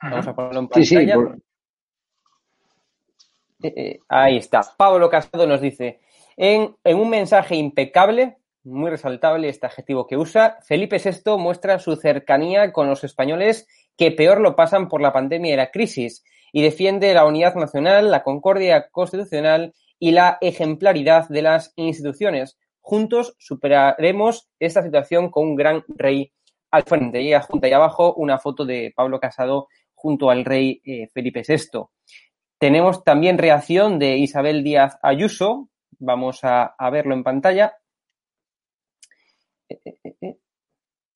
Vamos 0.03 0.27
a 0.27 0.35
ponerlo 0.35 0.61
en 0.61 0.69
pantalla. 0.69 1.17
Eh, 3.63 3.73
eh, 3.77 4.01
ahí 4.09 4.37
está. 4.37 4.61
Pablo 4.77 5.09
Casado 5.09 5.47
nos 5.47 5.63
dice, 5.63 6.01
en, 6.37 6.77
en 6.85 6.97
un 6.99 7.09
mensaje 7.09 7.57
impecable, 7.57 8.37
muy 8.65 8.91
resaltable 8.91 9.49
este 9.49 9.67
adjetivo 9.67 10.07
que 10.07 10.17
usa, 10.17 10.59
Felipe 10.63 10.99
VI 10.99 11.37
muestra 11.39 11.79
su 11.79 11.97
cercanía 11.97 12.73
con 12.73 12.89
los 12.89 13.05
españoles 13.05 13.67
que 13.97 14.11
peor 14.11 14.41
lo 14.41 14.57
pasan 14.57 14.89
por 14.89 15.01
la 15.01 15.13
pandemia 15.13 15.55
y 15.55 15.57
la 15.57 15.71
crisis 15.71 16.25
y 16.53 16.63
defiende 16.63 17.15
la 17.15 17.25
unidad 17.25 17.55
nacional, 17.55 18.11
la 18.11 18.23
concordia 18.23 18.89
constitucional 18.91 19.75
y 19.99 20.11
la 20.11 20.39
ejemplaridad 20.41 21.29
de 21.29 21.43
las 21.43 21.73
instituciones. 21.77 22.59
Juntos 22.81 23.35
superaremos 23.39 24.49
esta 24.59 24.83
situación 24.83 25.31
con 25.31 25.49
un 25.49 25.57
gran 25.57 25.85
rey 25.89 26.33
al 26.71 26.83
frente 26.83 27.23
y 27.23 27.33
junto 27.49 27.67
ahí 27.67 27.73
abajo 27.73 28.15
una 28.15 28.39
foto 28.39 28.65
de 28.65 28.93
Pablo 28.95 29.21
Casado 29.21 29.69
junto 29.95 30.31
al 30.31 30.45
rey 30.45 30.81
eh, 30.85 31.09
Felipe 31.13 31.43
VI. 31.47 31.85
Tenemos 32.59 33.05
también 33.05 33.39
reacción 33.39 33.99
de 33.99 34.19
Isabel 34.19 34.65
Díaz 34.65 34.99
Ayuso. 35.03 35.69
Vamos 35.99 36.41
a, 36.43 36.75
verlo 36.91 37.15
en 37.15 37.23
pantalla. 37.23 37.75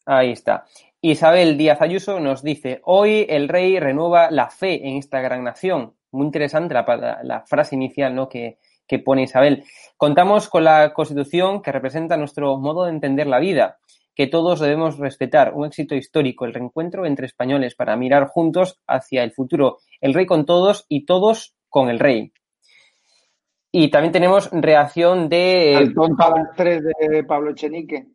Ahí 0.07 0.31
está. 0.31 0.67
Isabel 1.01 1.59
Díaz 1.59 1.83
Ayuso 1.83 2.21
nos 2.21 2.43
dice, 2.43 2.81
hoy 2.85 3.27
el 3.29 3.49
rey 3.49 3.79
renueva 3.81 4.31
la 4.31 4.51
fe 4.51 4.87
en 4.89 4.97
esta 4.97 5.21
gran 5.21 5.43
nación. 5.43 5.95
Muy 6.13 6.27
interesante 6.27 6.75
la, 6.75 7.45
frase 7.47 7.75
inicial 7.75 8.15
¿no? 8.15 8.29
que, 8.29 8.59
pone 9.05 9.25
Isabel. 9.25 9.65
Contamos 9.97 10.49
con 10.49 10.63
la 10.65 10.95
Constitución 10.95 11.61
que 11.61 11.73
representa 11.73 12.17
nuestro 12.17 12.57
modo 12.57 12.85
de 12.85 12.91
entender 12.91 13.27
la 13.27 13.41
vida 13.41 13.79
que 14.15 14.29
todos 14.29 14.61
debemos 14.61 14.97
respetar. 14.99 15.53
Un 15.55 15.67
éxito 15.67 15.95
histórico, 15.95 16.47
el 16.47 16.55
reencuentro 16.55 17.05
entre 17.05 17.27
españoles 17.27 17.75
para 17.75 17.97
mirar 17.97 18.29
juntos 18.29 18.81
hacia 18.87 19.23
el 19.25 19.33
futuro. 19.33 19.79
El 20.01 20.15
rey 20.15 20.25
con 20.25 20.47
todos 20.47 20.87
y 20.89 21.05
todos 21.05 21.55
con 21.69 21.91
el 21.91 21.99
rey. 21.99 22.33
Y 23.71 23.91
también 23.91 24.13
tenemos 24.13 24.49
reacción 24.53 25.29
de... 25.29 25.75
3 26.57 26.83
de 27.11 27.25
Pablo 27.25 27.51
Echenique. 27.51 28.07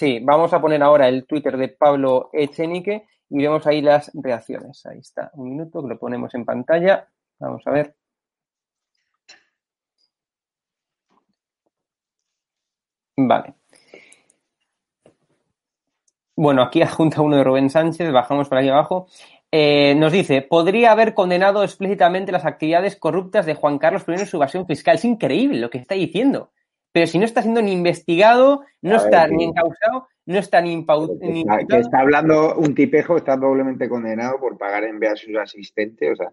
Sí, 0.00 0.18
vamos 0.22 0.50
a 0.54 0.60
poner 0.62 0.82
ahora 0.82 1.08
el 1.08 1.26
Twitter 1.26 1.58
de 1.58 1.68
Pablo 1.68 2.30
Echenique 2.32 3.06
y 3.28 3.36
vemos 3.42 3.66
ahí 3.66 3.82
las 3.82 4.10
reacciones. 4.14 4.86
Ahí 4.86 5.00
está, 5.00 5.30
un 5.34 5.50
minuto 5.50 5.82
que 5.82 5.88
lo 5.88 5.98
ponemos 5.98 6.34
en 6.34 6.46
pantalla. 6.46 7.06
Vamos 7.38 7.62
a 7.66 7.70
ver. 7.70 7.94
Vale. 13.18 13.54
Bueno, 16.34 16.62
aquí 16.62 16.80
adjunta 16.82 17.20
uno 17.20 17.36
de 17.36 17.44
Rubén 17.44 17.68
Sánchez, 17.68 18.10
bajamos 18.10 18.48
por 18.48 18.56
aquí 18.56 18.70
abajo. 18.70 19.06
Eh, 19.52 19.94
nos 19.96 20.12
dice, 20.12 20.40
podría 20.40 20.92
haber 20.92 21.12
condenado 21.12 21.62
explícitamente 21.62 22.32
las 22.32 22.46
actividades 22.46 22.96
corruptas 22.96 23.44
de 23.44 23.54
Juan 23.54 23.78
Carlos 23.78 24.04
I 24.08 24.12
en 24.12 24.26
su 24.26 24.38
evasión 24.38 24.66
fiscal. 24.66 24.94
Es 24.94 25.04
increíble 25.04 25.60
lo 25.60 25.68
que 25.68 25.76
está 25.76 25.94
diciendo. 25.94 26.52
Pero 26.92 27.06
si 27.06 27.18
no 27.18 27.24
está 27.24 27.42
siendo 27.42 27.62
ni 27.62 27.72
investigado, 27.72 28.62
no 28.82 28.96
está 28.96 29.26
ni 29.28 29.44
encausado, 29.44 30.08
no 30.26 30.38
está 30.38 30.60
ni 30.60 30.72
imputado. 30.72 31.18
Que 31.68 31.78
está 31.78 32.00
hablando 32.00 32.54
un 32.56 32.74
tipejo, 32.74 33.16
está 33.16 33.36
doblemente 33.36 33.88
condenado 33.88 34.38
por 34.40 34.58
pagar 34.58 34.84
en 34.84 35.02
a 35.04 35.14
sus 35.14 35.36
asistentes. 35.36 36.12
O 36.12 36.16
sea, 36.16 36.32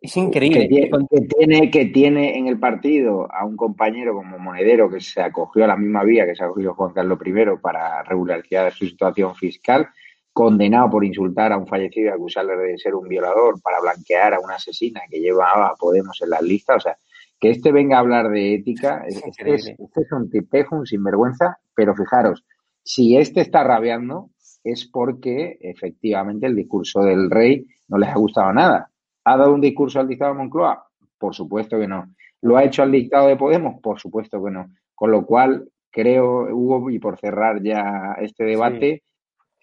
es 0.00 0.16
increíble. 0.16 0.68
Que 0.68 1.20
tiene, 1.38 1.70
que 1.70 1.86
tiene, 1.86 2.36
en 2.36 2.48
el 2.48 2.58
partido 2.58 3.26
a 3.32 3.44
un 3.44 3.56
compañero 3.56 4.14
como 4.14 4.38
Monedero 4.38 4.90
que 4.90 5.00
se 5.00 5.22
acogió 5.22 5.64
a 5.64 5.68
la 5.68 5.76
misma 5.76 6.02
vía 6.04 6.26
que 6.26 6.34
se 6.34 6.44
acogió 6.44 6.74
Juan 6.74 6.92
Carlos 6.92 7.18
I 7.24 7.32
para 7.62 8.02
regularizar 8.02 8.72
su 8.72 8.86
situación 8.86 9.34
fiscal, 9.34 9.88
condenado 10.32 10.90
por 10.90 11.04
insultar 11.04 11.52
a 11.52 11.56
un 11.56 11.66
fallecido 11.66 12.08
y 12.08 12.12
acusarle 12.12 12.56
de 12.56 12.76
ser 12.78 12.94
un 12.94 13.08
violador 13.08 13.62
para 13.62 13.80
blanquear 13.80 14.34
a 14.34 14.40
una 14.40 14.56
asesina 14.56 15.02
que 15.08 15.20
llevaba 15.20 15.68
a 15.68 15.76
Podemos 15.76 16.20
en 16.20 16.30
las 16.30 16.42
listas. 16.42 16.76
O 16.76 16.80
sea, 16.80 16.98
que 17.44 17.50
este 17.50 17.72
venga 17.72 17.98
a 17.98 18.00
hablar 18.00 18.30
de 18.30 18.54
ética, 18.54 19.04
es, 19.06 19.22
este, 19.22 19.54
es, 19.54 19.66
este 19.66 20.00
es 20.00 20.12
un 20.12 20.30
tipejo, 20.30 20.76
un 20.76 20.86
sinvergüenza, 20.86 21.58
pero 21.74 21.94
fijaros, 21.94 22.42
si 22.82 23.18
este 23.18 23.42
está 23.42 23.62
rabiando 23.62 24.30
es 24.62 24.86
porque 24.86 25.58
efectivamente 25.60 26.46
el 26.46 26.56
discurso 26.56 27.02
del 27.02 27.30
rey 27.30 27.66
no 27.88 27.98
les 27.98 28.08
ha 28.08 28.14
gustado 28.14 28.50
nada 28.54 28.88
¿Ha 29.26 29.36
dado 29.36 29.52
un 29.52 29.60
discurso 29.60 30.00
al 30.00 30.08
dictado 30.08 30.32
de 30.32 30.38
Moncloa? 30.38 30.86
Por 31.18 31.34
supuesto 31.34 31.78
que 31.78 31.86
no. 31.86 32.14
¿Lo 32.40 32.56
ha 32.56 32.64
hecho 32.64 32.82
al 32.82 32.92
dictado 32.92 33.28
de 33.28 33.36
Podemos? 33.36 33.80
Por 33.82 34.00
supuesto 34.00 34.42
que 34.42 34.50
no. 34.50 34.70
Con 34.94 35.10
lo 35.10 35.26
cual, 35.26 35.68
creo, 35.90 36.54
Hugo, 36.54 36.90
y 36.90 36.98
por 36.98 37.18
cerrar 37.18 37.62
ya 37.62 38.16
este 38.20 38.44
debate, 38.44 39.02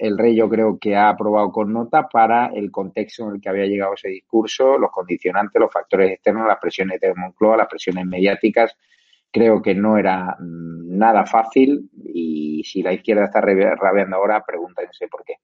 el 0.01 0.17
rey 0.17 0.35
yo 0.35 0.49
creo 0.49 0.79
que 0.79 0.95
ha 0.95 1.09
aprobado 1.09 1.51
con 1.51 1.71
nota 1.71 2.09
para 2.09 2.47
el 2.47 2.71
contexto 2.71 3.27
en 3.27 3.35
el 3.35 3.41
que 3.41 3.49
había 3.49 3.67
llegado 3.67 3.93
ese 3.93 4.09
discurso, 4.09 4.75
los 4.79 4.89
condicionantes, 4.89 5.61
los 5.61 5.71
factores 5.71 6.11
externos, 6.11 6.47
las 6.47 6.57
presiones 6.57 6.99
de 6.99 7.13
Moncloa, 7.13 7.55
las 7.55 7.67
presiones 7.67 8.07
mediáticas. 8.07 8.75
Creo 9.31 9.61
que 9.61 9.75
no 9.75 9.99
era 9.99 10.35
mm, 10.39 10.97
nada 10.97 11.23
fácil 11.27 11.87
y 12.03 12.63
si 12.63 12.81
la 12.81 12.93
izquierda 12.93 13.25
está 13.25 13.41
rabiando 13.41 14.15
ahora, 14.15 14.43
pregúntense 14.43 15.07
por 15.07 15.23
qué. 15.23 15.35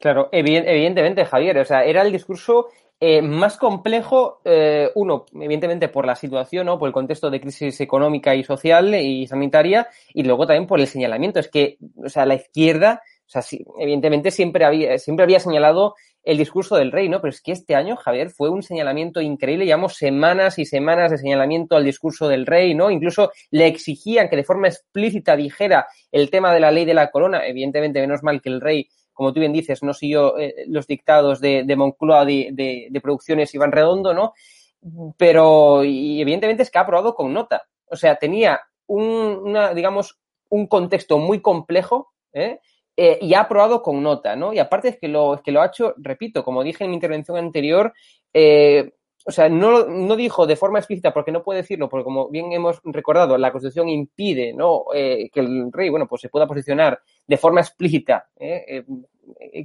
Claro, 0.00 0.30
evidentemente, 0.32 1.24
Javier. 1.24 1.58
O 1.58 1.64
sea, 1.64 1.84
era 1.84 2.02
el 2.02 2.10
discurso 2.10 2.66
eh, 2.98 3.22
más 3.22 3.56
complejo, 3.56 4.40
eh, 4.44 4.90
uno, 4.96 5.26
evidentemente 5.32 5.88
por 5.88 6.06
la 6.06 6.16
situación, 6.16 6.66
¿no? 6.66 6.78
por 6.78 6.88
el 6.88 6.92
contexto 6.92 7.30
de 7.30 7.40
crisis 7.40 7.80
económica 7.80 8.34
y 8.34 8.42
social 8.42 8.94
y 8.96 9.26
sanitaria, 9.28 9.86
y 10.12 10.24
luego 10.24 10.46
también 10.46 10.66
por 10.66 10.80
el 10.80 10.88
señalamiento. 10.88 11.38
Es 11.38 11.48
que, 11.48 11.78
o 12.04 12.08
sea, 12.08 12.26
la 12.26 12.34
izquierda, 12.34 13.02
o 13.26 13.28
sea, 13.28 13.42
sí, 13.42 13.64
evidentemente 13.80 14.30
siempre 14.30 14.64
había, 14.64 14.98
siempre 14.98 15.24
había 15.24 15.40
señalado 15.40 15.94
el 16.22 16.38
discurso 16.38 16.76
del 16.76 16.92
rey, 16.92 17.08
¿no? 17.08 17.20
Pero 17.20 17.30
es 17.30 17.40
que 17.40 17.52
este 17.52 17.74
año, 17.74 17.96
Javier, 17.96 18.30
fue 18.30 18.50
un 18.50 18.62
señalamiento 18.62 19.20
increíble. 19.20 19.64
Llevamos 19.64 19.94
semanas 19.94 20.58
y 20.58 20.64
semanas 20.64 21.10
de 21.10 21.18
señalamiento 21.18 21.76
al 21.76 21.84
discurso 21.84 22.28
del 22.28 22.46
rey, 22.46 22.74
¿no? 22.74 22.90
Incluso 22.90 23.32
le 23.50 23.66
exigían 23.66 24.28
que 24.28 24.36
de 24.36 24.44
forma 24.44 24.68
explícita 24.68 25.36
dijera 25.36 25.86
el 26.12 26.30
tema 26.30 26.52
de 26.52 26.60
la 26.60 26.70
ley 26.70 26.84
de 26.84 26.94
la 26.94 27.10
corona. 27.10 27.46
Evidentemente, 27.46 28.00
menos 28.00 28.22
mal 28.22 28.40
que 28.40 28.48
el 28.48 28.60
rey 28.60 28.88
como 29.12 29.32
tú 29.32 29.40
bien 29.40 29.54
dices, 29.54 29.82
no 29.82 29.94
siguió 29.94 30.38
eh, 30.38 30.66
los 30.68 30.86
dictados 30.86 31.40
de, 31.40 31.64
Moncloa 31.74 32.26
de, 32.26 32.50
de, 32.52 32.88
de, 32.90 33.00
producciones 33.00 33.54
Iván 33.54 33.72
Redondo, 33.72 34.12
¿no? 34.12 34.34
Pero, 35.16 35.84
y 35.84 36.20
evidentemente 36.20 36.62
es 36.62 36.70
que 36.70 36.76
ha 36.76 36.82
aprobado 36.82 37.14
con 37.14 37.32
nota. 37.32 37.66
O 37.86 37.96
sea, 37.96 38.16
tenía 38.16 38.60
un, 38.86 39.56
digamos, 39.74 40.18
un 40.50 40.66
contexto 40.66 41.18
muy 41.18 41.40
complejo, 41.40 42.12
¿eh? 42.34 42.60
Eh, 42.96 43.18
y 43.20 43.34
ha 43.34 43.40
aprobado 43.40 43.82
con 43.82 44.02
nota, 44.02 44.36
¿no? 44.36 44.54
Y 44.54 44.58
aparte 44.58 44.88
es 44.88 44.98
que 44.98 45.08
lo, 45.08 45.34
es 45.34 45.42
que 45.42 45.52
lo 45.52 45.60
ha 45.60 45.66
hecho, 45.66 45.94
repito, 45.98 46.42
como 46.42 46.64
dije 46.64 46.84
en 46.84 46.90
mi 46.90 46.96
intervención 46.96 47.36
anterior, 47.36 47.92
eh, 48.32 48.92
o 49.28 49.32
sea, 49.32 49.48
no, 49.48 49.86
no, 49.86 50.14
dijo 50.14 50.46
de 50.46 50.54
forma 50.54 50.78
explícita, 50.78 51.12
porque 51.12 51.32
no 51.32 51.42
puede 51.42 51.60
decirlo, 51.62 51.88
porque 51.88 52.04
como 52.04 52.28
bien 52.30 52.52
hemos 52.52 52.80
recordado, 52.84 53.36
la 53.36 53.50
Constitución 53.50 53.88
impide 53.88 54.54
¿no? 54.54 54.84
Eh, 54.94 55.28
que 55.32 55.40
el 55.40 55.72
rey, 55.72 55.90
bueno, 55.90 56.06
pues 56.06 56.22
se 56.22 56.28
pueda 56.28 56.46
posicionar 56.46 57.00
de 57.26 57.36
forma 57.36 57.60
explícita 57.60 58.28
¿eh? 58.38 58.84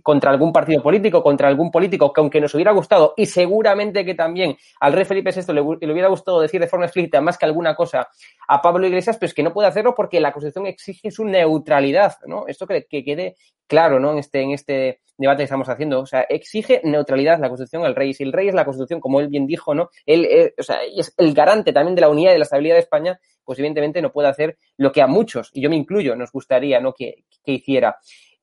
Contra 0.03 0.31
algún 0.31 0.51
partido 0.51 0.81
político, 0.81 1.21
contra 1.23 1.47
algún 1.47 1.71
político 1.71 2.11
que 2.11 2.21
aunque 2.21 2.41
nos 2.41 2.53
hubiera 2.55 2.71
gustado, 2.71 3.13
y 3.17 3.25
seguramente 3.25 4.05
que 4.05 4.15
también 4.15 4.57
al 4.79 4.93
rey 4.93 5.05
Felipe 5.05 5.31
VI 5.31 5.53
le, 5.53 5.61
hubiera 5.61 6.07
gustado 6.07 6.41
decir 6.41 6.59
de 6.59 6.67
forma 6.67 6.85
explícita 6.85 7.21
más 7.21 7.37
que 7.37 7.45
alguna 7.45 7.75
cosa 7.75 8.07
a 8.47 8.61
Pablo 8.61 8.87
Iglesias, 8.87 9.17
pero 9.17 9.27
es 9.27 9.33
que 9.33 9.43
no 9.43 9.53
puede 9.53 9.67
hacerlo 9.67 9.93
porque 9.95 10.19
la 10.19 10.31
Constitución 10.31 10.67
exige 10.67 11.11
su 11.11 11.25
neutralidad, 11.25 12.17
¿no? 12.25 12.47
Esto 12.47 12.67
que, 12.67 12.85
que 12.85 13.03
quede 13.03 13.35
claro, 13.67 13.99
¿no? 13.99 14.11
En 14.11 14.17
este, 14.17 14.41
en 14.41 14.51
este 14.51 15.01
debate 15.17 15.39
que 15.39 15.43
estamos 15.45 15.69
haciendo. 15.69 16.01
O 16.01 16.05
sea, 16.05 16.21
exige 16.21 16.81
neutralidad 16.83 17.39
la 17.39 17.47
Constitución 17.47 17.85
al 17.85 17.95
rey. 17.95 18.13
Si 18.13 18.23
el 18.23 18.33
rey 18.33 18.49
es 18.49 18.53
la 18.53 18.65
Constitución, 18.65 18.99
como 18.99 19.21
él 19.21 19.29
bien 19.29 19.47
dijo, 19.47 19.73
¿no? 19.73 19.89
Él, 20.05 20.25
eh, 20.25 20.53
o 20.57 20.63
sea, 20.63 20.79
es 20.83 21.13
el 21.17 21.33
garante 21.33 21.71
también 21.71 21.95
de 21.95 22.01
la 22.01 22.09
unidad 22.09 22.31
y 22.31 22.33
de 22.33 22.39
la 22.39 22.43
estabilidad 22.43 22.75
de 22.75 22.81
España, 22.81 23.19
pues 23.45 23.59
evidentemente 23.59 24.01
no 24.01 24.11
puede 24.11 24.27
hacer 24.27 24.57
lo 24.77 24.91
que 24.91 25.01
a 25.01 25.07
muchos, 25.07 25.49
y 25.53 25.61
yo 25.61 25.69
me 25.69 25.75
incluyo, 25.75 26.15
nos 26.15 26.31
gustaría, 26.31 26.79
¿no? 26.79 26.93
Que 26.93 27.23
hiciera. 27.45 27.97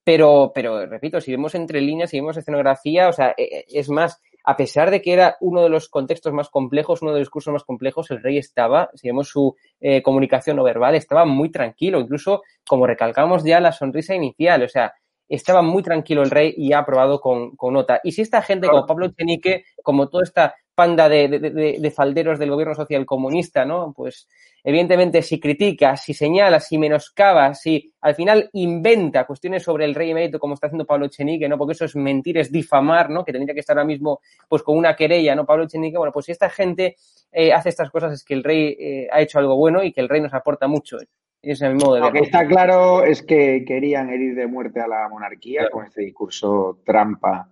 Pero, 0.08 0.52
pero 0.54 0.86
repito, 0.86 1.20
si 1.20 1.32
vemos 1.32 1.54
entre 1.54 1.82
líneas, 1.82 2.08
si 2.08 2.18
vemos 2.18 2.34
escenografía, 2.34 3.10
o 3.10 3.12
sea, 3.12 3.34
e, 3.36 3.42
e, 3.42 3.64
es 3.78 3.90
más, 3.90 4.22
a 4.42 4.56
pesar 4.56 4.90
de 4.90 5.02
que 5.02 5.12
era 5.12 5.36
uno 5.42 5.62
de 5.62 5.68
los 5.68 5.90
contextos 5.90 6.32
más 6.32 6.48
complejos, 6.48 7.02
uno 7.02 7.10
de 7.10 7.18
los 7.18 7.26
discursos 7.26 7.52
más 7.52 7.62
complejos, 7.62 8.10
el 8.10 8.22
rey 8.22 8.38
estaba, 8.38 8.88
si 8.94 9.08
vemos 9.08 9.28
su 9.28 9.54
eh, 9.80 10.00
comunicación 10.00 10.56
no 10.56 10.62
verbal, 10.64 10.94
estaba 10.94 11.26
muy 11.26 11.50
tranquilo, 11.50 12.00
incluso 12.00 12.40
como 12.66 12.86
recalcamos 12.86 13.44
ya 13.44 13.60
la 13.60 13.70
sonrisa 13.70 14.14
inicial, 14.14 14.62
o 14.62 14.68
sea, 14.70 14.94
estaba 15.28 15.60
muy 15.60 15.82
tranquilo 15.82 16.22
el 16.22 16.30
rey 16.30 16.54
y 16.56 16.72
ha 16.72 16.78
aprobado 16.78 17.20
con, 17.20 17.54
con 17.54 17.74
nota. 17.74 18.00
Y 18.02 18.12
si 18.12 18.22
esta 18.22 18.40
gente 18.40 18.66
como 18.66 18.86
Pablo 18.86 19.10
Chenique, 19.10 19.64
como 19.82 20.08
toda 20.08 20.24
esta 20.24 20.54
panda 20.78 21.08
de, 21.08 21.26
de, 21.26 21.76
de, 21.80 21.90
falderos 21.90 22.38
del 22.38 22.52
gobierno 22.52 22.72
social 22.72 23.04
comunista, 23.04 23.64
¿no? 23.64 23.92
Pues 23.92 24.28
evidentemente 24.62 25.22
si 25.22 25.40
critica, 25.40 25.96
si 25.96 26.14
señala, 26.14 26.60
si 26.60 26.78
menoscaba, 26.78 27.52
si 27.54 27.92
al 28.00 28.14
final 28.14 28.48
inventa 28.52 29.26
cuestiones 29.26 29.64
sobre 29.64 29.86
el 29.86 29.96
rey 29.96 30.12
emérito 30.12 30.38
como 30.38 30.54
está 30.54 30.68
haciendo 30.68 30.86
Pablo 30.86 31.08
Chenique, 31.08 31.48
¿no? 31.48 31.58
Porque 31.58 31.72
eso 31.72 31.84
es 31.84 31.96
mentir, 31.96 32.38
es 32.38 32.52
difamar, 32.52 33.10
¿no? 33.10 33.24
Que 33.24 33.32
tendría 33.32 33.54
que 33.54 33.58
estar 33.60 33.76
ahora 33.76 33.88
mismo 33.88 34.20
pues 34.48 34.62
con 34.62 34.78
una 34.78 34.94
querella, 34.94 35.34
¿no? 35.34 35.44
Pablo 35.44 35.66
Chenique, 35.66 35.98
bueno, 35.98 36.12
pues 36.12 36.26
si 36.26 36.30
esta 36.30 36.48
gente 36.48 36.94
eh, 37.32 37.52
hace 37.52 37.70
estas 37.70 37.90
cosas 37.90 38.12
es 38.12 38.24
que 38.24 38.34
el 38.34 38.44
rey 38.44 38.76
eh, 38.78 39.08
ha 39.10 39.20
hecho 39.20 39.40
algo 39.40 39.56
bueno 39.56 39.82
y 39.82 39.92
que 39.92 40.00
el 40.00 40.08
rey 40.08 40.20
nos 40.20 40.32
aporta 40.32 40.68
mucho. 40.68 40.98
Ese 41.42 41.66
es 41.66 41.72
mi 41.72 41.78
modo 41.80 41.94
de 41.96 42.00
Lo 42.02 42.12
que 42.12 42.20
está 42.20 42.46
claro 42.46 43.02
es 43.02 43.24
que 43.24 43.64
querían 43.66 44.10
herir 44.10 44.36
de 44.36 44.46
muerte 44.46 44.78
a 44.78 44.86
la 44.86 45.08
monarquía 45.08 45.62
claro. 45.62 45.72
con 45.72 45.86
este 45.86 46.02
discurso 46.02 46.78
trampa 46.84 47.50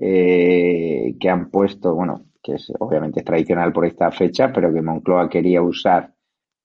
eh, 0.00 1.14
que 1.20 1.28
han 1.28 1.50
puesto, 1.50 1.94
bueno, 1.94 2.24
que 2.44 2.54
es 2.54 2.70
obviamente 2.78 3.20
es 3.20 3.24
tradicional 3.24 3.72
por 3.72 3.86
esta 3.86 4.10
fecha, 4.12 4.52
pero 4.52 4.72
que 4.72 4.82
Moncloa 4.82 5.28
quería 5.30 5.62
usar 5.62 6.12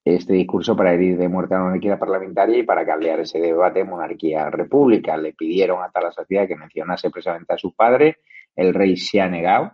este 0.03 0.33
discurso 0.33 0.75
para 0.75 0.93
herir 0.93 1.17
de 1.17 1.29
muerte 1.29 1.55
a 1.55 1.59
la 1.59 1.63
monarquía 1.65 1.97
parlamentaria 1.97 2.57
y 2.57 2.63
para 2.63 2.85
caldear 2.85 3.21
ese 3.21 3.39
debate 3.39 3.83
monarquía-república. 3.85 5.15
Le 5.17 5.33
pidieron 5.33 5.79
a 5.81 6.01
la 6.01 6.11
sociedad 6.11 6.47
que 6.47 6.55
mencionase 6.55 7.09
precisamente 7.09 7.53
a 7.53 7.57
su 7.57 7.73
padre, 7.73 8.17
el 8.55 8.73
rey 8.73 8.97
se 8.97 9.21
ha 9.21 9.29
negado, 9.29 9.71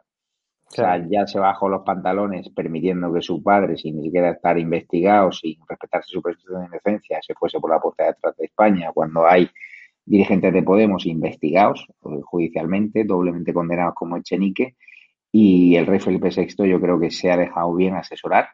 o 0.68 0.72
sea, 0.72 1.04
ya 1.10 1.26
se 1.26 1.40
bajó 1.40 1.70
los 1.70 1.84
pantalones 1.84 2.50
permitiendo 2.50 3.12
que 3.14 3.22
su 3.22 3.42
padre, 3.42 3.78
sin 3.78 3.98
ni 3.98 4.04
siquiera 4.04 4.32
estar 4.32 4.58
investigado, 4.60 5.32
sin 5.32 5.58
respetarse 5.68 6.10
su 6.12 6.22
presunción 6.22 6.62
de 6.62 6.68
inocencia, 6.68 7.20
se 7.22 7.34
fuese 7.34 7.60
por 7.60 7.72
la 7.72 7.80
puerta 7.80 8.04
de 8.04 8.10
atrás 8.10 8.36
de 8.38 8.46
España 8.46 8.92
cuando 8.94 9.26
hay 9.26 9.50
dirigentes 10.06 10.54
de 10.54 10.64
Podemos 10.64 11.06
investigados 11.06 11.88
eh, 11.90 12.22
judicialmente, 12.24 13.06
doblemente 13.06 13.54
condenados 13.54 13.96
como 13.96 14.18
Echenique, 14.18 14.76
y 15.38 15.76
el 15.76 15.86
rey 15.86 16.00
Felipe 16.00 16.30
VI 16.30 16.66
yo 16.66 16.80
creo 16.80 16.98
que 16.98 17.12
se 17.12 17.30
ha 17.30 17.36
dejado 17.36 17.76
bien 17.76 17.94
asesorar. 17.94 18.52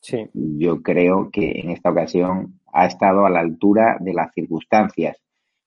Sí. 0.00 0.26
Yo 0.32 0.80
creo 0.80 1.28
que 1.30 1.60
en 1.60 1.68
esta 1.68 1.90
ocasión 1.90 2.60
ha 2.72 2.86
estado 2.86 3.26
a 3.26 3.30
la 3.30 3.40
altura 3.40 3.98
de 4.00 4.14
las 4.14 4.32
circunstancias. 4.32 5.20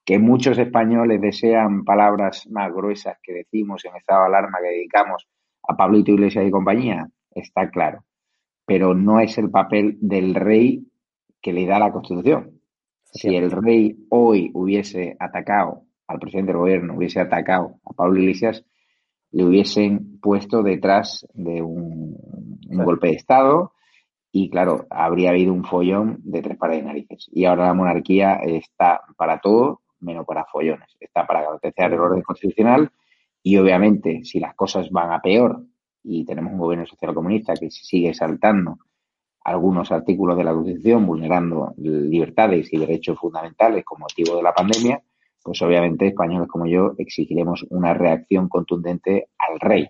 Que 0.04 0.18
muchos 0.18 0.58
españoles 0.58 1.22
desean 1.22 1.84
palabras 1.84 2.48
más 2.50 2.74
gruesas 2.74 3.20
que 3.22 3.34
decimos 3.34 3.86
en 3.86 3.98
estado 3.98 4.22
de 4.22 4.28
alarma 4.30 4.58
que 4.60 4.70
dedicamos 4.70 5.28
a 5.68 5.78
Pablito 5.78 6.12
Iglesias 6.12 6.48
y 6.48 6.50
compañía, 6.50 7.08
está 7.30 7.70
claro. 7.70 8.04
Pero 8.66 8.96
no 8.96 9.20
es 9.20 9.38
el 9.38 9.52
papel 9.52 10.00
del 10.02 10.34
rey 10.34 10.88
que 11.40 11.54
le 11.54 11.68
da 11.68 11.78
la 11.78 11.92
Constitución. 11.92 12.62
Si 13.04 13.36
el 13.36 13.52
rey 13.52 13.96
hoy 14.10 14.50
hubiese 14.56 15.18
atacado 15.20 15.84
al 16.08 16.18
presidente 16.18 16.52
del 16.52 16.62
gobierno, 16.62 16.96
hubiese 16.96 17.20
atacado 17.20 17.76
a 17.86 17.94
Pablo 17.94 18.20
Iglesias, 18.20 18.66
le 19.38 19.46
hubiesen 19.46 20.20
puesto 20.20 20.64
detrás 20.64 21.28
de 21.36 21.62
un, 21.62 22.18
un 22.70 22.84
golpe 22.84 23.10
de 23.10 23.14
Estado 23.14 23.74
y, 24.32 24.50
claro, 24.50 24.88
habría 24.90 25.30
habido 25.30 25.54
un 25.54 25.64
follón 25.64 26.18
de 26.24 26.42
tres 26.42 26.58
pares 26.58 26.78
de 26.78 26.86
narices. 26.86 27.30
Y 27.32 27.46
ahora 27.46 27.68
la 27.68 27.76
monarquía 27.76 28.40
está 28.44 29.02
para 29.16 29.40
todo 29.40 29.82
menos 30.00 30.26
para 30.26 30.46
follones. 30.46 30.90
Está 31.00 31.28
para 31.28 31.44
garantizar 31.44 31.94
el 31.94 32.00
orden 32.00 32.24
constitucional 32.24 32.90
y, 33.44 33.58
obviamente, 33.58 34.24
si 34.24 34.40
las 34.40 34.56
cosas 34.56 34.90
van 34.90 35.12
a 35.12 35.22
peor 35.22 35.62
y 36.04 36.26
tenemos 36.26 36.54
un 36.54 36.60
gobierno 36.60 36.88
social 36.88 37.14
comunista 37.14 37.54
que 37.54 37.70
sigue 37.70 38.16
saltando 38.16 38.80
algunos 39.44 39.92
artículos 39.92 40.36
de 40.36 40.46
la 40.46 40.54
Constitución, 40.54 41.06
vulnerando 41.06 41.76
libertades 41.78 42.74
y 42.74 42.78
derechos 42.80 43.20
fundamentales 43.20 43.86
con 43.86 44.00
motivo 44.00 44.36
de 44.36 44.42
la 44.42 44.54
pandemia, 44.54 45.00
pues 45.48 45.62
obviamente 45.62 46.08
españoles 46.08 46.50
como 46.50 46.68
yo 46.68 46.92
exigiremos 46.98 47.66
una 47.70 47.94
reacción 47.94 48.50
contundente 48.50 49.30
al 49.38 49.62
rey. 49.62 49.88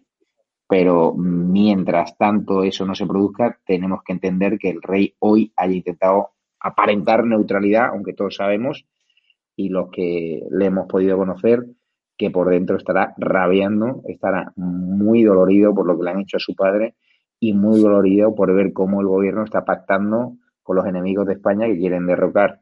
Pero 0.69 1.15
mientras 1.15 2.15
tanto 2.15 2.61
eso 2.61 2.85
no 2.85 2.93
se 2.93 3.07
produzca, 3.07 3.57
tenemos 3.65 4.03
que 4.05 4.13
entender 4.13 4.59
que 4.59 4.69
el 4.69 4.83
rey 4.83 5.15
hoy 5.17 5.51
haya 5.55 5.73
intentado 5.73 6.29
aparentar 6.59 7.25
neutralidad, 7.25 7.87
aunque 7.87 8.13
todos 8.13 8.35
sabemos, 8.35 8.85
y 9.55 9.69
los 9.69 9.89
que 9.89 10.43
le 10.51 10.65
hemos 10.67 10.85
podido 10.85 11.17
conocer, 11.17 11.65
que 12.15 12.29
por 12.29 12.51
dentro 12.51 12.77
estará 12.77 13.15
rabiando, 13.17 14.03
estará 14.05 14.53
muy 14.57 15.23
dolorido 15.23 15.73
por 15.73 15.87
lo 15.87 15.97
que 15.97 16.03
le 16.03 16.11
han 16.11 16.19
hecho 16.19 16.37
a 16.37 16.39
su 16.39 16.53
padre 16.53 16.93
y 17.39 17.53
muy 17.53 17.81
dolorido 17.81 18.35
por 18.35 18.53
ver 18.53 18.73
cómo 18.73 19.01
el 19.01 19.07
gobierno 19.07 19.43
está 19.43 19.65
pactando 19.65 20.33
con 20.61 20.75
los 20.75 20.85
enemigos 20.85 21.25
de 21.25 21.33
España 21.33 21.65
que 21.65 21.79
quieren 21.79 22.05
derrocar 22.05 22.61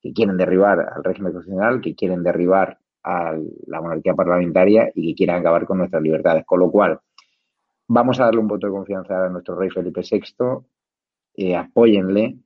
que 0.00 0.12
quieren 0.12 0.36
derribar 0.36 0.80
al 0.80 1.04
régimen 1.04 1.32
constitucional, 1.32 1.80
que 1.80 1.94
quieren 1.94 2.22
derribar 2.22 2.78
a 3.02 3.34
la 3.66 3.80
monarquía 3.80 4.14
parlamentaria 4.14 4.90
y 4.94 5.08
que 5.08 5.16
quieren 5.16 5.36
acabar 5.36 5.66
con 5.66 5.78
nuestras 5.78 6.02
libertades. 6.02 6.44
Con 6.44 6.60
lo 6.60 6.70
cual, 6.70 7.00
vamos 7.88 8.20
a 8.20 8.24
darle 8.24 8.40
un 8.40 8.48
voto 8.48 8.66
de 8.66 8.72
confianza 8.72 9.26
a 9.26 9.28
nuestro 9.28 9.56
rey 9.56 9.70
Felipe 9.70 10.02
VI, 10.08 10.22
eh, 11.34 11.56
apóyenle, 11.56 12.38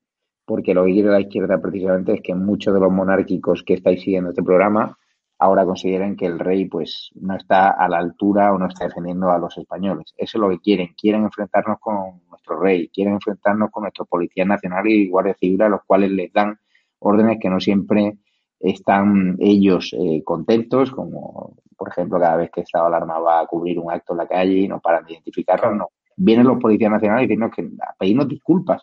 porque 0.44 0.74
lo 0.74 0.84
que 0.84 0.92
quiere 0.92 1.08
la 1.08 1.20
izquierda 1.20 1.60
precisamente 1.60 2.14
es 2.14 2.20
que 2.20 2.34
muchos 2.34 2.74
de 2.74 2.80
los 2.80 2.92
monárquicos 2.92 3.62
que 3.62 3.74
estáis 3.74 4.02
siguiendo 4.02 4.30
este 4.30 4.42
programa 4.42 4.96
ahora 5.38 5.64
consideren 5.64 6.16
que 6.16 6.26
el 6.26 6.38
rey 6.38 6.66
pues 6.66 7.10
no 7.14 7.36
está 7.36 7.70
a 7.70 7.88
la 7.88 7.98
altura 7.98 8.52
o 8.52 8.58
no 8.58 8.66
está 8.66 8.84
defendiendo 8.84 9.30
a 9.30 9.38
los 9.38 9.56
españoles. 9.58 10.14
Eso 10.16 10.38
es 10.38 10.40
lo 10.40 10.48
que 10.50 10.60
quieren. 10.60 10.94
Quieren 10.96 11.24
enfrentarnos 11.24 11.78
con 11.80 12.22
nuestro 12.30 12.60
rey, 12.60 12.88
quieren 12.88 13.14
enfrentarnos 13.14 13.70
con 13.70 13.82
nuestros 13.82 14.08
policías 14.08 14.46
nacionales 14.46 14.92
y 14.92 15.08
guardias 15.08 15.36
civiles 15.38 15.66
a 15.66 15.70
los 15.70 15.80
cuales 15.84 16.10
les 16.10 16.32
dan 16.32 16.58
órdenes 17.04 17.38
que 17.40 17.50
no 17.50 17.60
siempre 17.60 18.18
están 18.60 19.36
ellos 19.38 19.94
eh, 19.98 20.22
contentos, 20.24 20.90
como 20.90 21.56
por 21.76 21.88
ejemplo 21.88 22.18
cada 22.18 22.36
vez 22.36 22.50
que 22.50 22.62
Estado 22.62 22.86
Alarma 22.86 23.18
va 23.18 23.40
a 23.40 23.46
cubrir 23.46 23.78
un 23.78 23.90
acto 23.92 24.14
en 24.14 24.18
la 24.18 24.26
calle 24.26 24.54
y 24.54 24.68
no 24.68 24.80
paran 24.80 25.04
de 25.04 25.12
identificarlo, 25.12 25.74
no. 25.74 25.88
Vienen 26.16 26.46
los 26.46 26.58
policías 26.58 26.90
nacionales 26.90 27.28
diciendo 27.28 27.50
que 27.54 27.62
a 27.62 27.94
pedirnos 27.98 28.28
disculpas, 28.28 28.82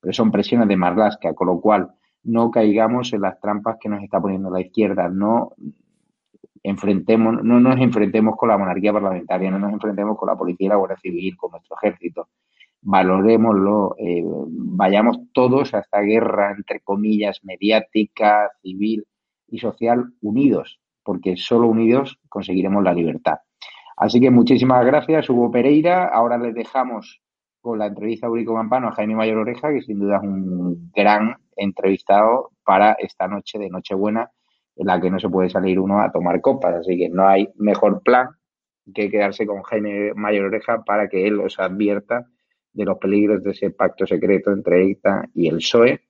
pero 0.00 0.12
son 0.12 0.30
presiones 0.30 0.68
de 0.68 0.76
Marlaska, 0.76 1.32
con 1.34 1.46
lo 1.46 1.60
cual 1.60 1.92
no 2.24 2.50
caigamos 2.50 3.12
en 3.12 3.22
las 3.22 3.40
trampas 3.40 3.76
que 3.80 3.88
nos 3.88 4.02
está 4.02 4.20
poniendo 4.20 4.50
la 4.50 4.60
izquierda, 4.60 5.08
no 5.08 5.52
enfrentemos, 6.62 7.42
no 7.42 7.60
nos 7.60 7.80
enfrentemos 7.80 8.36
con 8.36 8.48
la 8.48 8.58
monarquía 8.58 8.92
parlamentaria, 8.92 9.50
no 9.50 9.58
nos 9.58 9.72
enfrentemos 9.72 10.16
con 10.18 10.28
la 10.28 10.36
policía 10.36 10.66
y 10.66 10.68
la 10.68 10.76
Guardia 10.76 10.98
Civil, 10.98 11.36
con 11.36 11.52
nuestro 11.52 11.76
ejército 11.80 12.28
valorémoslo, 12.92 13.96
eh, 13.96 14.22
vayamos 14.22 15.16
todos 15.32 15.72
a 15.72 15.78
esta 15.78 16.02
guerra, 16.02 16.52
entre 16.54 16.80
comillas, 16.80 17.40
mediática, 17.42 18.50
civil 18.60 19.06
y 19.48 19.60
social, 19.60 20.12
unidos, 20.20 20.78
porque 21.02 21.38
solo 21.38 21.68
unidos 21.68 22.18
conseguiremos 22.28 22.84
la 22.84 22.92
libertad. 22.92 23.38
Así 23.96 24.20
que 24.20 24.30
muchísimas 24.30 24.84
gracias, 24.84 25.30
Hugo 25.30 25.50
Pereira. 25.50 26.04
Ahora 26.04 26.36
les 26.36 26.54
dejamos 26.54 27.22
con 27.62 27.78
la 27.78 27.86
entrevista 27.86 28.26
a 28.26 28.30
Urico 28.30 28.54
Campano 28.54 28.88
a 28.88 28.92
Jaime 28.92 29.14
Mayor 29.14 29.38
Oreja, 29.38 29.72
que 29.72 29.80
sin 29.80 29.98
duda 29.98 30.18
es 30.18 30.24
un 30.24 30.90
gran 30.94 31.38
entrevistado 31.56 32.50
para 32.62 32.92
esta 32.98 33.26
noche 33.26 33.58
de 33.58 33.70
Nochebuena, 33.70 34.30
en 34.76 34.86
la 34.86 35.00
que 35.00 35.10
no 35.10 35.18
se 35.18 35.30
puede 35.30 35.48
salir 35.48 35.80
uno 35.80 36.02
a 36.02 36.12
tomar 36.12 36.42
copas. 36.42 36.74
Así 36.74 36.98
que 36.98 37.08
no 37.08 37.26
hay 37.26 37.48
mejor 37.56 38.02
plan 38.02 38.28
que 38.94 39.10
quedarse 39.10 39.46
con 39.46 39.62
Jaime 39.62 40.12
Mayor 40.14 40.44
Oreja 40.46 40.82
para 40.84 41.08
que 41.08 41.26
él 41.26 41.40
os 41.40 41.58
advierta 41.58 42.26
de 42.72 42.84
los 42.84 42.98
peligros 42.98 43.42
de 43.42 43.50
ese 43.50 43.70
pacto 43.70 44.06
secreto 44.06 44.50
entre 44.50 44.90
ETA 44.90 45.28
y 45.34 45.48
el 45.48 45.56
PSOE. 45.56 46.00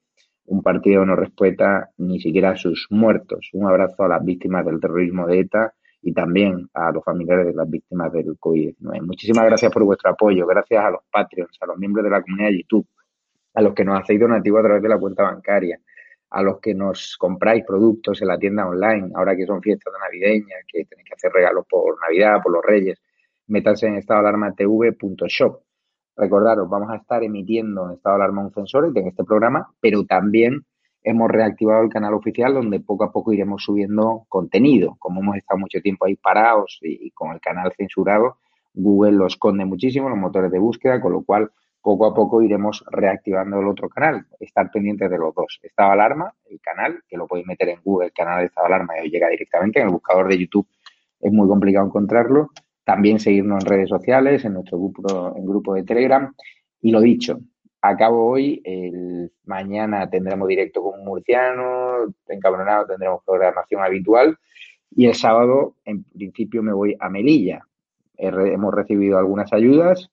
Un 0.47 0.63
partido 0.63 1.05
no 1.05 1.17
respeta 1.17 1.91
ni 1.99 2.21
siquiera 2.21 2.51
a 2.51 2.57
sus 2.57 2.87
muertos. 2.91 3.51
Un 3.53 3.67
abrazo 3.69 4.05
a 4.05 4.09
las 4.09 4.25
víctimas 4.25 4.65
del 4.65 4.81
terrorismo 4.81 5.27
de 5.27 5.41
ETA 5.41 5.75
y 6.03 6.13
también 6.13 6.69
a 6.75 6.91
los 6.91 7.05
familiares 7.05 7.47
de 7.47 7.55
las 7.55 7.69
víctimas 7.71 8.13
del 8.13 8.39
COVID-19. 8.39 9.03
Muchísimas 9.03 9.45
gracias 9.47 9.73
por 9.73 9.85
vuestro 9.85 10.11
apoyo. 10.11 10.47
Gracias 10.47 10.85
a 10.85 10.91
los 10.91 11.03
Patreons, 11.11 11.57
a 11.61 11.67
los 11.67 11.79
miembros 11.79 12.05
de 12.05 12.11
la 12.11 12.23
comunidad 12.23 12.49
de 12.49 12.59
YouTube, 12.59 12.87
a 13.55 13.63
los 13.63 13.75
que 13.75 13.85
nos 13.85 14.01
hacéis 14.01 14.21
donativo 14.21 14.59
a 14.59 14.63
través 14.63 14.83
de 14.83 14.89
la 14.89 14.99
cuenta 14.99 15.23
bancaria, 15.23 15.79
a 16.31 16.43
los 16.43 16.61
que 16.61 16.75
nos 16.75 17.17
compráis 17.19 17.65
productos 17.65 18.21
en 18.21 18.29
la 18.29 18.39
tienda 18.39 18.67
online, 18.67 19.11
ahora 19.15 19.37
que 19.37 19.47
son 19.47 19.63
fiestas 19.63 19.93
navideñas, 20.01 20.65
que 20.67 20.85
tenéis 20.87 21.09
que 21.09 21.15
hacer 21.15 21.33
regalos 21.33 21.67
por 21.69 22.01
Navidad, 22.01 22.43
por 22.43 22.53
los 22.53 22.65
Reyes. 22.65 23.01
Métanse 23.47 23.87
en 23.87 23.97
estadoalarmatv.shop 23.97 25.63
Recordaros, 26.17 26.69
vamos 26.69 26.91
a 26.91 26.97
estar 26.97 27.25
emitiendo 27.25 27.87
en 27.87 27.95
estado 27.95 28.17
de 28.17 28.23
alarma 28.23 28.43
un 28.43 28.53
censor 28.53 28.93
en 28.95 29.07
este 29.07 29.25
programa, 29.25 29.73
pero 29.81 30.05
también 30.05 30.65
hemos 31.03 31.31
reactivado 31.31 31.83
el 31.83 31.89
canal 31.89 32.15
oficial 32.15 32.55
donde 32.55 32.81
poco 32.81 33.05
a 33.05 33.13
poco 33.13 33.33
iremos 33.33 33.65
subiendo 33.65 34.25
contenido. 34.29 34.97
Como 34.99 35.21
hemos 35.21 35.37
estado 35.37 35.59
mucho 35.59 35.81
tiempo 35.81 36.05
ahí 36.05 36.17
parados 36.17 36.79
y, 36.83 37.11
con 37.13 37.33
el 37.33 37.41
canal 37.41 37.73
censurado, 37.77 38.37
Google 38.75 39.13
lo 39.13 39.27
esconde 39.27 39.65
muchísimo, 39.65 40.09
los 40.09 40.19
motores 40.19 40.51
de 40.51 40.59
búsqueda, 40.59 41.01
con 41.01 41.13
lo 41.13 41.23
cual 41.23 41.51
poco 41.81 42.07
a 42.07 42.15
poco 42.15 42.43
iremos 42.43 42.85
reactivando 42.91 43.59
el 43.59 43.69
otro 43.69 43.89
canal, 43.89 44.27
estar 44.39 44.71
pendientes 44.71 45.11
de 45.11 45.19
los 45.19 45.35
dos. 45.35 45.59
Estado 45.63 45.93
alarma, 45.93 46.33
el 46.49 46.61
canal, 46.61 47.03
que 47.09 47.17
lo 47.17 47.27
podéis 47.27 47.47
meter 47.47 47.71
en 47.71 47.81
Google, 47.83 48.07
el 48.07 48.13
canal 48.13 48.41
de 48.41 48.47
estado 48.47 48.67
alarma 48.69 48.99
y 48.99 49.07
os 49.07 49.13
llega 49.13 49.29
directamente. 49.29 49.81
En 49.81 49.87
el 49.87 49.93
buscador 49.93 50.29
de 50.29 50.39
YouTube 50.39 50.67
es 51.21 51.33
muy 51.33 51.49
complicado 51.49 51.87
encontrarlo. 51.87 52.51
También 52.85 53.19
seguirnos 53.21 53.65
en 53.65 53.71
redes 53.71 53.89
sociales, 53.89 54.45
en 54.45 54.55
nuestro 54.55 54.79
grupo, 54.79 55.35
en 55.37 55.47
grupo 55.47 55.75
de 55.75 55.85
Telegram. 55.85 56.35
Y 56.81 56.91
lo 56.91 57.01
dicho, 57.01 57.39
acabo 57.81 58.29
hoy, 58.29 58.61
el 58.65 59.33
mañana 59.45 60.09
tendremos 60.11 60.49
directo 60.49 60.83
con 60.83 61.01
un 61.01 61.05
murciano, 61.05 62.15
encabronado 62.29 62.87
tendremos 62.87 63.23
programación 63.25 63.83
habitual 63.83 64.39
y 64.91 65.07
el 65.07 65.15
sábado 65.15 65.77
en 65.85 66.05
principio 66.05 66.63
me 66.63 66.73
voy 66.73 66.97
a 66.99 67.09
Melilla. 67.09 67.67
Hemos 68.17 68.75
recibido 68.75 69.19
algunas 69.19 69.53
ayudas, 69.53 70.11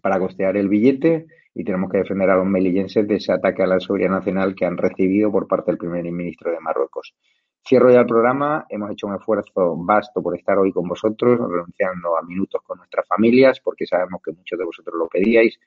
para 0.00 0.18
costear 0.18 0.56
el 0.56 0.68
billete 0.68 1.26
y 1.54 1.64
tenemos 1.64 1.90
que 1.90 1.98
defender 1.98 2.30
a 2.30 2.36
los 2.36 2.46
melillenses 2.46 3.06
de 3.06 3.16
ese 3.16 3.32
ataque 3.32 3.62
a 3.62 3.66
la 3.66 3.80
seguridad 3.80 4.10
nacional 4.10 4.54
que 4.54 4.66
han 4.66 4.76
recibido 4.76 5.30
por 5.30 5.46
parte 5.46 5.70
del 5.70 5.78
primer 5.78 6.04
ministro 6.04 6.50
de 6.50 6.60
Marruecos. 6.60 7.14
Cierro 7.62 7.90
ya 7.90 8.00
el 8.00 8.06
programa. 8.06 8.66
Hemos 8.68 8.90
hecho 8.90 9.06
un 9.06 9.14
esfuerzo 9.14 9.76
vasto 9.76 10.22
por 10.22 10.36
estar 10.36 10.58
hoy 10.58 10.72
con 10.72 10.88
vosotros, 10.88 11.38
renunciando 11.38 12.16
a 12.16 12.22
minutos 12.22 12.62
con 12.64 12.78
nuestras 12.78 13.06
familias, 13.06 13.60
porque 13.60 13.86
sabemos 13.86 14.20
que 14.24 14.32
muchos 14.32 14.58
de 14.58 14.64
vosotros 14.64 14.94
lo 14.98 15.08
pedíais, 15.08 15.58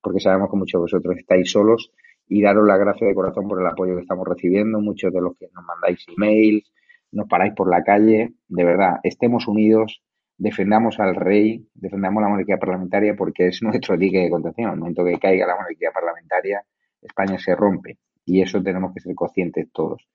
porque 0.00 0.20
sabemos 0.20 0.50
que 0.50 0.56
muchos 0.56 0.78
de 0.78 0.82
vosotros 0.82 1.16
estáis 1.16 1.50
solos 1.50 1.92
y 2.26 2.42
daros 2.42 2.66
la 2.66 2.76
gracia 2.76 3.06
de 3.06 3.14
corazón 3.14 3.46
por 3.46 3.60
el 3.60 3.66
apoyo 3.66 3.94
que 3.94 4.02
estamos 4.02 4.26
recibiendo. 4.26 4.80
Muchos 4.80 5.12
de 5.12 5.20
los 5.20 5.36
que 5.36 5.48
nos 5.54 5.64
mandáis 5.64 6.04
emails, 6.08 6.72
nos 7.12 7.28
paráis 7.28 7.54
por 7.54 7.70
la 7.70 7.82
calle. 7.82 8.34
De 8.48 8.64
verdad, 8.64 8.96
estemos 9.02 9.46
unidos, 9.46 10.02
defendamos 10.36 10.98
al 10.98 11.14
rey, 11.14 11.68
defendamos 11.74 12.22
la 12.22 12.28
monarquía 12.28 12.58
parlamentaria 12.58 13.14
porque 13.14 13.48
es 13.48 13.62
nuestro 13.62 13.96
dique 13.96 14.18
de 14.18 14.30
contención. 14.30 14.70
Al 14.70 14.78
momento 14.78 15.04
que 15.04 15.18
caiga 15.18 15.46
la 15.46 15.56
monarquía 15.56 15.90
parlamentaria, 15.92 16.64
España 17.00 17.38
se 17.38 17.54
rompe 17.54 17.98
y 18.24 18.40
eso 18.40 18.62
tenemos 18.62 18.92
que 18.94 19.00
ser 19.00 19.14
conscientes 19.14 19.70
todos. 19.72 20.06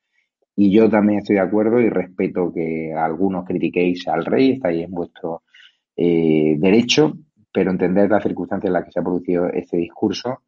Y 0.55 0.71
yo 0.71 0.89
también 0.89 1.19
estoy 1.19 1.37
de 1.37 1.41
acuerdo 1.41 1.79
y 1.79 1.89
respeto 1.89 2.51
que 2.53 2.93
algunos 2.93 3.45
critiquéis 3.45 4.07
al 4.07 4.25
rey, 4.25 4.51
está 4.51 4.69
ahí 4.69 4.83
en 4.83 4.91
vuestro 4.91 5.43
eh, 5.95 6.55
derecho, 6.57 7.13
pero 7.53 7.71
entender 7.71 8.09
las 8.09 8.23
circunstancias 8.23 8.69
en 8.69 8.73
las 8.73 8.85
que 8.85 8.91
se 8.91 8.99
ha 8.99 9.03
producido 9.03 9.47
este 9.47 9.77
discurso, 9.77 10.43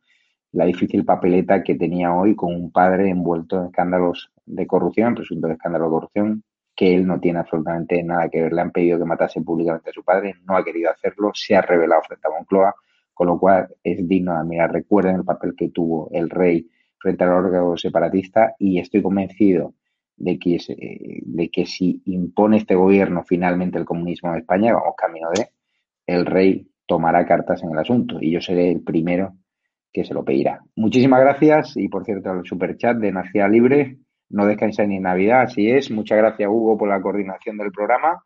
la 0.54 0.66
difícil 0.66 1.06
papeleta 1.06 1.64
que 1.64 1.76
tenía 1.76 2.14
hoy 2.14 2.36
con 2.36 2.54
un 2.54 2.72
padre 2.72 3.10
envuelto 3.10 3.60
en 3.60 3.66
escándalos 3.68 4.32
de 4.46 4.68
corrupción, 4.68 5.16
presunto 5.16 5.48
escándalo 5.48 5.86
de 5.86 5.92
corrupción, 5.92 6.44
que 6.76 6.94
él 6.94 7.06
no 7.06 7.20
tiene 7.20 7.40
absolutamente 7.40 8.04
nada 8.04 8.30
que 8.30 8.42
ver. 8.42 8.54
Le 8.54 8.62
han 8.62 8.72
pedido 8.72 8.98
que 8.98 9.06
matase 9.06 9.42
públicamente 9.42 9.90
a 9.90 9.94
su 9.94 10.04
padre, 10.04 10.36
no 10.46 10.56
ha 10.56 10.64
querido 10.64 10.92
hacerlo, 10.92 11.32
se 11.34 11.56
ha 11.56 11.62
revelado 11.62 12.02
frente 12.08 12.28
a 12.28 12.32
Moncloa, 12.32 12.76
con 13.14 13.28
lo 13.28 13.40
cual 13.40 13.68
es 13.84 14.08
digno 14.08 14.34
de 14.34 14.40
admirar. 14.40 14.72
Recuerden 14.72 15.16
el 15.18 15.24
papel 15.24 15.54
que 15.56 15.70
tuvo 15.70 16.10
el 16.12 16.30
rey 16.30 16.68
frente 16.98 17.24
al 17.24 17.32
órgano 17.32 17.78
separatista 17.78 18.56
y 18.60 18.80
estoy 18.80 19.02
convencido 19.02 19.74
de 20.22 20.38
que, 20.38 20.58
de 21.22 21.50
que 21.50 21.66
si 21.66 22.02
impone 22.06 22.58
este 22.58 22.76
gobierno 22.76 23.24
finalmente 23.24 23.78
el 23.80 23.86
comunismo 23.86 24.32
en 24.32 24.40
España, 24.40 24.74
vamos 24.74 24.96
camino 24.96 25.30
de, 25.34 25.50
el 26.06 26.26
rey 26.26 26.68
tomará 26.86 27.26
cartas 27.26 27.64
en 27.64 27.72
el 27.72 27.80
asunto 27.80 28.18
y 28.22 28.32
yo 28.32 28.42
seré 28.42 28.72
el 28.72 28.82
primero 28.82 29.34
que 29.92 30.06
se 30.06 30.14
lo 30.14 30.24
pedirá. 30.24 30.62
Muchísimas 30.76 31.22
gracias 31.22 31.76
y 31.76 31.88
por 31.88 32.06
cierto 32.06 32.32
el 32.32 32.46
superchat 32.46 32.98
de 32.98 33.10
Energía 33.10 33.48
Libre 33.48 33.98
no 34.30 34.46
descansa 34.46 34.86
ni 34.86 35.00
Navidad, 35.00 35.42
así 35.42 35.70
es. 35.70 35.92
Muchas 35.92 36.18
gracias, 36.18 36.48
Hugo, 36.50 36.78
por 36.78 36.88
la 36.88 37.02
coordinación 37.02 37.58
del 37.58 37.72
programa 37.72 38.24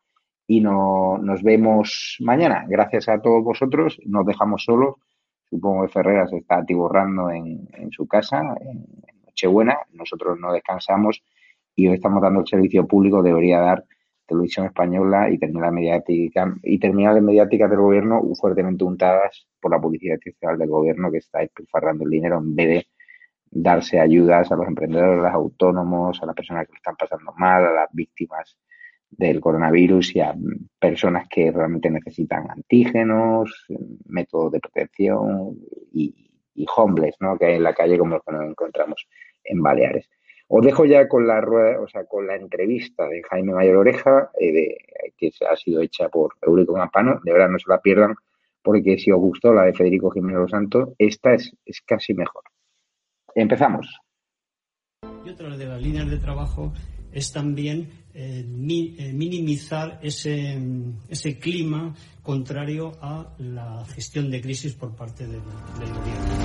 y 0.47 0.61
no, 0.61 1.17
nos 1.17 1.41
vemos 1.41 2.17
mañana. 2.19 2.65
Gracias 2.67 3.09
a 3.09 3.19
todos 3.21 3.43
vosotros. 3.43 3.99
Nos 4.05 4.25
dejamos 4.25 4.63
solos. 4.63 4.95
Supongo 5.49 5.83
que 5.83 5.93
Ferreras 5.93 6.31
está 6.33 6.57
atiborrando 6.57 7.31
en, 7.31 7.67
en 7.73 7.91
su 7.91 8.07
casa, 8.07 8.41
en, 8.59 8.85
Nochebuena. 9.25 9.77
Nosotros 9.93 10.37
no 10.39 10.53
descansamos 10.53 11.23
y 11.75 11.87
hoy 11.87 11.95
estamos 11.95 12.21
dando 12.21 12.41
el 12.41 12.47
servicio 12.47 12.87
público. 12.87 13.21
Debería 13.21 13.59
dar 13.59 13.85
televisión 14.25 14.65
española 14.65 15.29
y 15.29 15.37
terminar 15.37 15.71
mediática 15.71 16.55
y 16.63 16.79
terminales 16.79 17.21
mediáticas 17.21 17.69
del 17.69 17.79
gobierno 17.79 18.21
fuertemente 18.39 18.83
untadas 18.83 19.47
por 19.59 19.71
la 19.71 19.79
publicidad 19.79 20.15
institucional 20.15 20.57
del 20.57 20.69
gobierno 20.69 21.11
que 21.11 21.19
está 21.19 21.39
despilfarrando 21.39 22.05
el 22.05 22.09
dinero 22.09 22.39
en 22.39 22.55
vez 22.55 22.67
de 22.67 22.87
darse 23.51 23.99
ayudas 23.99 24.51
a 24.51 24.55
los 24.55 24.67
emprendedores, 24.67 25.19
a 25.19 25.23
los 25.23 25.33
autónomos, 25.33 26.21
a 26.21 26.25
las 26.25 26.35
personas 26.35 26.65
que 26.65 26.73
lo 26.73 26.77
están 26.77 26.95
pasando 26.95 27.33
mal, 27.37 27.65
a 27.65 27.71
las 27.71 27.89
víctimas 27.93 28.57
del 29.09 29.39
coronavirus 29.39 30.15
y 30.15 30.19
a 30.19 30.35
personas 30.79 31.27
que 31.29 31.51
realmente 31.51 31.89
necesitan 31.89 32.49
antígenos, 32.49 33.65
métodos 34.05 34.51
de 34.53 34.59
protección 34.59 35.55
y, 35.93 36.31
y 36.55 36.65
homeless, 36.75 37.15
¿no? 37.19 37.37
Que 37.37 37.45
hay 37.45 37.55
en 37.55 37.63
la 37.63 37.73
calle 37.73 37.97
como 37.97 38.15
los 38.15 38.23
que 38.23 38.33
nos 38.33 38.43
encontramos 38.43 39.07
en 39.43 39.61
Baleares. 39.61 40.09
Os 40.47 40.63
dejo 40.63 40.85
ya 40.85 41.07
con 41.07 41.25
la 41.25 41.41
rueda, 41.41 41.81
o 41.81 41.87
sea, 41.87 42.05
con 42.05 42.27
la 42.27 42.35
entrevista 42.35 43.07
de 43.07 43.23
Jaime 43.23 43.53
Mayor 43.53 43.77
Oreja, 43.77 44.29
eh, 44.39 44.51
de, 44.51 44.77
que 45.17 45.31
ha 45.49 45.55
sido 45.55 45.81
hecha 45.81 46.09
por 46.09 46.35
Eurico 46.41 46.73
Campano. 46.73 47.19
De 47.23 47.31
verdad, 47.31 47.49
no 47.49 47.57
se 47.57 47.69
la 47.69 47.81
pierdan, 47.81 48.15
porque 48.61 48.97
si 48.97 49.11
os 49.11 49.19
gustó 49.19 49.53
la 49.53 49.63
de 49.63 49.73
Federico 49.73 50.11
Jiménez 50.11 50.41
Los 50.41 50.51
Santos, 50.51 50.89
esta 50.99 51.33
es, 51.33 51.51
casi 51.85 52.13
mejor. 52.13 52.43
Empezamos. 53.33 53.99
Y 55.25 55.29
otra 55.29 55.57
de 55.57 55.65
las 55.65 55.81
líneas 55.81 56.09
de 56.09 56.17
trabajo 56.17 56.73
es 57.11 57.31
también 57.31 57.89
eh, 58.13 58.45
mi, 58.47 58.95
eh, 58.99 59.13
minimizar 59.13 59.99
ese, 60.03 60.59
ese, 61.07 61.39
clima 61.39 61.95
contrario 62.21 62.91
a 63.01 63.35
la 63.39 63.85
gestión 63.85 64.29
de 64.29 64.41
crisis 64.41 64.73
por 64.73 64.95
parte 64.95 65.25
del 65.25 65.41
gobierno. 65.41 66.44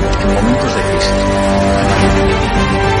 momentos 0.25 0.75
de 0.75 0.81
crisis. 0.83 3.00